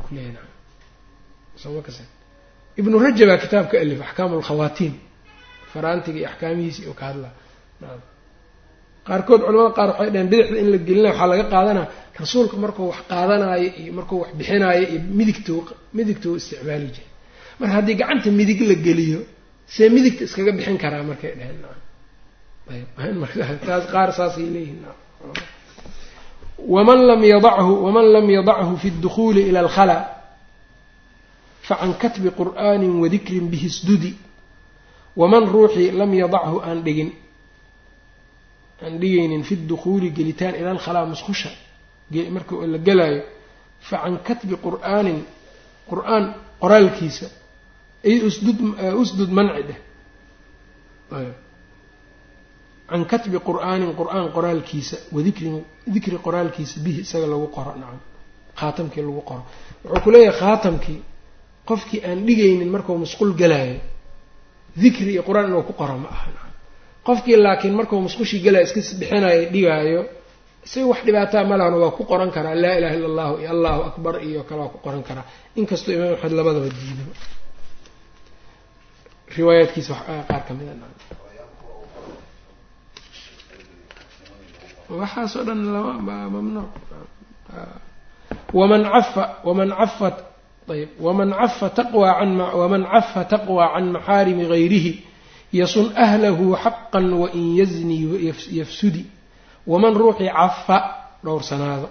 soma 1.61 1.81
kas 1.87 1.97
ibnu 2.79 2.95
rajabaa 3.05 3.37
kitaabka 3.43 3.75
alif 3.83 3.99
axkaamu 4.07 4.33
alkhawaatiim 4.39 4.93
faraantiga 5.73 6.17
iyo 6.21 6.27
axkaamihiisi 6.31 6.81
oo 6.89 6.93
ka 6.99 7.05
hadlaa. 7.09 7.33
Qaarkood 9.07 9.41
culamada 9.47 9.73
qaar 9.77 9.89
waxay 9.91 10.09
dhaheen 10.13 10.29
bidixda 10.33 10.57
in 10.63 10.67
la 10.73 10.77
gelina 10.87 11.09
waxaa 11.11 11.27
laga 11.31 11.45
qaadanaa 11.53 11.87
rasuulka 12.21 12.55
markuu 12.63 12.85
wax 12.91 12.99
qaadanaayo 13.11 13.69
iyo 13.81 13.91
markuu 13.97 14.17
wax 14.23 14.29
bixinaayo 14.39 14.83
iyo 14.91 14.99
midigto 15.19 15.55
midigtou 15.97 16.33
isticmaali 16.39 16.87
jiray 16.95 17.09
marka 17.59 17.73
haddii 17.75 17.95
gacanta 17.95 18.29
midig 18.31 18.61
la 18.69 18.75
geliyo 18.75 19.19
see 19.67 19.89
midigta 19.89 20.23
iskaga 20.27 20.51
bixin 20.57 20.77
karaa 20.77 21.03
markay 21.03 21.33
dheheen 21.39 21.59
taas 23.65 23.85
qaar 23.93 24.09
saasay 24.17 24.47
leeyihiin 24.53 24.85
waman 26.73 26.99
lam 27.09 27.21
yadachu 27.23 27.73
waman 27.85 28.05
lam 28.15 28.29
yadachu 28.29 28.77
fi 28.81 28.87
اdukhuuli 28.87 29.41
ila 29.49 29.59
alkhala 29.59 29.97
facan 31.67 31.93
katbi 32.01 32.29
qur'aani 32.39 32.87
wadikrin 33.03 33.45
bihi 33.51 33.69
sdudi 33.69 34.11
waman 35.15 35.43
ruuxii 35.53 35.91
lam 35.91 36.13
yadachu 36.13 36.61
aan 36.67 36.83
dhigin 36.83 37.11
aan 38.83 38.99
dhigaynin 38.99 39.43
fi 39.43 39.55
dukhuuli 39.55 40.09
gelitaan 40.11 40.55
ila 40.55 40.71
alkhalaa 40.71 41.05
musqusha 41.05 41.49
marka 42.31 42.55
la 42.73 42.77
gelaayo 42.77 43.21
facan 43.89 44.17
katbi 44.27 44.55
qur'aanin 44.65 45.19
qur'aan 45.89 46.23
qoraalkiisa 46.61 47.27
ay 48.05 48.15
usdud 48.27 48.57
usdud 49.01 49.29
manci 49.37 49.61
dheh 49.69 49.79
can 52.89 53.03
katbi 53.11 53.37
qur'aanin 53.47 53.91
qur'aan 53.99 54.25
qoraalkiisa 54.35 54.97
wadikrin 55.15 55.55
dikri 55.93 56.17
qoraalkiisa 56.25 56.75
bihi 56.85 56.99
isaga 57.05 57.27
lagu 57.33 57.47
qoro 57.55 57.71
nacam 57.81 57.99
khaatamkii 58.59 59.01
lagu 59.07 59.21
qoro 59.29 59.43
wuxuu 59.85 60.01
ku 60.03 60.09
leeyahay 60.13 60.39
khaatamkii 60.41 60.99
qofkii 61.69 61.99
aan 62.09 62.19
dhigaynin 62.27 62.69
markuu 62.75 62.95
musqul 63.03 63.31
galaayo 63.41 63.79
dikri 64.81 65.11
iyo 65.13 65.23
qur'aan 65.27 65.45
inuu 65.49 65.63
ku 65.69 65.73
qoro 65.81 65.95
ma 66.03 66.07
aha 66.15 66.27
nacam 66.35 66.51
qofkii 67.07 67.35
laakiin 67.45 67.73
markuu 67.79 67.99
musqushii 68.07 68.39
galaayo 68.45 68.65
iska 68.67 68.79
bixinayo 68.99 69.41
dhigaayo 69.53 70.01
isaga 70.65 70.85
wax 70.91 70.99
dhibaataa 71.07 71.43
ma 71.49 71.55
lahana 71.59 71.77
waa 71.83 71.91
ku 71.97 72.03
qoran 72.11 72.29
karaa 72.35 72.55
laa 72.63 72.75
ilaha 72.79 72.93
illa 72.97 73.07
allahu 73.11 73.33
iyo 73.41 73.49
allahu 73.55 73.81
akbar 73.89 74.13
iyo 74.29 74.41
kale 74.47 74.59
waa 74.63 74.71
ku 74.73 74.79
qoran 74.85 75.03
karaa 75.09 75.25
inkastoo 75.59 75.91
imaam 75.97 76.11
axmed 76.15 76.33
labadaba 76.39 76.67
diido 76.77 77.03
riwaayaadkiisa 79.37 79.93
qaar 80.27 80.41
ka 80.47 80.53
mida 80.53 80.73
waxaasoo 84.99 85.43
dhan 85.47 85.59
mamnuuc 86.33 86.71
waman 88.53 88.83
cafa 88.93 89.23
waman 89.43 89.69
cafa 89.79 90.07
ayb 90.69 90.89
waman 90.99 91.31
cafa 91.31 91.69
taqwى 91.69 92.09
an 92.23 92.39
waman 92.39 92.83
cafa 92.93 93.21
taqwى 93.25 93.65
can 93.73 93.85
maxaarimi 93.91 94.45
gayrihi 94.47 95.03
yasun 95.53 95.91
ahlahu 95.95 96.55
xaqa 96.63 96.99
wain 97.21 97.55
yazni 97.59 97.97
yafsudi 98.59 99.05
waman 99.67 99.93
ruuxii 99.95 100.31
cafa 100.31 100.77
dhowrsanaado 101.23 101.89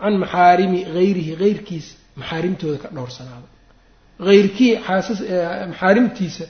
can 0.00 0.18
maxaarimi 0.18 0.84
gayrihi 0.84 1.36
geyrkiisa 1.36 1.96
maxaarimtooda 2.16 2.78
ka 2.78 2.88
dhowrsanaado. 2.96 3.48
Eyrkii 4.20 4.76
xaasas 4.86 5.20
maxaarimtiisa 5.68 6.44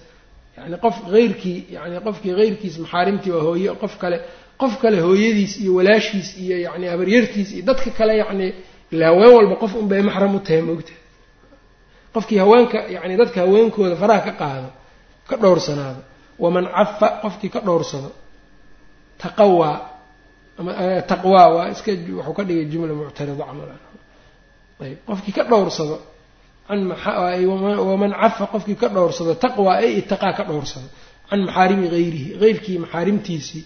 yani 0.57 0.77
qof 0.85 0.97
eyrkii 1.21 1.59
yani 1.77 1.97
qofkii 2.07 2.33
heyrkiisa 2.41 2.79
maxaarimtii 2.85 3.31
waa 3.37 3.43
hooye 3.49 3.71
qof 3.83 3.95
kale 4.03 4.17
qof 4.61 4.73
kale 4.83 4.99
hooyadiis 5.07 5.53
iyo 5.63 5.73
walaashiis 5.79 6.29
iyo 6.43 6.57
yani 6.67 6.87
habaryartiis 6.93 7.49
iyo 7.55 7.63
dadka 7.69 7.91
kale 7.99 8.15
yani 8.23 8.47
ila 8.93 9.05
haween 9.11 9.33
walba 9.37 9.57
qof 9.63 9.73
un 9.81 9.87
bay 9.91 10.03
maxram 10.09 10.35
u 10.35 10.41
tahay 10.47 10.63
maogta 10.69 10.93
qofkii 12.15 12.39
haweenka 12.43 12.79
yani 12.97 13.15
dadka 13.21 13.39
haweenkooda 13.45 13.97
faraha 14.03 14.21
ka 14.29 14.33
qaado 14.41 14.69
ka 15.29 15.35
dhowrsanaado 15.43 16.01
waman 16.43 16.65
cafa 16.77 17.09
qofkii 17.23 17.51
ka 17.55 17.61
dhowrsado 17.67 18.11
taqawaa 19.23 19.77
taqwaa 21.11 21.49
waa 21.55 21.67
iska 21.75 21.91
wuxuu 22.17 22.33
ka 22.39 22.43
dhigay 22.49 22.65
jumla 22.73 22.95
muctarida 23.01 23.45
camal. 23.49 23.69
Ayb 24.85 24.99
qofkii 25.09 25.33
ka 25.37 25.43
dhowrsado 25.51 25.97
waman 26.69 28.13
cafa 28.23 28.45
qofkii 28.53 28.77
ka 28.83 28.89
dhowrsado 28.95 29.33
taqwa 29.45 29.71
ay 29.83 29.91
itaqaa 30.01 30.33
ka 30.39 30.45
dhowrsado. 30.49 30.89
Can 31.31 31.41
maxaarimi 31.47 31.87
hayrihi 31.95 32.29
heyrkii 32.43 32.79
maxaarimtiisii. 32.85 33.65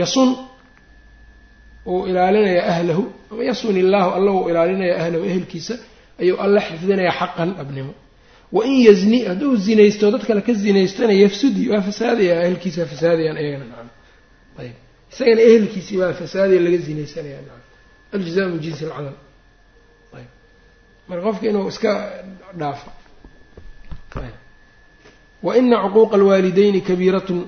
Yasun 0.00 0.30
uu 1.86 2.06
ilaalinayaa 2.10 2.66
ahlahu 2.72 3.02
yasun 3.50 3.76
illaahu 3.82 4.10
alla 4.16 4.30
uu 4.38 4.48
ilaalinayaa 4.50 4.98
ahlahu 5.02 5.24
ehelkiisa 5.30 5.74
ayuu 6.22 6.36
alla 6.44 6.60
xifdinayaa 6.68 7.14
xaqan 7.20 7.50
dhabnimo. 7.58 7.92
Wain 8.56 8.76
yazni 8.88 9.18
hadduu 9.30 9.52
zinaysto 9.66 10.06
dad 10.14 10.22
kale 10.28 10.40
ka 10.46 10.52
zinaystana 10.62 11.12
yafsudi 11.24 11.62
waa 11.72 11.82
fasaadaya 11.88 12.34
ehelkiisa 12.46 12.82
fasaadayaan 12.92 13.36
iyagana 13.42 13.64
nacam. 13.70 13.88
Ayb 14.60 14.74
isagana 15.12 15.40
ehelkiisii 15.50 15.96
waa 16.02 16.12
fasaadaya 16.20 16.60
laga 16.66 16.78
zinaysanaya 16.88 17.38
nacam. 17.46 17.62
Aljazaa 18.14 18.46
min 18.52 18.60
jinsi 18.64 18.82
alcamal. 18.86 19.06
ayb 19.12 19.33
marka 21.08 21.22
qofka 21.26 21.46
inuu 21.50 21.68
iska 21.72 21.90
dhaafo. 22.60 22.90
Waina 25.42 25.76
cuquuqa 25.82 26.14
alwaalidayni 26.16 26.80
kabiiratun 26.88 27.40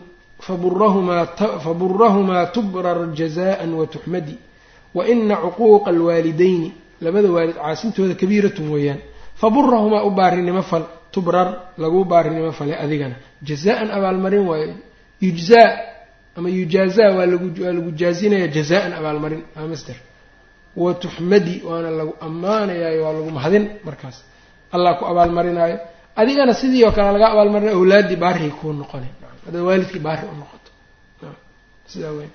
faburahumaa 1.64 2.46
tubrar 2.54 2.98
jazaan 3.18 3.70
watuxmadi 3.80 4.34
waina 4.94 5.36
cuquuqa 5.44 5.88
alwaalidayni 5.90 6.68
labada 7.04 7.28
waalid 7.36 7.56
caasintooda 7.56 8.14
kabiiratun 8.14 8.66
weeyaan 8.74 9.00
faburahumaa 9.40 10.04
u 10.04 10.10
baarinimo 10.10 10.62
fal 10.62 10.84
tubrar 11.14 11.48
laguu 11.78 12.04
baarinimo 12.04 12.52
fale 12.52 12.74
adigana. 12.84 13.16
Jazaan 13.48 13.90
abaalmarin 13.90 14.44
waayo 14.50 14.74
yujzaa 15.20 15.70
ama 16.36 16.48
yujaazaa 16.58 17.10
waa 17.16 17.26
lagu 17.26 17.90
jaazinaya 18.00 18.48
jazaan 18.56 18.92
abaalmarin. 18.92 19.42
Waa 19.56 19.66
master 19.72 19.96
wa 20.76 20.94
tuxmadi 20.94 21.62
waana 21.68 21.90
lagu 21.90 22.14
ammaanayayo 22.26 23.04
waa 23.04 23.12
lagu 23.12 23.30
mahadin 23.30 23.64
markaas. 23.84 24.16
Allah 24.74 24.98
ku 24.98 25.04
abaalmarinaayo. 25.10 25.78
Adigana 26.16 26.54
sidii 26.54 26.84
oo 26.84 26.92
kale 26.96 27.12
laga 27.12 27.26
abaalmarinayo 27.32 27.76
awlaaddii 27.78 28.16
baarihay 28.16 28.50
kuu 28.58 28.72
noqonay. 28.72 29.10
Haddaad 29.46 29.64
waalidkii 29.68 29.98
baari 30.06 30.22
u 30.32 30.34
noqoto. 30.40 30.70
Sidaa 31.92 32.10
weyn. 32.18 32.30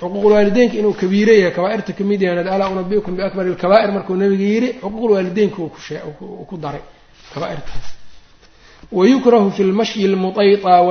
Xuquuqulwaalideynka 0.00 0.74
inuu 0.80 0.92
kabiire 1.00 1.34
yahay 1.38 1.52
kabaairta 1.56 1.92
ka 1.92 2.04
mid 2.04 2.20
yahay 2.22 2.48
ala 2.54 2.68
unabiukum 2.68 3.12
biakbari 3.16 3.50
lkabaa'ir 3.54 3.90
markuu 3.96 4.16
nabiga 4.16 4.44
yidhi 4.44 4.68
xuquuqulwaalideynka 4.82 5.58
u 5.62 6.44
ku 6.48 6.56
daray 6.56 6.82
kabaairtaas 7.34 7.86
wayukrahu 8.92 9.50
fi 9.56 9.62
lmashyi 9.70 10.06
lmuayta 10.12 10.82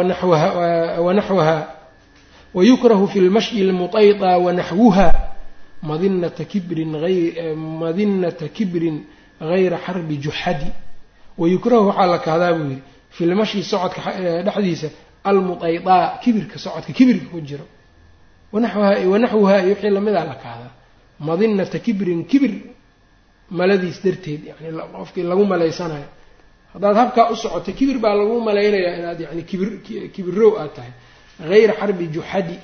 wanaxwaha 1.05 1.67
wayukrahu 2.53 3.07
fi 3.07 3.19
lmashyi 3.19 3.63
lmutayta 3.63 4.37
wanaxwuha 4.37 5.07
madinata 5.89 6.43
kibrin 6.51 6.91
madinata 7.81 8.47
kibrin 8.57 8.97
gayra 9.39 9.77
xarbi 9.85 10.15
juxadi 10.25 10.69
wayukrahu 11.37 11.87
waxaa 11.89 12.07
la 12.13 12.19
kahdaa 12.19 12.53
buu 12.57 12.69
yidhi 12.69 12.81
fi 13.15 13.25
lmashyi 13.25 13.63
socodka 13.71 14.01
dhexdiisa 14.45 14.87
almuaydaa 15.29 16.17
kibirka 16.23 16.57
socodka 16.65 16.93
kibirka 16.97 17.25
ku 17.31 17.39
jiro. 17.41 17.65
Wanaxwuhaa 18.53 19.61
iyo 19.63 19.69
wixii 19.73 19.89
lamidaa 19.89 20.25
la 20.31 20.35
kahdaa. 20.35 20.71
Madinata 21.19 21.79
kibrin 21.79 22.25
kibir 22.31 22.51
maladiis 23.49 23.97
darteed 24.03 24.41
yani 24.49 24.77
qofkii 24.95 25.23
lagu 25.23 25.45
malaysanayo 25.45 26.07
haddaad 26.73 26.95
habkaa 27.01 27.29
u 27.31 27.35
socoto 27.35 27.71
kibir 27.79 27.97
baa 28.03 28.15
lagu 28.19 28.35
malaynayaa 28.41 28.95
inaad 28.99 29.19
yani 29.21 29.43
kibir 29.49 29.69
kibirow 30.13 30.51
aad 30.61 30.73
tahay. 30.75 30.91
Hayra 31.49 31.73
xarbi 31.79 32.05
juxadi 32.15 32.55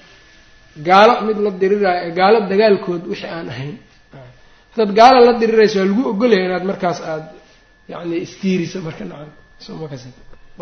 gaalo 0.84 1.22
mid 1.28 1.38
la 1.46 1.52
diriraayo 1.62 2.10
gaalo 2.20 2.38
dagaalkood 2.52 3.04
wixii 3.12 3.30
aan 3.38 3.50
ahayn. 3.50 3.78
Haddaad 4.72 4.92
gaalo 5.00 5.20
la 5.26 5.34
dirirayso 5.42 5.80
waa 5.80 5.86
lagu 5.90 6.02
ogolaya 6.12 6.46
inaad 6.46 6.66
markaas 6.72 7.00
aada 7.02 7.32
yani 7.92 8.16
istiiriso 8.26 8.82
marka 8.82 9.06
nacam 9.06 9.32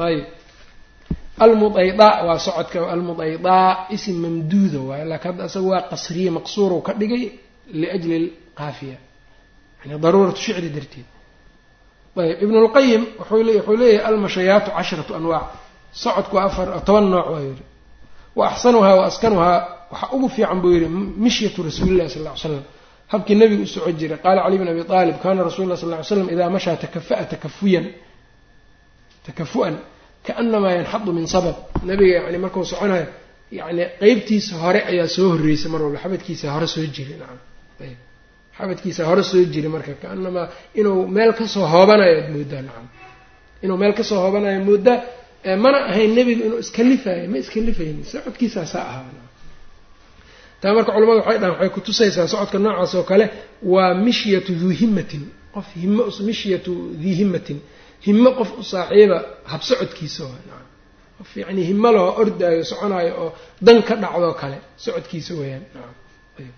ayb 0.08 0.26
almuaydaa 1.40 2.24
waa 2.28 2.40
socodka. 2.40 2.80
Almuaydaa 2.96 3.88
isim 3.96 4.16
mamduuda 4.24 4.80
waayo 4.80 5.06
laakiin 5.12 5.32
hadda 5.32 5.46
isaga 5.46 5.68
waa 5.74 5.82
qasriye 5.92 6.30
maqsuurow 6.38 6.82
ka 6.88 6.94
dhigay 7.00 7.24
liajli 7.74 8.18
lqaafiya 8.26 8.98
yani 9.84 10.00
daruuratu 10.04 10.40
shicri 10.46 10.70
darteed. 10.70 11.08
Ayb 12.18 12.44
ibn 12.44 12.56
lqayim 12.66 13.04
wuxuu 13.20 13.44
leeyahay 13.44 13.98
almashayaatu 14.10 14.72
casharatu 14.78 15.16
anwaac. 15.16 15.48
Socodku 16.04 16.36
afar 16.40 16.68
toban 16.88 17.06
nooc 17.14 17.28
waa 17.34 17.42
yidhi. 17.48 17.64
Wa 18.36 18.44
axsanuhaa 18.52 18.96
wa 19.00 19.06
askanuhaa 19.06 19.75
waxaa 19.96 20.10
ugu 20.16 20.28
fiican 20.36 20.60
buu 20.62 20.72
yidhi 20.76 20.88
mishyatu 21.26 21.60
rasuulillahi 21.68 22.10
sal 22.16 22.24
ly 22.28 22.32
slam 22.44 22.64
habkii 23.14 23.36
nabigu 23.42 23.64
u 23.64 23.68
soco 23.68 23.92
jiray 24.00 24.18
qaala 24.26 24.40
cali 24.46 24.58
bn 24.62 24.68
abi 24.74 24.82
aalib 24.98 25.18
kana 25.24 25.44
rasul 25.48 25.68
lah 25.72 25.78
sal 25.82 25.90
ly 25.94 26.04
slam 26.10 26.28
idaa 26.36 26.50
mashaa 26.56 26.76
takafa'a 26.84 27.24
takafuyan. 27.34 27.86
Takafu-an 29.28 29.76
kaanamaa 30.28 30.72
yanxadu 30.78 31.12
min 31.18 31.26
sabab. 31.34 31.56
Nabiga 31.90 32.14
yani 32.26 32.38
markuu 32.44 32.64
soconayo 32.72 33.08
yani 33.60 33.84
qeybtiisa 34.02 34.54
hore 34.64 34.80
ayaa 34.92 35.08
soo 35.16 35.28
horreysay 35.34 35.70
mar 35.74 35.82
walba 35.86 36.00
xabadkiisa 36.04 36.46
hore 36.56 36.68
soo 36.74 36.86
jiray 36.96 37.18
nacam. 37.22 37.40
Ayb 37.84 37.98
xabadkiisa 38.58 39.02
hore 39.10 39.24
soo 39.32 39.44
jiray 39.54 39.72
marka 39.76 39.94
kaanamaa 40.04 40.48
inuu 40.80 41.08
meel 41.16 41.32
ka 41.40 41.46
soo 41.54 41.66
hoobanayo 41.74 42.16
ad 42.22 42.30
moodaa 42.36 42.62
nacam. 42.68 42.86
Inuu 43.64 43.78
meel 43.82 43.94
ka 43.98 44.04
soo 44.10 44.20
hoobanayo 44.24 44.60
moodaa 44.70 44.98
mana 45.64 45.78
ahayn 45.92 46.12
nebigu 46.18 46.42
inuu 46.48 46.60
iskalifayo 46.66 47.24
ma 47.32 47.38
iskalifayni 47.44 48.04
socodkiisaa 48.12 48.66
saa 48.74 48.86
ahaa 48.92 49.25
taa 50.66 50.74
marka 50.78 50.92
culamadu 50.96 51.20
waxay 51.22 51.38
dhahan 51.42 51.52
waxay 51.56 51.70
kutusaysaa 51.78 52.28
socodka 52.34 52.58
noocaas 52.64 52.94
oo 53.00 53.04
kale 53.12 53.26
waa 53.74 53.94
mishyatu 54.06 54.52
duu 54.62 54.74
himmatin. 54.82 55.24
Qof 55.56 55.68
himo 55.82 56.04
mishyatu 56.30 56.72
dii 57.02 57.16
himmatin. 57.22 57.60
Himo 58.06 58.30
qof 58.40 58.50
u 58.60 58.64
saaxiiba 58.72 59.18
habsocodkiisa 59.52 60.22
waa 60.30 60.40
nacam 60.50 60.68
qof 61.18 61.30
yacni 61.42 61.62
himo 61.70 61.90
loo 61.96 62.10
ordaayo 62.22 62.64
soconaayo 62.72 63.14
oo 63.24 63.30
dan 63.66 63.78
ka 63.88 63.94
dhacdoo 64.04 64.34
kale 64.42 64.58
socodkiisa 64.86 65.32
weeyaan 65.40 65.64
ayb 66.40 66.54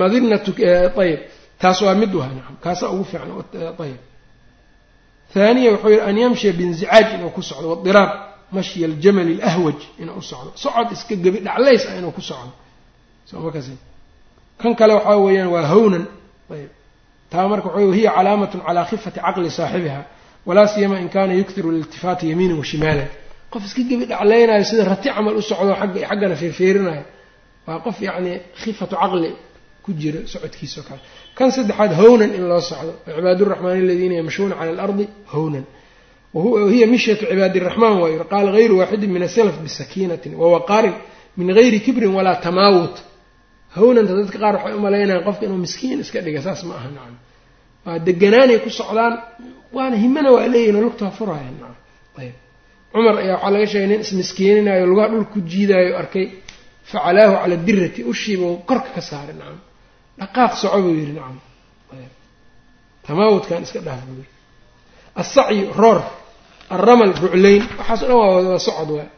madinatu 0.00 0.50
ayib 1.02 1.20
taas 1.62 1.78
waa 1.86 1.94
mid 2.02 2.12
waha 2.18 2.30
nacam 2.38 2.56
kaasaa 2.64 2.88
ugu 2.94 3.04
fiican 3.10 3.30
ayib 3.84 4.00
haaniya 5.34 5.70
wuxuu 5.72 5.90
yihi 5.94 6.00
an 6.08 6.16
yamshiya 6.24 6.52
binzicaaj 6.58 7.06
inuu 7.16 7.30
ku 7.36 7.42
socdo 7.50 7.66
wadiraab 7.72 8.10
mashya 8.56 8.84
aljamali 8.90 9.34
alahwaj 9.42 9.80
inuu 10.02 10.18
u 10.18 10.22
socdo. 10.30 10.50
Socod 10.64 10.88
iska 10.94 11.14
gebi 11.24 11.38
dhaclays 11.46 11.82
ah 11.90 11.94
inuu 12.00 12.12
ku 12.18 12.20
socdo 12.30 12.52
somakas 13.30 13.66
kan 14.62 14.74
kale 14.74 14.94
waxaa 14.94 15.18
weeyaan 15.24 15.48
waa 15.54 15.66
hawnan. 15.72 16.04
Ayb. 16.50 16.70
Taa 17.30 17.48
marka 17.48 17.68
waxa 17.68 17.94
hiya 17.96 18.10
calaamatun 18.16 18.60
calaa 18.66 18.84
khifati 18.90 19.20
caqli 19.20 19.50
saaxibiha. 19.50 20.02
Walaa 20.46 20.66
siyama 20.66 21.00
in 21.00 21.08
kana 21.08 21.34
yukhiru 21.34 21.70
liltifaati 21.70 22.30
yamiinan 22.30 22.58
wa 22.58 22.64
shimaalan. 22.64 23.08
Qof 23.52 23.64
iska 23.64 23.82
gebi 23.82 24.06
sida 24.64 24.84
rati 24.84 25.08
camal 25.08 25.36
u 25.36 25.42
socdo 25.42 25.72
agga 25.74 26.00
xaggana 26.08 26.36
feerfeerinayo. 26.36 27.04
Waa 27.66 27.78
qof 27.84 28.00
yacni 28.00 28.40
khifatu 28.62 28.96
caqli 28.96 29.30
ku 29.84 29.92
jira 29.92 30.20
socodkiisao 30.26 30.84
kale. 30.88 31.00
Kan 31.34 31.50
saddexaad 31.50 31.92
hawnan 31.92 32.34
in 32.34 32.48
loo 32.48 32.60
socdo. 32.60 32.92
Cibaaduraxmaani 33.06 33.80
aladiina 33.84 34.14
yamshuuna 34.20 34.54
cala 34.54 34.70
alardi 34.72 35.08
hawnan. 35.32 35.64
Wahiya 36.34 36.86
mishyatu 36.86 37.24
cibaadiraxmaan 37.30 37.96
waayo 38.02 38.24
qaala 38.32 38.52
hayru 38.52 38.78
waaxidin 38.80 39.10
min 39.10 39.22
asalaf 39.22 39.56
bisakiinatin 39.64 40.34
wawaqaarin 40.34 40.94
min 41.36 41.54
gayri 41.54 41.80
kibrin 41.80 42.12
walaa 42.14 42.36
tamaawut 42.36 43.09
hawnanta 43.76 44.12
dadka 44.18 44.38
qaar 44.42 44.54
waxay 44.56 44.74
u 44.78 44.80
malaynayan 44.86 45.22
qofka 45.28 45.42
inuu 45.46 45.60
miskiin 45.66 45.98
iska 46.04 46.18
dhiga 46.24 46.40
saas 46.46 46.60
ma 46.68 46.74
aha. 46.78 46.88
Nacam 46.96 47.14
waa 47.86 47.98
deganaanay 48.06 48.58
ku 48.64 48.70
socdaan 48.80 49.14
waana 49.76 49.96
himana 50.04 50.28
waa 50.36 50.46
leeyihiin 50.52 50.76
oo 50.78 50.82
lugtaa 50.86 51.10
furaya 51.18 51.50
nacam 51.54 51.74
ayb. 52.20 52.34
Cumar 52.92 53.14
ayaa 53.22 53.36
waxaa 53.36 53.50
laga 53.54 53.66
sheegay 53.72 53.88
nin 53.92 54.00
ismiskiininayo 54.06 54.84
lugaha 54.90 55.08
dhul 55.12 55.26
ku 55.32 55.38
jiidaayo 55.50 55.92
arkay 56.02 56.26
facalaahu 56.90 57.34
cala 57.42 57.56
dirati 57.66 58.00
ushiiba 58.12 58.46
korka 58.68 58.90
ka 58.96 59.02
saaray 59.10 59.34
nacam 59.40 59.58
dhaqaaq 60.20 60.52
soco 60.62 60.78
buu 60.84 60.94
yidhi 61.00 61.12
nacam 61.18 61.36
tamaawudkan 63.06 63.62
iska 63.66 63.80
dhaaf 63.86 64.00
buu 64.08 64.16
yidhi. 64.20 64.30
Assacyu 65.22 65.64
roor. 65.80 66.00
Alramal 66.74 67.12
ruclayn 67.22 67.62
waxaaso 67.78 68.04
dhan 68.08 68.18
waa 68.22 68.58
socod 68.66 68.90
waa 68.96 69.08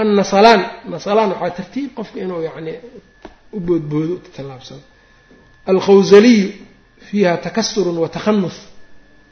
annasalaan. 0.00 0.60
Nasalaan 0.92 1.30
waxaa 1.32 1.50
tartiib 1.58 1.90
qofka 1.98 2.18
inuu 2.24 2.40
yacni 2.48 2.72
u 3.56 3.60
boodboodo 3.68 4.14
tallaabsado 4.36 4.82
alkhawsaliyu 5.72 6.48
fiiha 7.06 7.32
takasurun 7.46 7.96
wa 8.04 8.08
takhanus 8.16 8.56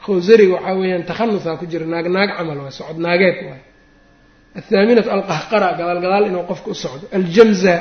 khawsariga 0.05 0.53
waxaa 0.57 0.75
weeyaan 0.81 1.05
takhanusaa 1.11 1.57
ku 1.61 1.65
jira 1.71 1.87
naag 1.93 2.07
naag 2.17 2.31
camal 2.37 2.59
waa 2.65 2.71
socod 2.79 2.99
naageed 3.07 3.37
waay. 3.49 3.63
Athaaminatu 4.59 5.09
alqahqara 5.17 5.69
gadaal 5.79 6.01
gadaal 6.05 6.25
inuu 6.31 6.45
qofka 6.51 6.69
u 6.71 6.75
socdo. 6.85 7.05
Aljamza 7.17 7.75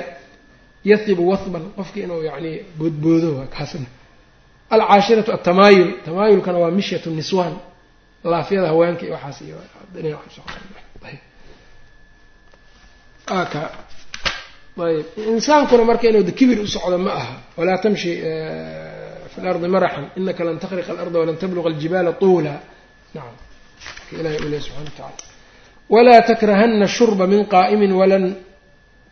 yahibu 0.92 1.24
wahban 1.32 1.64
qofka 1.78 1.98
inuu 2.06 2.22
yacni 2.30 2.52
boodboodo 2.80 3.30
waa 3.38 3.48
kaasna 3.56 3.88
alcaashiratu 4.76 5.30
altamaayul 5.36 5.90
tamaayulkana 6.06 6.58
waa 6.64 6.72
mishyatu 6.80 7.10
niswaan. 7.20 7.56
Laafyada 8.32 8.68
haweenka 8.72 9.04
iyo 9.06 9.14
waxaas 9.18 9.42
iyo 9.48 9.58
ayb 14.78 15.06
insaankuna 15.18 15.84
marka 15.84 16.10
inuu 16.10 16.32
kibir 16.32 16.60
u 16.60 16.68
socdo 16.68 16.98
ma 16.98 17.12
aha. 17.12 17.36
Walaa 17.58 17.78
tamshi 17.78 18.22
fi 19.32 19.42
lardi 19.42 19.68
maraxan. 19.68 20.06
Inaka 20.18 20.44
lan 20.44 20.60
takriqa 20.60 20.92
alarda 20.94 21.20
walan 21.20 21.38
tabluqa 21.38 21.70
aljibaala 21.70 22.14
tuula. 22.14 22.62
Nacam 23.16 23.36
ilahi 24.20 24.38
u 24.46 24.50
leh 24.50 24.62
subxana 24.62 24.86
wa 24.86 24.92
tacala 24.92 25.32
walaa 25.90 26.22
takrahana 26.22 26.88
shurba 26.88 27.28
min 27.28 27.46
qaa'imin 27.46 27.92
walan 27.92 28.36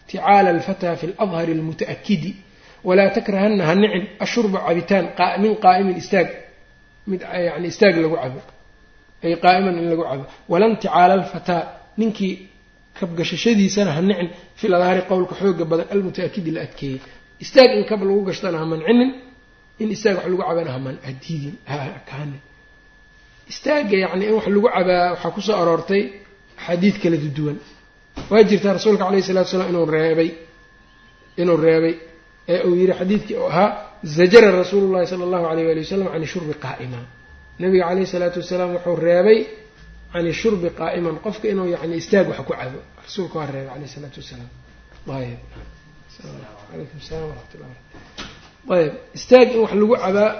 ticaala 0.07 0.49
alfataa 0.49 0.95
fi 0.95 1.07
ladhari 1.07 1.51
almutaakidi 1.53 2.35
walaa 2.83 3.09
takrahana 3.09 3.65
ha 3.65 3.75
nicin 3.75 4.07
ashurba 4.19 4.59
cabitaan 4.67 5.05
min 5.43 5.55
qaa'imin 5.55 5.97
istaag. 5.97 6.29
Mid 7.07 7.21
yani 7.21 7.67
istaag 7.67 7.95
lagu 7.97 8.15
cabo. 8.15 8.41
Ay 9.23 9.35
qaa'iman 9.35 9.75
in 9.77 9.89
lagu 9.91 10.03
cabo. 10.03 10.25
Walan 10.47 10.77
ticaala 10.77 11.13
alfataa 11.13 11.63
ninkii 11.97 12.48
kabgashashadiisana 12.99 13.91
ha 13.95 14.01
nicin 14.09 14.27
fil 14.59 14.73
adhaari 14.77 15.01
qowlka 15.11 15.33
xooga 15.41 15.63
badan 15.71 15.87
almuta-akidi 15.93 16.51
la 16.55 16.61
adkeeyey. 16.67 16.99
Istaag 17.43 17.69
in 17.77 17.83
kab 17.89 18.01
lagu 18.07 18.21
gashtana 18.29 18.57
ha 18.61 18.65
mancinin 18.71 19.09
in 19.81 19.87
istaag 19.95 20.15
wax 20.17 20.25
lagu 20.31 20.41
cabana 20.49 20.71
haman 20.75 20.95
hadiidin 21.07 21.55
hakaanin 21.71 22.41
istaagga 23.51 23.97
yacni 24.03 24.23
in 24.29 24.33
wax 24.37 24.45
lagu 24.55 24.67
cabaa 24.75 25.05
waxaa 25.13 25.31
ku 25.35 25.41
soo 25.47 25.55
aroortay 25.61 26.03
axaadiid 26.59 26.95
kala 27.03 27.17
duwan. 27.37 27.57
Waa 28.31 28.43
jirtaa 28.49 28.73
rasuulka 28.77 29.03
calayhi 29.07 29.23
salatu 29.29 29.49
salaam 29.53 29.69
inuu 29.71 29.85
reebay 29.95 30.29
inuu 31.41 31.57
reebay 31.65 31.93
ee 32.53 32.59
uu 32.67 32.75
yihi 32.79 32.93
xadiidkii 32.99 33.35
oo 33.41 33.49
ahaa 33.53 33.69
zajara 34.17 34.49
rasuulu 34.61 34.85
llahi 34.93 35.07
sala 35.11 35.23
allahu 35.27 35.45
alayh 35.51 35.65
wali 35.69 35.79
wasalam 35.85 36.07
can 36.13 36.25
shurbi 36.33 36.53
qaa'ima. 36.65 36.99
Nabiga 37.61 37.83
caleyhi 37.89 38.07
salaatu 38.13 38.37
wasalaam 38.43 38.69
wuxuu 38.75 38.95
reebay 39.07 39.39
can 40.13 40.25
shurbi 40.41 40.69
qaa'iman 40.79 41.15
qofka 41.25 41.45
inuu 41.53 41.67
yani 41.73 41.95
istaag 42.01 42.25
wax 42.31 42.39
ku 42.47 42.53
cabo 42.59 42.79
rasuulka 43.05 43.35
waa 43.39 43.47
reebay 43.53 43.69
caleyh 43.73 43.87
isalaatu 43.91 44.17
wasalaam 44.21 44.49
ayb 45.19 45.39
alaykum 46.73 46.99
salam 47.09 47.25
waraxmatullah 47.31 47.71
ayb 48.77 48.93
istaag 49.17 49.47
in 49.53 49.59
wax 49.63 49.71
lagu 49.81 49.95
cabaa 50.03 50.31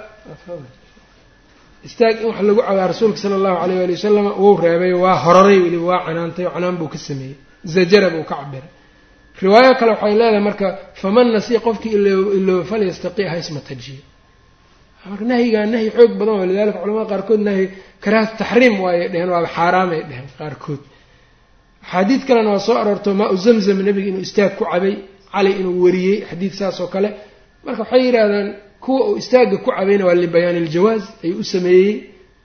istaag 1.88 2.14
in 2.22 2.26
wax 2.30 2.38
lagu 2.48 2.60
cabaa 2.68 2.86
rasuulka 2.92 3.18
sala 3.24 3.34
allahu 3.40 3.56
alayh 3.64 3.78
ali 3.84 3.92
wasalam 3.98 4.26
wuu 4.42 4.56
reebay 4.64 4.92
waa 5.04 5.16
hororay 5.24 5.58
weliba 5.64 5.84
waa 5.92 6.04
canaantay 6.06 6.44
oo 6.46 6.52
canaan 6.56 6.76
buu 6.80 6.88
ka 6.94 6.98
sameeyey 7.08 7.36
zajara 7.74 8.08
buu 8.14 8.24
ka 8.30 8.34
cabiray 8.40 8.70
riwaayo 9.42 9.72
kale 9.80 9.90
waxay 9.94 10.14
leedahay 10.20 10.42
marka 10.48 10.66
faman 11.02 11.26
nasiya 11.36 11.60
qofkii 11.66 11.92
ilooba 12.38 12.64
falyastaqi 12.70 13.22
ha 13.30 13.36
ismatajiyo 13.42 14.02
marka 15.08 15.24
nahyigaa 15.30 15.66
nahyi 15.72 15.88
xoog 15.96 16.12
badan 16.20 16.34
waa 16.38 16.46
lidalika 16.50 16.78
culamada 16.82 17.08
qaarkood 17.12 17.40
nahyi 17.48 17.64
karaahatu 18.04 18.34
taxriim 18.40 18.74
waayay 18.84 19.08
dheheen 19.12 19.30
waaba 19.34 19.48
xaaraamay 19.56 20.00
dheheen 20.08 20.28
qaarkood. 20.40 20.80
Axaadiid 21.84 22.22
kalena 22.28 22.50
waa 22.54 22.64
soo 22.66 22.76
aroorto 22.82 23.10
maa 23.20 23.30
u 23.34 23.36
zamzam 23.44 23.78
nebiga 23.86 24.08
inuu 24.12 24.24
istaag 24.28 24.52
ku 24.58 24.64
cabay 24.72 24.94
cali 25.32 25.50
inuu 25.60 25.76
wariyey 25.84 26.16
xadiid 26.30 26.52
saas 26.60 26.78
kale. 26.94 27.08
Marka 27.64 27.80
waxay 27.84 28.00
yidhaahdaan 28.06 28.48
kuwa 28.84 29.00
uu 29.08 29.16
istaagga 29.22 29.56
ku 29.64 29.70
cabayna 29.76 30.04
waa 30.08 30.16
libayaani 30.24 30.58
iljawaaz 30.64 31.02
ayuu 31.24 31.40
u 31.42 31.44
sameeyey. 31.54 31.92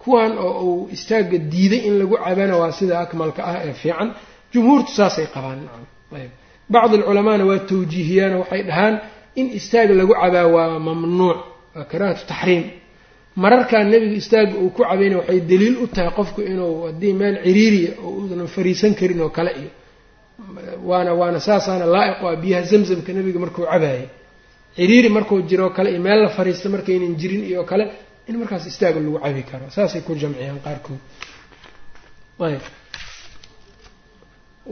Kuwan 0.03 0.31
oo 0.45 0.61
uu 0.69 0.89
istaagga 0.95 1.37
diiday 1.51 1.81
in 1.87 1.93
lagu 1.99 2.15
cabana 2.25 2.53
waa 2.61 2.71
sida 2.77 2.95
akmalka 3.03 3.41
ah 3.51 3.55
ee 3.67 3.73
fiican. 3.81 4.07
Jumhuurtu 4.53 4.91
saasay 4.99 5.27
qabaan. 5.35 5.59
Ayb. 6.19 6.31
Bacdi 6.73 6.95
alculamaana 6.99 7.43
waa 7.49 7.59
tawjiihiyaano 7.69 8.35
waxay 8.43 8.61
dhahaan 8.69 8.95
in 9.39 9.47
istaag 9.59 9.89
lagu 9.99 10.13
cabaa 10.21 10.47
waa 10.55 10.79
mamnuuc 10.87 11.39
waa 11.75 11.83
karaahatu 11.91 12.23
taxriim. 12.31 12.63
Mararkaa 13.43 13.83
nebiga 13.91 14.15
istaagga 14.21 14.55
uu 14.63 14.69
ku 14.75 14.81
cabayna 14.83 15.15
waxay 15.21 15.39
daliil 15.51 15.75
u 15.83 15.87
tahay 15.95 16.11
qofku 16.17 16.39
inuu 16.51 16.73
haddii 16.87 17.13
meel 17.19 17.35
ciriiriya 17.45 17.91
oo 18.05 18.09
uunan 18.19 18.47
fariisan 18.55 18.91
karin 18.99 19.19
oo 19.25 19.29
kale 19.37 19.51
iyo 19.61 19.71
waana 20.89 21.11
waana 21.19 21.39
saasaana 21.47 21.85
laa-iq 21.95 22.19
ah 22.29 22.35
biyaha 22.43 22.63
zamzamka 22.71 23.11
nebiga 23.17 23.39
markuu 23.43 23.63
cabaayay. 23.71 24.07
Ciriiri 24.77 25.09
markuu 25.17 25.37
jiroo 25.49 25.69
kale 25.77 25.89
iyo 25.93 26.01
meel 26.05 26.19
la 26.25 26.29
fariista 26.37 26.67
markaynan 26.75 27.13
jirin 27.21 27.43
iyo 27.51 27.61
kale 27.69 27.85
in 28.29 28.35
markaas 28.41 28.63
istaaga 28.71 28.99
lagu 29.03 29.19
cabi 29.23 29.43
karo. 29.49 29.65
Saasay 29.75 30.01
ku 30.07 30.11
jamciyaan 30.21 30.59
qaarkood. 30.65 30.99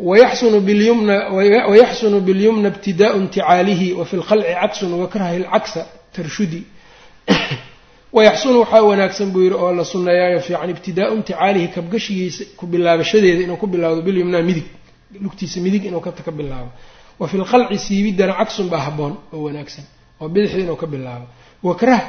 Wayaxsunu 0.08 0.60
bilyumna 2.28 2.68
ibtidaau 2.74 3.18
inticaalihi 3.22 3.88
wafi 4.00 4.16
lkhalci 4.22 4.54
caksun 4.62 4.92
wakrahi 5.02 5.40
lcaksa 5.44 5.82
tarshudi 6.16 6.62
wayaxsunu 8.18 8.58
waxaa 8.64 8.82
wanaagsan 8.90 9.28
buu 9.34 9.42
yidhi 9.46 9.56
oo 9.64 9.72
la 9.80 9.84
sunneeyaayo 9.94 10.40
fiican 10.48 10.70
ibtidaau 10.74 11.12
inticaalihi 11.18 11.68
kabgashigiisa 11.76 12.44
ku 12.60 12.64
bilaabashadeeda 12.74 13.42
inuu 13.46 13.58
ku 13.62 13.68
bilaawdo 13.74 14.02
bilyumnaa 14.08 14.42
midig 14.50 14.68
lugtiisa 15.26 15.58
midig 15.66 15.84
inuu 15.90 16.02
ka 16.02 16.32
bilaabo 16.40 16.70
wa 17.20 17.26
fi 17.32 17.36
lkhalci 17.42 17.78
siibiddana 17.86 18.34
cagsun 18.40 18.68
baa 18.74 18.82
habboon 18.88 19.14
oo 19.34 19.40
wanaagsan 19.48 19.86
oo 20.22 20.28
bidixda 20.34 20.60
inuu 20.66 20.76
ka 20.84 20.88
bilaabo 20.94 21.26
wakrah 21.68 22.02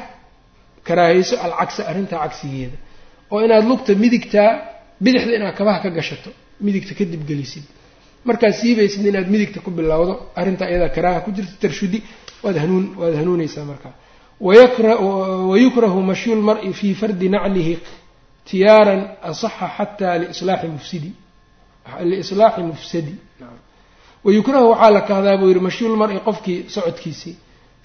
karaahayso 0.87 1.35
alcagsa 1.47 1.81
arrintaa 1.91 2.19
cagsigeeda 2.25 2.77
oo 3.33 3.39
inaad 3.47 3.65
lugta 3.71 3.93
midigtaa 4.05 4.49
bidixda 5.05 5.33
inaad 5.39 5.55
kabaha 5.59 5.79
ka 5.85 5.91
gashato 5.99 6.31
midigta 6.67 6.93
kadib 6.99 7.23
gelisid 7.31 7.65
markaad 8.29 8.53
siibaysid 8.61 9.03
inaad 9.11 9.29
midigta 9.35 9.59
ku 9.65 9.71
bilowdo 9.79 10.13
arrintaa 10.41 10.69
iyadaa 10.73 10.89
karaaha 10.97 11.21
ku 11.25 11.31
jirta 11.37 11.55
tarshudi 11.63 11.99
waad 12.45 12.57
hanuun 12.63 12.85
waad 13.01 13.15
hanuunaysaa 13.21 13.65
markaa 13.73 13.95
wayukrahu 14.45 15.99
mashyu 16.11 16.35
lmari 16.41 16.73
fii 16.79 16.95
fardi 17.01 17.29
naclihi 17.35 17.75
tiyaaran 18.49 19.01
asaxa 19.31 19.67
xataa 19.77 20.17
lislaaxi 20.23 20.67
mufsidi 20.77 21.11
liislaaxi 22.11 22.63
mufsadi 22.71 23.15
wayukrahu 24.27 24.67
waxaa 24.73 24.91
la 24.97 25.01
kahdaa 25.11 25.37
buu 25.41 25.49
yihi 25.53 25.61
mashyulmari 25.69 26.17
qofkii 26.29 26.59
socodkiisii 26.75 27.35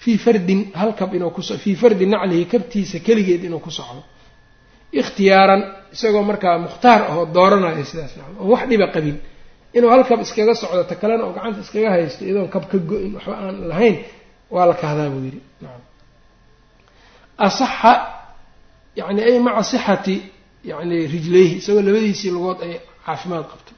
fii 0.04 0.18
fardin 0.26 0.60
halkab 0.82 1.10
inuu 1.18 1.30
ku 1.36 1.42
fii 1.64 1.76
fardi 1.82 2.06
naclihi 2.14 2.46
kabtiisa 2.54 2.98
keligeed 3.08 3.42
inuu 3.48 3.60
ku 3.66 3.72
socdo 3.80 4.02
ikhtiyaaran 5.00 5.62
isagoo 5.96 6.24
markaa 6.30 6.58
mukhtaar 6.66 7.02
ahoo 7.12 7.26
dooranayo 7.36 7.84
sidaas 7.92 8.14
nacam 8.18 8.36
oon 8.42 8.50
wax 8.54 8.64
dhiba 8.70 8.88
qabin 8.96 9.18
inuu 9.78 9.90
halkab 9.96 10.20
iskaga 10.26 10.54
socdo 10.62 10.84
ta 10.90 10.96
kalena 11.02 11.24
oo 11.28 11.34
gacanta 11.38 11.60
iskaga 11.66 11.90
haysto 11.96 12.22
iyadoon 12.26 12.48
kab 12.54 12.64
ka 12.72 12.78
go-in 12.90 13.12
waxba 13.18 13.34
aan 13.44 13.56
lahayn 13.72 13.96
waa 14.56 14.66
la 14.70 14.74
kahdaa 14.84 15.10
buu 15.14 15.22
yidhi 15.28 15.42
nacam 15.64 15.82
asaxa 17.48 17.92
yani 19.00 19.22
ay 19.30 19.38
maca 19.46 19.64
sixati 19.72 20.16
yani 20.72 20.98
rijlayhi 21.14 21.56
isagoo 21.62 21.82
labadiisii 21.88 22.32
lugood 22.36 22.60
ay 22.66 22.74
caafimaad 23.06 23.46
qabto. 23.52 23.72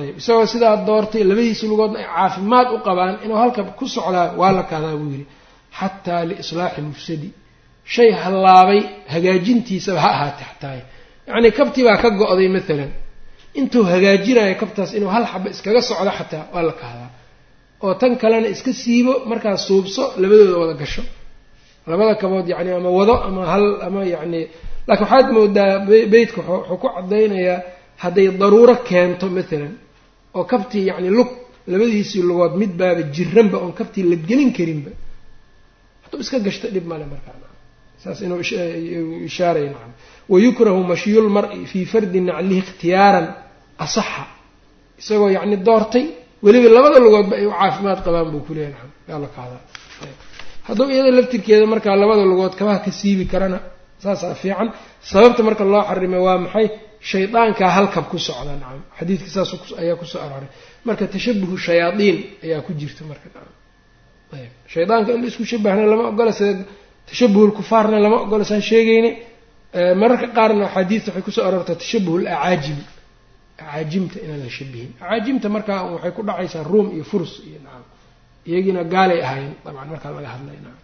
Ayb 0.00 0.16
isagoo 0.20 0.46
sidaa 0.52 0.74
doortay 0.88 1.22
labadiisii 1.30 1.68
lugoodna 1.72 1.98
ay 2.02 2.06
caafimaad 2.16 2.66
u 2.74 2.78
qabaan 2.86 3.14
inuu 3.24 3.38
halka 3.42 3.60
ku 3.78 3.84
socdaa 3.96 4.26
waa 4.40 4.52
la 4.58 4.62
kahdaa 4.70 4.94
buu 5.00 5.10
yidhi. 5.14 5.26
Xataa 5.78 6.22
liislaaxi 6.30 6.80
mufsadi 6.90 7.28
shay 7.94 8.10
hallaabay 8.22 8.80
hagaajintiisaba 9.14 10.00
ha 10.04 10.10
ahaatay 10.16 10.46
xataa 10.50 10.74
yacnii 11.28 11.52
kabtii 11.58 11.84
baa 11.88 11.98
ka 12.02 12.08
go-day 12.20 12.48
maalan 12.56 12.90
intuu 13.60 13.82
hagaajinayo 13.92 14.54
kabtaas 14.62 14.90
inuu 14.98 15.10
hal 15.14 15.24
xaba 15.32 15.46
iskaga 15.54 15.80
socdo 15.88 16.10
xataa 16.18 16.44
waa 16.54 16.64
la 16.68 16.74
kahdaa 16.82 17.10
oo 17.84 17.92
tan 18.00 18.12
kalena 18.22 18.48
iska 18.54 18.72
siibo 18.82 19.12
markaas 19.30 19.60
suubso 19.68 20.02
labadooda 20.22 20.54
wada 20.62 20.74
gasho 20.82 21.02
labada 21.90 22.14
kabood 22.22 22.46
yacni 22.52 22.70
ama 22.78 22.90
wado 22.98 23.14
ama 23.26 23.42
hal 23.52 23.64
ama 23.86 24.00
yacni 24.14 24.40
laakiin 24.88 25.06
waxaad 25.06 25.26
moodaa 25.36 25.72
beytka 26.12 26.40
wuxuu 26.48 26.76
ku 26.82 26.86
caddaynayaa 26.96 27.58
hadday 28.02 28.26
daruuro 28.40 28.74
keento 28.88 29.26
maalan 29.36 29.72
oo 30.38 30.44
kabtii 30.52 30.84
yacni 30.90 31.10
lug 31.18 31.30
labadiisii 31.72 32.22
lugood 32.28 32.52
mid 32.60 32.72
baaba 32.80 33.02
jiranba 33.16 33.56
oon 33.64 33.72
kabtii 33.78 34.04
la 34.10 34.16
gelin 34.28 34.50
karinba 34.58 34.90
hadduu 36.04 36.20
iska 36.24 36.38
gashto 36.46 36.66
dhib 36.74 36.86
male 36.92 37.06
markaa. 37.12 37.36
Saas 38.02 38.18
inuu 38.26 38.40
ishaaray 39.28 39.66
nacam. 39.74 39.92
Wayukrahu 40.32 40.80
mashyulmar-i 40.92 41.60
fii 41.70 41.84
fardi 41.92 42.20
naclihi 42.28 42.60
ikhtiyaaran 42.64 43.26
asaxa. 43.84 44.24
Isagoo 45.00 45.30
yacni 45.36 45.56
doortay 45.66 46.04
weliba 46.44 46.68
labada 46.76 46.98
lugoodba 47.04 47.34
ay 47.40 47.46
u 47.46 47.52
caafimaad 47.58 47.98
qabaan 48.06 48.28
buu 48.32 48.42
kuleeyahy 48.48 48.72
nacam 48.74 48.90
yaa 49.10 49.18
la 49.24 49.28
kahdaa 49.36 49.62
hadduu 50.66 50.86
iyada 50.94 51.10
laftirkeeda 51.18 51.66
markaa 51.72 51.96
labada 52.02 52.24
lugood 52.30 52.54
kabaha 52.60 52.78
ka 52.84 52.90
siibi 52.98 53.24
karana 53.32 53.58
saasaa 54.04 54.34
fiican. 54.42 54.68
Sababta 55.10 55.40
marka 55.48 55.64
loo 55.72 55.82
xarimay 55.90 56.20
waa 56.26 56.38
maxay? 56.44 56.66
Shaydaankaa 57.10 57.70
halkab 57.76 58.04
ku 58.12 58.18
socda 58.28 58.52
nacam. 58.62 58.80
Xadiidka 58.98 59.28
saas 59.36 59.50
ayaa 59.82 59.96
ku 60.00 60.04
soo 60.12 60.20
arooray. 60.26 60.48
Marka 60.86 61.04
tashabuhu 61.14 61.54
shayaadiin 61.66 62.16
ayaa 62.44 62.60
ku 62.66 62.70
jirta 62.80 63.02
marka 63.10 63.28
ayb. 64.38 64.52
Shaydaanka 64.72 65.10
in 65.16 65.20
la 65.22 65.28
isku 65.32 65.44
shabahna 65.52 65.84
lama 65.92 66.04
ogola 66.12 66.32
sida 66.38 66.64
tashabuhu 67.10 67.44
lkufaarna 67.50 67.98
lama 68.04 68.16
ogola 68.24 68.44
saan 68.50 68.62
sheegayna 68.70 69.10
mararka 70.00 70.26
qaarna 70.36 70.64
axaadiista 70.68 71.08
waxay 71.10 71.22
ku 71.26 71.30
soo 71.36 71.44
aroortaa 71.48 71.76
tashabuhu 71.82 72.16
lacaajim 72.26 72.78
acaajimta 73.62 74.16
inaan 74.24 74.40
la 74.46 74.50
shabihin. 74.58 74.90
Acaajimta 75.04 75.46
markaa 75.56 75.80
waxay 75.94 76.12
ku 76.16 76.22
dhacaysaa 76.28 76.62
ruum 76.70 76.86
iyo 76.96 77.04
furs 77.10 77.32
iyo 77.48 77.58
nacam 77.66 77.84
iyagiina 78.48 78.82
gaalay 78.92 79.20
ahayn. 79.26 79.52
Dabcan 79.64 79.88
markaa 79.92 80.10
laga 80.16 80.28
hadlay 80.34 80.56
nacam 80.64 80.82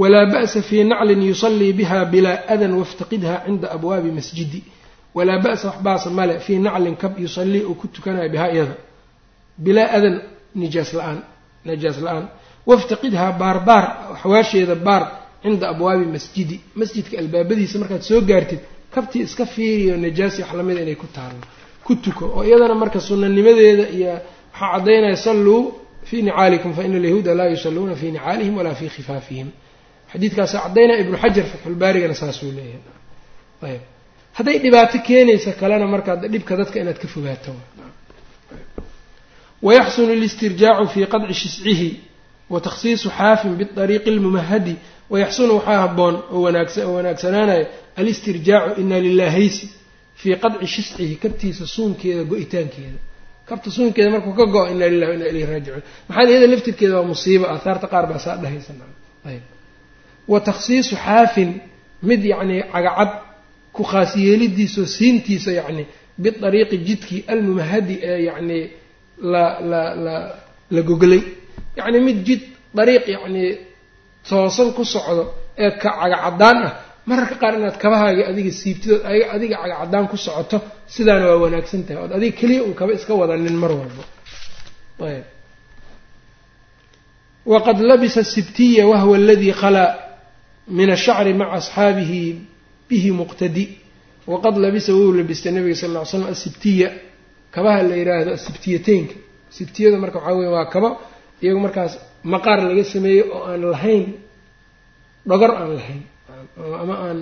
walaa 0.00 0.26
ba'sa 0.34 0.60
fii 0.68 0.84
naclin 0.90 1.22
yusallii 1.30 1.72
biha 1.78 1.98
bilaa 2.12 2.38
adan 2.54 2.72
waftaqidha 2.80 3.32
cinda 3.46 3.66
abwaabi 3.76 4.10
masjidi. 4.18 4.60
Walaa 5.16 5.38
ba'sa 5.46 5.64
wax 5.68 5.78
baasa 5.86 6.08
male 6.18 6.34
fii 6.44 6.58
naclin 6.66 6.96
kab 7.02 7.14
yusallii 7.24 7.62
uu 7.70 7.74
ku 7.80 7.86
tukanayo 7.94 8.28
bihaa 8.34 8.50
iyada. 8.54 8.74
Bilaa 9.64 9.88
adan 9.96 10.14
nijaas 10.60 10.90
la'aan 10.98 11.18
najaas 11.68 11.98
la'aan. 12.06 12.24
Waftaqidhaa 12.70 13.30
baarbaar 13.40 13.84
xawaasheeda 14.22 14.74
baar 14.86 15.02
cinda 15.42 15.66
abwaabi 15.72 16.04
masjidi. 16.14 16.56
Masjidka 16.80 17.14
albaabadiisa 17.22 17.76
markaad 17.82 18.02
soo 18.10 18.20
gaartid 18.30 18.60
kabtii 18.94 19.22
iska 19.28 19.44
fiiriyo 19.54 19.94
najaasi 20.04 20.38
wax 20.42 20.52
lamida 20.58 20.80
inay 20.84 20.94
ku 21.02 21.06
taallo 21.16 21.40
ku 21.86 21.92
tuko. 22.04 22.24
Oo 22.36 22.42
iyadana 22.48 22.74
marka 22.82 22.98
sunanimadeeda 23.00 23.86
iyo 23.98 24.08
waxaa 24.12 24.72
caddaynaya 24.72 25.16
salluu 25.26 25.60
fii 26.08 26.22
nicaalikum 26.22 26.70
fa 26.76 26.82
ina 26.86 26.96
alyahuuda 27.00 27.34
laa 27.38 27.46
yusalluuna 27.54 27.94
fii 28.00 28.10
nicaalihim 28.16 28.54
walaa 28.58 28.74
fii 28.80 28.88
khifaafihim 28.96 29.48
xadiidkaasa 30.12 30.56
caddaynaya 30.64 30.98
ibnu 31.04 31.16
xajar 31.22 31.44
fatxulbaarigana 31.52 32.14
saasuu 32.20 32.50
leeyahay 32.56 32.80
ayb 33.68 33.80
hadday 34.36 34.56
dhibaato 34.64 34.98
keenaysa 35.08 35.50
kalena 35.60 35.86
markaa 35.94 36.16
dhibka 36.32 36.52
dadka 36.60 36.76
inaad 36.82 36.98
ka 37.02 37.08
fogaato 37.14 37.52
wayaxsunu 39.66 40.14
listirjaacu 40.22 40.84
fii 40.94 41.06
qadci 41.12 41.34
shiscihi 41.42 41.90
wa 42.52 42.60
takhsiisu 42.66 43.08
xaafin 43.18 43.52
biariiqi 43.76 44.10
lmumahadi 44.16 44.74
wayaxsunu 45.12 45.52
waxaa 45.58 45.80
haboon 45.84 46.14
oo 46.34 46.42
wanaagsanaanaya 46.96 47.66
alistirjaacu 48.00 48.80
ina 48.80 48.98
lilahaysi 49.06 49.66
fii 50.20 50.36
qadci 50.42 50.66
shiscihi 50.74 51.14
kabtiisa 51.22 51.64
suunkeeda 51.74 52.22
go-itaankeeda 52.30 52.98
kabta 53.52 53.68
suunkeeda 53.76 54.10
markuu 54.14 54.32
ka 54.38 54.44
go-o 54.54 54.66
ina 54.72 54.86
lilah 54.92 55.08
ina 55.16 55.26
ilayhi 55.30 55.46
raajicuun. 55.52 55.82
Maxaa 56.08 56.28
iyada 56.30 56.46
laftirkeeda 56.52 56.94
waa 56.98 57.08
musiibo 57.12 57.44
aahaarta 57.52 57.86
qaar 57.92 58.04
baa 58.10 58.18
saa 58.26 58.36
dhahaysa 58.42 58.72
ayb 59.30 59.42
wa 60.32 60.38
takhsiisu 60.48 60.94
xaafin 61.04 61.50
mid 62.08 62.22
yacnii 62.32 62.62
cagacad 62.72 63.10
ku 63.76 63.82
khaas 63.90 64.10
yeelidiisao 64.24 64.86
siintiisa 64.96 65.50
yacni 65.58 65.84
biariiqi 66.22 66.76
jidkii 66.88 67.20
almumahadi 67.32 67.94
ee 68.10 68.18
yacnii 68.28 68.64
la 69.32 69.44
la 69.70 69.82
la 70.04 70.14
la 70.74 70.80
goglay. 70.88 71.22
Yacni 71.78 71.98
mid 72.06 72.18
jid 72.26 72.42
dariiq 72.78 73.04
yacnii 73.16 73.50
toosan 74.28 74.68
ku 74.76 74.82
socdo 74.94 75.24
ee 75.64 75.70
ka 75.82 75.90
cagacadaan 76.00 76.58
ah 76.68 76.72
mararka 77.08 77.34
qaar 77.42 77.54
inaad 77.58 77.76
kabahaaga 77.82 78.22
adiga 78.30 78.52
siibtidood 78.60 79.02
adiga 79.34 79.56
cagacadaan 79.62 80.06
ku 80.12 80.16
socoto 80.26 80.56
sidaana 80.94 81.24
waa 81.30 81.38
wanaagsan 81.44 81.82
tahay. 81.86 82.00
Ood 82.04 82.12
adiga 82.18 82.34
keliya 82.40 82.60
un 82.68 82.74
kaba 82.78 82.92
iska 82.98 83.12
wadanin 83.20 83.56
mar 83.62 83.72
walba. 83.80 84.04
Ayb. 85.08 85.24
Waqad 87.52 87.78
labisa 87.90 88.22
sibtiya 88.34 88.82
wahwa 88.90 89.14
aladii 89.20 89.52
khalaa 89.60 89.90
min 90.78 90.88
ashacri 90.96 91.32
maca 91.40 91.52
asxaabihi 91.60 92.22
bihi 92.88 93.10
muqtadi. 93.20 93.64
Waqad 94.32 94.54
labisa 94.64 94.90
wuu 94.98 95.12
labistay 95.18 95.52
nabiga 95.56 95.74
sal 95.82 95.90
ly 95.96 96.00
slam 96.10 96.24
asibtiya. 96.34 96.88
Kabaha 97.54 97.80
la 97.88 97.94
yidhaahdo 98.00 98.30
asibtiyateynka 98.38 99.14
sibtiyada 99.56 99.96
marka 100.02 100.18
waxaa 100.18 100.36
weya 100.38 100.50
waa 100.56 100.66
kabo 100.74 100.88
iyagu 101.42 101.60
markaas 101.66 101.92
maqaar 102.32 102.58
laga 102.68 102.84
sameeyey 102.94 103.22
oo 103.34 103.42
aan 103.50 103.62
lahayn 103.72 104.04
dhogor 105.28 105.50
aan 105.60 105.70
lahayn 105.78 106.02
ama 106.82 106.94
aan 107.06 107.18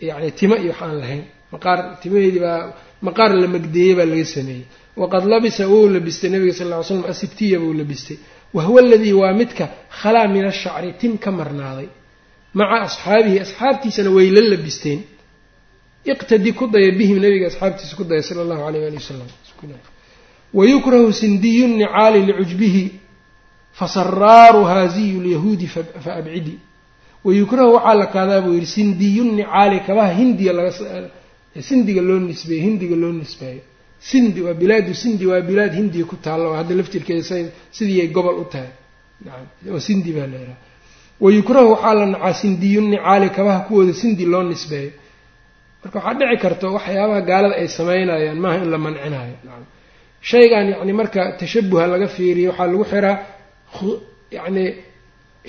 yani 0.00 0.30
timo 0.38 0.56
iyo 0.56 0.72
wax 0.72 0.82
aan 0.82 0.96
lahayn. 1.02 1.24
Maqaar 1.52 1.78
timaheedii 2.02 2.40
baa 2.46 2.60
maqaar 3.06 3.30
la 3.42 3.48
magdeeyey 3.54 3.94
baa 3.98 4.06
laga 4.12 4.24
sameeyey. 4.24 4.64
Waqad 4.96 5.24
labisa 5.32 5.68
wuu 5.72 5.88
labistay 5.88 6.30
nabiga 6.30 6.54
sal 6.58 6.68
ly 6.72 6.84
slam 6.88 7.04
asibtiya 7.12 7.58
buu 7.62 7.72
labistay. 7.80 8.18
Wahuwa 8.54 8.80
aladii 8.82 9.12
waa 9.12 9.32
midka 9.40 9.64
khalaa 10.00 10.28
min 10.34 10.44
ashacri 10.52 10.92
tim 11.00 11.12
ka 11.18 11.30
marnaaday. 11.38 11.88
Maca 12.58 12.76
asxaabihi 12.86 13.38
asxaabtiisana 13.44 14.10
way 14.16 14.30
la 14.36 14.40
labisteen. 14.52 15.00
Iqtadi 16.12 16.50
ku 16.58 16.64
daya 16.66 16.90
bihim 16.98 17.18
nabiga 17.24 17.46
asxaabtiisa 17.50 17.96
ku 17.96 18.04
daya 18.04 18.22
sala 18.22 18.40
allahu 18.44 18.62
alayh 18.68 18.86
ali 18.88 18.96
wasalam 19.02 19.28
wayukrahu 20.54 21.12
sindiyu 21.12 21.66
nicaali 21.68 22.26
licujbihi 22.26 23.00
fasaraaru 23.72 24.64
haaziyu 24.64 25.20
lyahuudi 25.20 25.66
faabcidi 25.66 26.58
wayukrahu 27.26 27.70
waxaa 27.76 27.94
la 28.02 28.06
kaadaa 28.14 28.40
buu 28.44 28.54
yidhi 28.56 28.66
sindiyu 28.76 29.22
nicaali 29.38 29.78
kabaha 29.86 30.12
hindiya 30.20 30.52
laga 30.58 30.70
sindiga 31.68 32.02
loo 32.08 32.18
nisbeeyo 32.28 32.62
hindiga 32.68 32.96
loo 33.02 33.12
nisbeeyo 33.20 33.62
sindi 34.10 34.40
waa 34.46 34.54
bilaadu 34.60 34.92
sindi 35.02 35.24
waa 35.30 35.40
bilaad 35.48 35.72
hindiya 35.80 36.04
ku 36.10 36.16
taalla 36.24 36.44
oo 36.50 36.56
hadda 36.60 36.74
laftirkeeda 36.78 37.22
sidiiay 37.76 38.08
gobol 38.16 38.36
u 38.42 38.44
tahay 38.52 38.70
oo 39.74 39.80
sindi 39.86 40.10
baa 40.16 40.26
la 40.32 40.36
yidhaha 40.42 40.58
wayukrahu 41.24 41.68
waxaa 41.74 41.94
la 42.00 42.06
nacaa 42.12 42.34
sindiyu 42.42 42.80
nicaali 42.92 43.28
kabaha 43.36 43.60
kuwooda 43.66 43.92
sindi 44.00 44.24
loo 44.32 44.42
nisbeeyo 44.52 44.90
marka 45.82 45.96
waxaa 45.98 46.14
dhici 46.20 46.36
karta 46.44 46.66
waxyaabaha 46.76 47.20
gaalada 47.28 47.54
ay 47.60 47.68
samaynayaan 47.78 48.38
maaha 48.44 48.56
in 48.64 48.70
la 48.74 48.78
mancinayo 48.84 49.36
shaygan 50.30 50.66
yacni 50.72 50.92
marka 51.00 51.20
tashabuha 51.40 51.84
laga 51.92 52.08
fiiriyo 52.16 52.48
waxaa 52.50 52.66
lagu 52.72 52.84
xiraa 52.92 53.16
yacni 54.36 54.64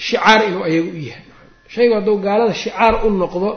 shicaar 0.05 0.39
inuu 0.47 0.63
ayaga 0.69 0.89
u 0.95 0.97
yahay 1.09 1.25
shaygu 1.73 1.93
hadduu 1.97 2.17
gaalada 2.25 2.53
shicaar 2.63 2.93
u 3.05 3.09
noqdo 3.23 3.49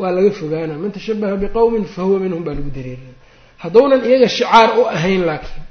waa 0.00 0.10
laga 0.16 0.30
fogaana 0.40 0.74
man 0.82 0.90
tashabaha 0.96 1.34
biqowmin 1.42 1.84
fa 1.94 2.02
huwa 2.06 2.18
minhum 2.24 2.42
baa 2.46 2.54
lagu 2.58 2.70
dareeraya 2.76 3.14
hadduunan 3.62 4.00
iyaga 4.08 4.28
shicaar 4.36 4.68
u 4.78 4.82
ahayn 4.96 5.22
laakiin 5.30 5.64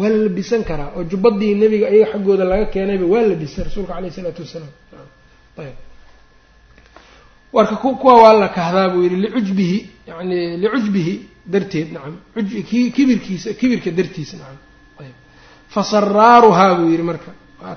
waa 0.00 0.08
la 0.08 0.16
labisan 0.26 0.62
karaa. 0.68 0.88
Oo 0.96 1.02
jubbadii 1.10 1.54
nebiga 1.62 1.86
iyaga 1.94 2.12
xaggooda 2.12 2.44
laga 2.52 2.66
keenayba 2.74 3.06
waa 3.12 3.22
labisay 3.30 3.62
rasuulka 3.68 3.92
caleyh 3.94 4.10
isalaatu 4.12 4.40
wasalaam. 4.44 4.72
Ayb. 5.62 5.76
Warka 7.52 7.76
kuwa 7.76 8.14
waa 8.22 8.34
la 8.42 8.48
kahdaa 8.48 8.88
buu 8.92 9.02
yidhi 9.04 9.16
licujbihi 9.24 9.78
yani 10.10 10.36
licujbihi 10.62 11.14
darteed 11.52 11.88
nacam. 11.94 12.14
Kibirkiisa 12.96 13.48
kibirka 13.60 13.90
dartiisa 13.98 14.34
nacam. 14.40 14.58
Ayb. 15.02 15.14
Fasaraaruhaa 15.74 16.74
buu 16.78 16.88
yidhi 16.92 17.02
marka 17.10 17.30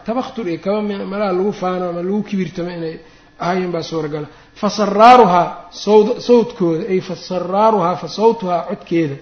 tabakhtur 0.07 0.45
iyo 0.51 0.59
kaba 0.65 0.79
malaha 1.13 1.31
lagu 1.37 1.51
faano 1.61 1.85
ama 1.89 2.01
lagu 2.07 2.21
kibirtamo 2.29 2.69
inay 2.77 2.95
ahayen 3.43 3.71
baa 3.75 3.83
suuragala 3.89 4.27
fasaraaruhaa 4.61 5.47
sawd 5.85 6.07
sawdkooda 6.27 6.83
ay 6.93 6.99
fasaraaruhaa 7.09 7.95
fa 8.01 8.07
sawtuhaa 8.17 8.61
codkeeda. 8.69 9.15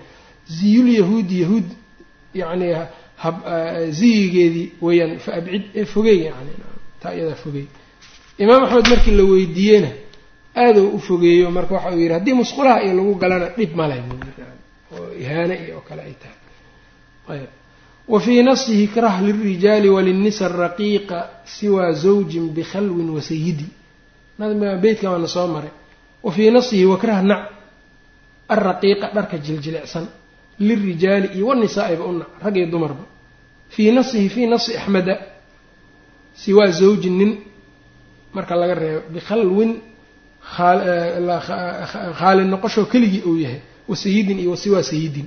Ziyulyahuudi 0.58 1.36
yahuud 1.44 1.68
yacni 2.42 2.68
ziyigeedii 4.00 4.66
weeyaan 4.86 5.20
fa 5.26 5.32
abcid 5.40 5.64
ee 5.80 5.86
fogey 5.94 6.18
yani 6.28 6.54
taa 7.02 7.14
iyadaa 7.18 7.36
fogey. 7.44 7.66
Imaam 8.44 8.64
axmed 8.66 8.88
markii 8.94 9.16
la 9.20 9.24
weydiiyeyna 9.32 9.90
aaduu 10.64 10.88
u 10.96 11.00
fogeeyo 11.08 11.52
marka 11.58 11.74
waxa 11.76 11.90
uu 11.96 12.00
yidhi 12.04 12.14
haddii 12.18 12.34
musqulaha 12.42 12.78
iyo 12.86 12.94
lagu 13.00 13.14
galana 13.22 13.48
dhib 13.58 13.72
male 13.80 13.96
oo 14.96 15.14
ihaane 15.24 15.56
iyo 15.66 15.76
oo 15.78 15.84
kale 15.90 16.02
ay 16.10 16.16
tahay. 16.22 16.38
Ayb 17.34 17.50
wa 18.08 18.20
fii 18.20 18.44
nafsihi 18.44 18.88
krah 18.88 19.22
lilrijaali 19.24 19.90
walinisa 19.90 20.48
raqiiqa 20.48 21.30
siwaa 21.46 21.92
zawjin 21.92 22.50
bikhalwin 22.50 23.10
wasayidi 23.10 23.66
nadmiga 24.40 24.76
beytka 24.78 25.10
waana 25.12 25.28
soo 25.28 25.48
maray. 25.48 25.70
Wa 26.24 26.32
fii 26.32 26.52
nafsihi 26.52 26.86
wakrah 26.86 27.24
nac 27.24 27.42
alraqiiqa 28.50 29.08
dharka 29.16 29.38
jiljilicsan 29.38 30.06
lilrijaali 30.60 31.28
iyo 31.36 31.48
wanisaa'iba 31.48 32.04
u 32.06 32.12
nac 32.20 32.28
rag 32.44 32.56
iyo 32.58 32.66
dumarba 32.68 33.04
fii 33.70 33.92
nafsihi 33.92 34.30
fii 34.30 34.48
nafsi 34.48 34.78
axmeda 34.78 35.16
siwaa 36.34 36.68
zawjin 36.68 37.18
nin 37.18 37.32
marka 38.34 38.56
laga 38.56 38.76
reebo 38.76 39.02
bikhalwin 39.14 39.72
khaali 42.20 42.44
noqoshoo 42.46 42.86
keligii 42.86 43.22
uu 43.26 43.38
yahay 43.38 43.60
wa 43.88 43.96
sayidin 43.96 44.40
iyo 44.40 44.52
wasiwaa 44.52 44.84
sayidin 44.84 45.26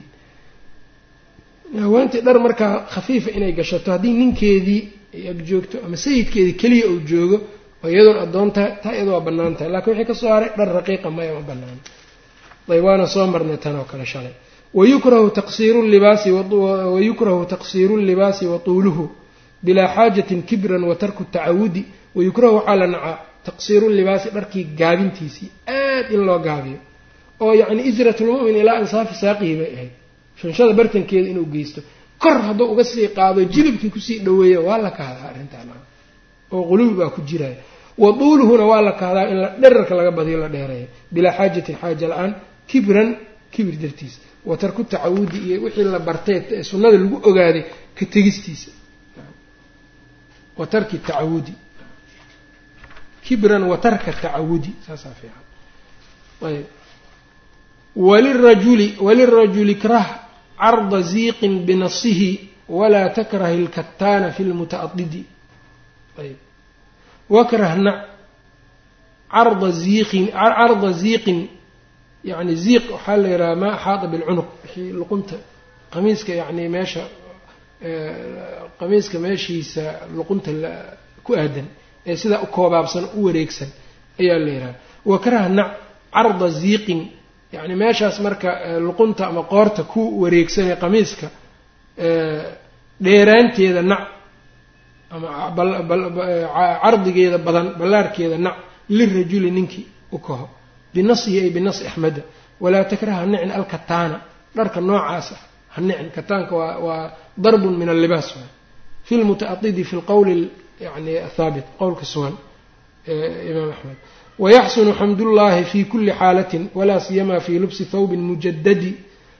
haweentii 1.82 2.20
dhar 2.26 2.38
markaa 2.46 2.72
khafiifa 2.94 3.30
inay 3.36 3.52
gashato 3.52 3.88
haddii 3.94 4.12
ninkeedii 4.20 4.80
ay 5.16 5.24
ag 5.32 5.38
joogto 5.48 5.76
ama 5.86 5.96
sayidkeedii 6.04 6.52
keliya 6.60 6.86
uu 6.92 7.00
joogo 7.10 7.36
oo 7.84 7.88
iyadoon 7.94 8.18
addoon 8.24 8.50
tahay 8.54 8.72
taa 8.82 8.92
iyada 8.96 9.10
waa 9.12 9.20
bannaan 9.26 9.54
tahay. 9.56 9.70
Lakiin 9.72 9.96
wixii 9.96 10.06
ka 10.10 10.14
soo 10.20 10.28
haray 10.34 10.50
dhar 10.58 10.68
raqiiqa 10.78 11.08
maya 11.16 11.32
ma 11.34 11.40
banaano 11.48 11.80
ayb 12.72 12.84
waana 12.84 13.06
soo 13.14 13.26
marnay 13.26 13.56
tan 13.64 13.76
oo 13.80 13.84
kale 13.90 14.06
shalay. 14.12 14.32
Wayukrahu 14.78 15.30
taqsiiru 15.38 15.80
libaasi 15.94 16.28
wayukrahu 16.94 17.42
taqsiiru 17.54 17.94
llibaasi 18.08 18.44
wa 18.52 18.58
tuuluhu 18.58 19.04
bilaa 19.62 19.88
xaajatin 19.96 20.42
kibran 20.48 20.84
wa 20.90 20.94
tarku 21.02 21.22
tacawudi. 21.34 21.82
Wayukrahu 22.16 22.54
waxaa 22.56 22.76
la 22.80 22.86
nacaa 22.86 23.16
taqsiiru 23.46 23.86
libaasi 23.98 24.28
dharkii 24.36 24.64
gaabintiisii 24.80 25.48
aad 25.68 26.06
in 26.14 26.20
loo 26.28 26.38
gaabiyo. 26.38 26.78
Oo 27.40 27.52
yacni 27.60 27.82
isratulmu'min 27.90 28.56
ilaa 28.62 28.76
ansaafi 28.82 29.14
saaqihi 29.22 29.54
bay 29.60 29.70
ahayd 29.76 29.92
shanshada 30.40 30.72
bartankeeda 30.72 31.28
inuu 31.32 31.46
geysto. 31.54 31.80
Kor 32.18 32.36
hadduu 32.46 32.72
uga 32.72 32.84
sii 32.84 33.08
qaado 33.08 33.44
jilibkii 33.44 33.90
ku 33.90 34.00
sii 34.00 34.18
dhaweeya 34.18 34.60
waa 34.60 34.78
la 34.78 34.90
kahdaa 34.90 35.28
arrintaan 35.30 35.68
oo 36.52 36.62
qulubi 36.68 36.94
baa 37.00 37.10
ku 37.10 37.20
jiraya 37.22 37.56
wa 37.98 38.12
duuluhuna 38.12 38.64
waa 38.64 38.80
la 38.82 38.92
kahdaa 38.92 39.26
in 39.32 39.38
dherarka 39.60 39.94
laga 39.94 40.10
badiyo 40.10 40.38
la 40.38 40.48
dheereeyo 40.48 40.86
bilaa 41.12 41.32
xaajatin 41.38 41.76
xaaja 41.80 42.08
la'aan 42.08 42.32
kibran 42.66 43.16
kibir 43.50 43.76
dartiisa 43.82 44.18
wa 44.48 44.56
tarku 44.56 44.84
tacawudi 44.84 45.38
iyo 45.38 45.62
wixii 45.64 45.84
la 45.84 45.98
bartay 45.98 46.62
sunnada 46.64 46.98
lagu 46.98 47.16
ogaaday 47.28 47.64
ka 47.98 48.04
tegistiisa. 48.06 48.70
Wa 50.58 50.66
tarki 50.66 50.98
tacawudi. 50.98 51.52
Kibran 53.24 53.62
wa 53.62 53.76
tarka 53.78 54.12
tacawudi. 54.12 54.70
Saasaa 54.86 55.10
fiican. 55.20 55.44
Ayb 56.48 56.66
walirajuli 57.96 58.96
walirajuli 59.00 59.74
krah 59.74 60.23
carda 60.64 61.00
ziiqin 61.12 61.54
binasihi 61.66 62.30
walaa 62.78 63.08
takrahi 63.16 63.56
ilkataana 63.62 64.28
fi 64.36 64.42
lmutaadidi 64.50 65.22
ayb 66.22 66.36
wakrah 67.36 67.72
nac 67.86 67.98
carda 69.34 69.68
ziiqin 69.82 70.24
carda 70.58 70.90
ziiqin 71.02 71.40
yani 72.30 72.52
ziiq 72.64 72.84
waxaa 72.94 73.16
la 73.22 73.28
yidhaha 73.32 73.56
maa 73.62 73.72
axaada 73.76 74.06
bilcunuq 74.12 74.48
wixii 74.62 74.92
luqunta 75.00 75.36
qamiiska 75.92 76.32
yani 76.40 76.62
meesha 76.74 77.02
qamiiska 78.78 79.16
meeshiisa 79.24 79.84
luqunta 80.16 80.50
ku 81.26 81.30
aadan 81.42 81.66
ee 82.10 82.16
sidaa 82.22 82.40
u 82.42 82.46
koobaabsan 82.56 83.04
u 83.18 83.24
wareegsan 83.26 83.68
ayaa 84.20 84.38
la 84.44 84.50
yidhaha 84.54 84.74
wakrah 85.12 85.44
nac 85.58 85.70
carda 86.14 86.48
ziiqin 86.60 87.00
yani 87.56 87.74
meeshaas 87.82 88.16
marka 88.26 88.48
luqunta 88.86 89.22
ama 89.30 89.42
qoorta 89.52 89.82
ku 89.92 90.00
wareegsanee 90.22 90.76
qamiiska 90.82 91.26
dheeraanteeda 93.04 93.82
nac 93.92 94.02
ama 95.14 95.28
cardigeeda 96.82 97.38
badan 97.46 97.66
ballaarhkeeda 97.80 98.36
nac 98.46 98.56
lirajuli 98.96 99.50
ninkii 99.58 99.86
u 100.12 100.18
kaho. 100.26 100.46
Binasihi 100.94 101.38
ay 101.44 101.50
binasi 101.56 101.82
axmeda 101.90 102.22
walaa 102.62 102.84
takrah 102.92 103.14
ha 103.20 103.26
nicin 103.32 103.50
alkataana. 103.58 104.18
Dharka 104.56 104.78
noocaasa 104.88 105.36
ha 105.74 105.78
nicin. 105.88 106.08
Kataanka 106.16 106.54
waa 106.86 107.02
darbun 107.44 107.74
min 107.80 107.88
allibaas 107.94 108.28
waay 108.36 108.50
fi 109.06 109.14
lmutaadidi 109.20 109.82
fi 109.88 109.94
lqowli 110.00 110.34
yani 110.86 111.12
athaabit 111.28 111.66
qowlka 111.80 112.04
sugan 112.12 112.34
imaam 113.50 113.70
axmed 113.74 113.98
wayaxsunu 114.38 114.92
xamdullaahi 115.00 115.64
fi 115.72 115.84
kuli 115.84 116.12
xaalatin 116.20 116.62
walaa 116.78 117.00
siyamaa 117.00 117.40
fii 117.46 117.58
lubsi 117.62 117.84
thawbin 117.92 118.20
mujadadi 118.30 118.90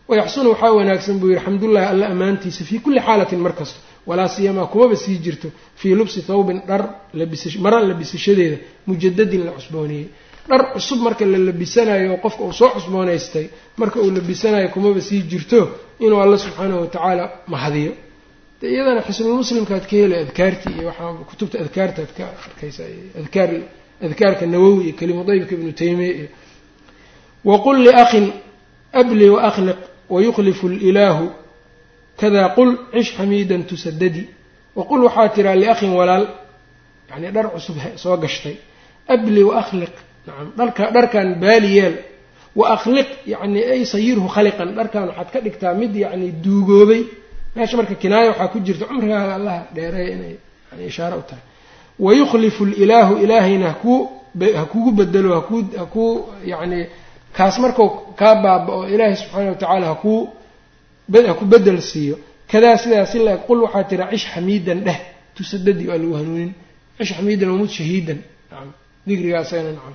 wayaxsunu 0.09 0.49
waxaa 0.53 0.73
wanaagsan 0.79 1.17
buu 1.21 1.31
yihi 1.33 1.43
xamdullahi 1.47 1.87
alla 1.93 2.07
ammaantiisa 2.15 2.65
fii 2.69 2.79
kulli 2.85 3.01
xaalatin 3.07 3.39
mar 3.45 3.53
kasta 3.61 3.79
walaa 4.09 4.29
siyamaa 4.37 4.67
kumaba 4.73 4.97
sii 4.97 5.17
jirto 5.25 5.49
fii 5.81 5.95
lubsi 5.99 6.21
thawbin 6.29 6.59
dhar 6.69 6.83
mara 7.65 7.79
labisashadeeda 7.91 8.57
mujadadin 8.87 9.43
la 9.47 9.53
cusbooneeyey 9.59 10.07
dhar 10.49 10.63
cusub 10.73 10.99
marka 11.07 11.25
la 11.33 11.39
labisanayo 11.49 12.13
oo 12.13 12.17
qofka 12.25 12.43
uu 12.45 12.53
soo 12.53 12.69
cusboonaystay 12.77 13.47
marka 13.81 13.97
uu 14.01 14.11
labisanayo 14.11 14.69
kumaba 14.75 15.01
sii 15.01 15.21
jirto 15.31 15.61
inuu 16.05 16.21
alla 16.25 16.39
subxaanahu 16.45 16.81
watacaala 16.85 17.25
mahadiyo 17.53 17.93
de 18.61 18.67
iyadana 18.75 19.01
xisnulmuslimkaad 19.09 19.85
ka 19.91 19.97
helay 20.01 20.21
adkaartii 20.27 20.73
iyo 20.79 20.87
waxaa 20.91 21.13
kutubta 21.31 21.57
adkaartaad 21.65 22.11
ka 22.19 22.25
arkaysa 22.47 22.83
adkaar 23.21 23.51
adkaarka 24.03 24.47
nawowi 24.47 24.85
iyo 24.85 24.95
kelimu 24.99 25.25
daybka 25.29 25.53
ibnu 25.57 25.73
taymiya 25.81 26.13
iyo 26.19 26.29
waqul 27.45 27.77
liakhin 27.87 28.27
abli 28.93 29.27
waakliq 29.31 29.77
wayukhlifu 30.15 30.69
lilaahu 30.69 31.27
kada 32.21 32.49
qul 32.57 32.71
cish 32.93 33.11
xamiidan 33.17 33.63
tusadadi 33.71 34.23
waqul 34.79 35.01
waxaa 35.07 35.29
tiraa 35.35 35.55
liakhin 35.63 35.93
walaal 35.99 36.27
yacnii 37.11 37.31
dhar 37.37 37.47
cusub 37.55 37.77
soo 38.03 38.17
gashtay. 38.17 38.57
Abli 39.15 39.43
waakliq 39.51 39.95
nacam 40.27 40.49
dharka 40.59 40.85
dharkan 40.95 41.29
baali 41.43 41.71
yeel. 41.77 41.97
Wa 42.59 42.65
akhliq 42.77 43.09
yacni 43.33 43.61
ay 43.73 43.85
sayirhu 43.93 44.27
khaliqan 44.35 44.69
dharkan 44.79 45.03
waxaad 45.09 45.29
ka 45.33 45.39
dhigtaa 45.45 45.75
mid 45.81 45.93
yacni 46.05 46.29
duugoobay. 46.45 47.03
Meesha 47.57 47.77
marka 47.77 47.95
kinaaya 48.03 48.29
waxaa 48.33 48.49
ku 48.53 48.59
jirta 48.67 48.85
cumrigaaga 48.91 49.35
allaha 49.39 49.61
dheereeya 49.75 50.13
inay 50.17 50.35
yani 50.73 50.83
ishaare 50.91 51.15
u 51.17 51.23
tahay 51.29 51.43
wayukhlifu 51.99 52.65
lilaahu 52.67 53.17
ilaahayna 53.25 53.67
hakuu 53.69 54.09
ha 54.57 54.65
kugu 54.65 54.91
bedelo 54.91 55.35
hakuu 55.35 55.65
hakuu 55.79 56.27
yacni 56.47 56.87
kaas 57.33 57.59
markuu 57.59 57.89
kaa 58.17 58.35
baaba-o 58.35 58.89
ilaahay 58.89 59.17
subxaana 59.17 59.49
wa 59.51 59.55
tacaala 59.55 59.87
hakuu 59.87 60.29
haku 61.27 61.45
bedel 61.45 61.81
siiyo 61.81 62.19
kadaa 62.51 62.79
sidaas 62.79 63.13
si 63.13 63.19
la-eg 63.19 63.41
qul 63.47 63.63
waxaa 63.63 63.85
tira 63.85 64.11
cish 64.11 64.27
xamiidan 64.35 64.81
dheh 64.87 64.99
tusadadi 65.35 65.89
waa 65.89 65.99
lagu 65.99 66.15
hanuunin 66.15 66.53
cish 66.99 67.13
xamiidan 67.17 67.51
wamud 67.51 67.71
shahiidan 67.71 68.19
nacam 68.51 68.71
digrigaasayna 69.07 69.71
nacam 69.77 69.95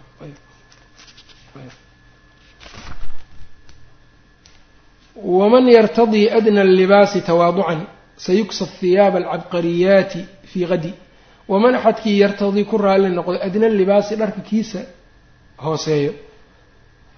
waman 5.15 5.67
yartadii 5.69 6.29
adna 6.29 6.61
allibaasi 6.61 7.21
tawaaducan 7.21 7.79
sayuksa 8.25 8.65
hiyaaba 8.81 9.17
alcabqariyaati 9.19 10.25
fii 10.51 10.65
gadi 10.65 10.93
waman 11.51 11.73
axadkii 11.79 12.15
yartadii 12.23 12.65
ku 12.71 12.75
raalli 12.85 13.09
noqdo 13.19 13.37
adna 13.47 13.67
libaasi 13.79 14.13
dharka 14.21 14.41
kiisa 14.49 14.79
hooseeyo 15.65 16.11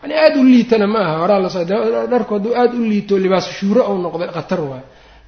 yani 0.02 0.14
aada 0.24 0.38
u 0.40 0.44
liitana 0.52 0.88
ma 0.94 1.00
aha 1.06 1.16
horaa 1.22 1.40
las 1.46 1.56
dharku 2.14 2.32
hadduu 2.36 2.54
aada 2.62 2.74
u 2.74 2.84
liito 2.92 3.16
libaas 3.26 3.46
shuuro 3.58 3.82
ou 3.90 3.96
noqday 4.06 4.30
khatar 4.38 4.60
waayo 4.70 4.86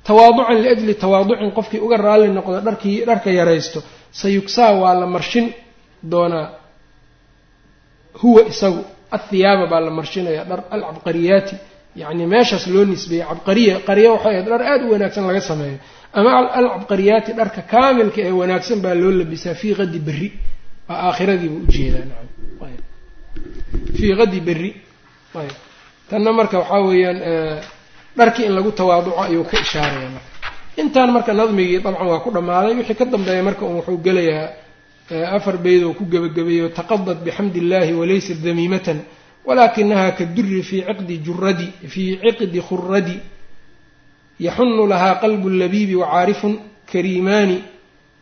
tawaaducan 0.08 0.58
liajli 0.64 0.94
tawaaducin 1.04 1.52
qofkii 1.58 1.80
uga 1.86 1.98
raalli 2.06 2.28
noqdo 2.38 2.58
dharkii 2.68 2.98
dharka 3.10 3.30
yaraysto 3.40 3.80
sayugsaa 4.22 4.72
waa 4.82 4.94
la 5.02 5.08
marshin 5.16 5.46
doonaa 6.12 6.48
huwa 8.22 8.42
isagu 8.52 8.82
athiyaaba 9.18 9.66
baa 9.72 9.80
la 9.88 9.92
marshinaya 10.00 10.44
dhar 10.50 10.60
alcabqariyaati 10.76 11.56
yacni 12.02 12.26
meeshaas 12.34 12.66
loo 12.74 12.86
nisbeeyey 12.92 13.26
cabqariya 13.30 13.76
qarya 13.88 14.10
waxay 14.14 14.32
ahayd 14.36 14.48
dhar 14.52 14.62
aada 14.72 14.84
u 14.88 14.92
wanaagsan 14.94 15.24
laga 15.30 15.42
sameeyo 15.52 15.78
ama 16.14 16.32
alcabqariyaati 16.60 17.32
dharka 17.40 17.62
kaamilka 17.72 18.20
ee 18.22 18.32
wanaagsan 18.42 18.80
baa 18.86 18.94
loo 19.02 19.12
labisaa 19.20 19.54
fii 19.62 19.74
qadi 19.80 20.00
berri. 20.08 20.30
Waa 20.90 21.00
aakhiradiiba 21.10 21.56
u 21.56 21.66
jeedaa 21.74 22.22
fii 23.98 24.14
qadi 24.20 24.40
berri. 24.48 24.72
Tanna 26.10 26.32
marka 26.40 26.58
waxaa 26.62 26.82
weeyaan 26.88 27.20
dharkii 28.18 28.46
in 28.48 28.54
lagu 28.58 28.72
tawaaduco 28.80 29.22
ayuu 29.26 29.44
ka 29.52 29.58
ishaaraya 29.66 30.10
marka. 30.16 30.30
Intaan 30.82 31.10
marka 31.16 31.32
nadmigii 31.40 31.80
dabcan 31.86 32.08
waa 32.12 32.20
ku 32.24 32.30
dhammaaday 32.36 32.74
wixii 32.80 32.96
ka 33.00 33.06
dambeeya 33.06 33.44
marka 33.48 33.64
un 33.66 33.76
wuxuu 33.82 33.98
gelayaa 34.06 34.50
afar 35.38 35.58
beyd 35.58 35.84
oo 35.84 35.94
ku 35.94 36.04
gebagabeeyo 36.06 36.70
taqadad 36.78 37.20
bixamdi 37.26 37.60
illahi 37.60 37.94
walaysat 37.94 38.38
damiimatan 38.46 39.00
walakinaha 39.48 40.12
kaduri 40.20 40.62
fii 40.70 40.82
ciqdi 40.88 41.16
juradi 41.26 41.68
fii 41.94 42.18
ciqdi 42.24 42.60
khuradi 42.68 43.16
yaxunu 44.40 44.88
lahaa 44.88 45.16
qalbu 45.22 45.50
labiibi 45.50 45.96
wacaarifun 45.96 46.60
kariimaani 46.92 47.64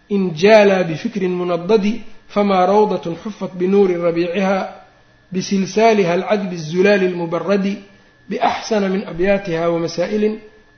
in 0.09 0.31
jaalaa 0.35 0.83
bifikrin 0.83 1.31
munadadi 1.31 2.01
famaa 2.27 2.65
rawdatun 2.65 3.15
xufat 3.23 3.51
binuuri 3.59 3.95
rabiiciha 3.97 4.57
bisilsaaliha 5.31 6.13
alcadbi 6.13 6.55
azulaali 6.55 7.05
almubaradi 7.07 7.73
biaxsana 8.29 8.89
min 8.89 9.01
abyaatiha 9.11 9.69
wamasaa'ilin 9.69 10.35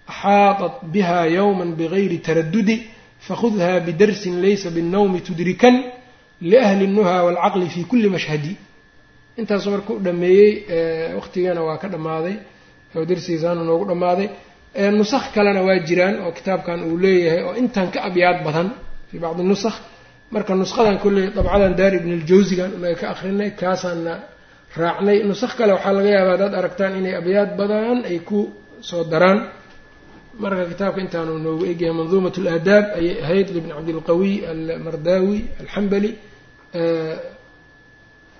axaatat 0.08 0.74
biha 0.94 1.26
yowma 1.38 1.66
bigayri 1.66 2.18
taradudi 2.28 2.76
fakhudha 3.28 3.80
bidarsin 3.80 4.42
laysa 4.42 4.70
binnawmi 4.76 5.20
tudrikan 5.28 5.76
liahli 6.42 6.88
nnuha 6.88 7.24
walcaqli 7.26 7.70
fi 7.70 7.82
kuli 7.90 8.10
mashhadi 8.10 8.54
intaasuu 9.40 9.72
marka 9.72 9.94
dhameeyey 10.06 10.52
waqtigana 11.18 11.62
waa 11.68 11.78
ka 11.78 11.88
dhammaaday 11.94 12.36
darsigiisaana 13.10 13.64
noogu 13.64 13.86
dhammaaday 13.92 14.28
nusakh 15.00 15.26
kalena 15.36 15.62
waa 15.68 15.80
jiraan 15.88 16.16
oo 16.26 16.32
kitaabkan 16.38 16.80
uu 16.90 16.98
leeyahay 17.04 17.42
oo 17.48 17.54
intan 17.62 17.88
ka 17.94 18.00
abyaad 18.08 18.38
badan 18.48 18.68
fii 19.10 19.20
bacdi 19.24 19.44
nusakh. 19.52 19.78
Marka 20.34 20.54
nusqadan 20.62 20.98
kolley 21.04 21.26
dabcadan 21.38 21.74
daar 21.80 21.94
ibn 22.00 22.12
aljawsigan 22.20 22.70
unaga 22.78 22.96
ka 23.02 23.06
akrinay 23.14 23.50
kaasaana 23.62 24.14
raacnay. 24.82 25.18
Nusakh 25.30 25.54
kale 25.58 25.72
waxaa 25.78 25.94
laga 25.98 26.10
yaabaa 26.16 26.34
haddaad 26.36 26.54
aragtaan 26.60 26.94
inay 27.00 27.14
abyaad 27.22 27.50
badan 27.60 27.98
ay 28.10 28.18
ku 28.30 28.40
soo 28.90 29.04
daraan. 29.12 29.40
Marka 30.42 30.64
kitaabka 30.72 31.00
intaanu 31.06 31.34
noogu 31.46 31.64
egyahay 31.72 31.94
manduumat 32.00 32.36
alaadaab 32.42 32.86
ayay 33.00 33.16
ahayd 33.24 33.48
libn 33.56 33.70
cabdilqawiy 33.78 34.36
almardaawi 34.52 35.38
alxambali 35.62 36.12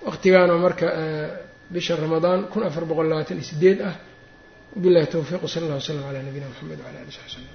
waqtigaana 0.06 0.54
marka 0.64 0.86
bisha 1.74 1.94
ramadaan 2.02 2.40
kun 2.52 2.62
afar 2.68 2.84
boqol 2.90 3.06
labaatan 3.10 3.36
iyo 3.40 3.46
sideed 3.50 3.78
ah 3.88 3.94
wabillahi 4.76 5.06
towfiiq 5.14 5.42
wsala 5.46 5.64
allah 5.66 5.78
wslam 5.82 5.98
calaa 6.06 6.22
nabiyina 6.28 6.48
mxamed 6.52 6.78
wala 6.86 6.98
ali 7.02 7.12
saxbi 7.16 7.30
slm 7.34 7.53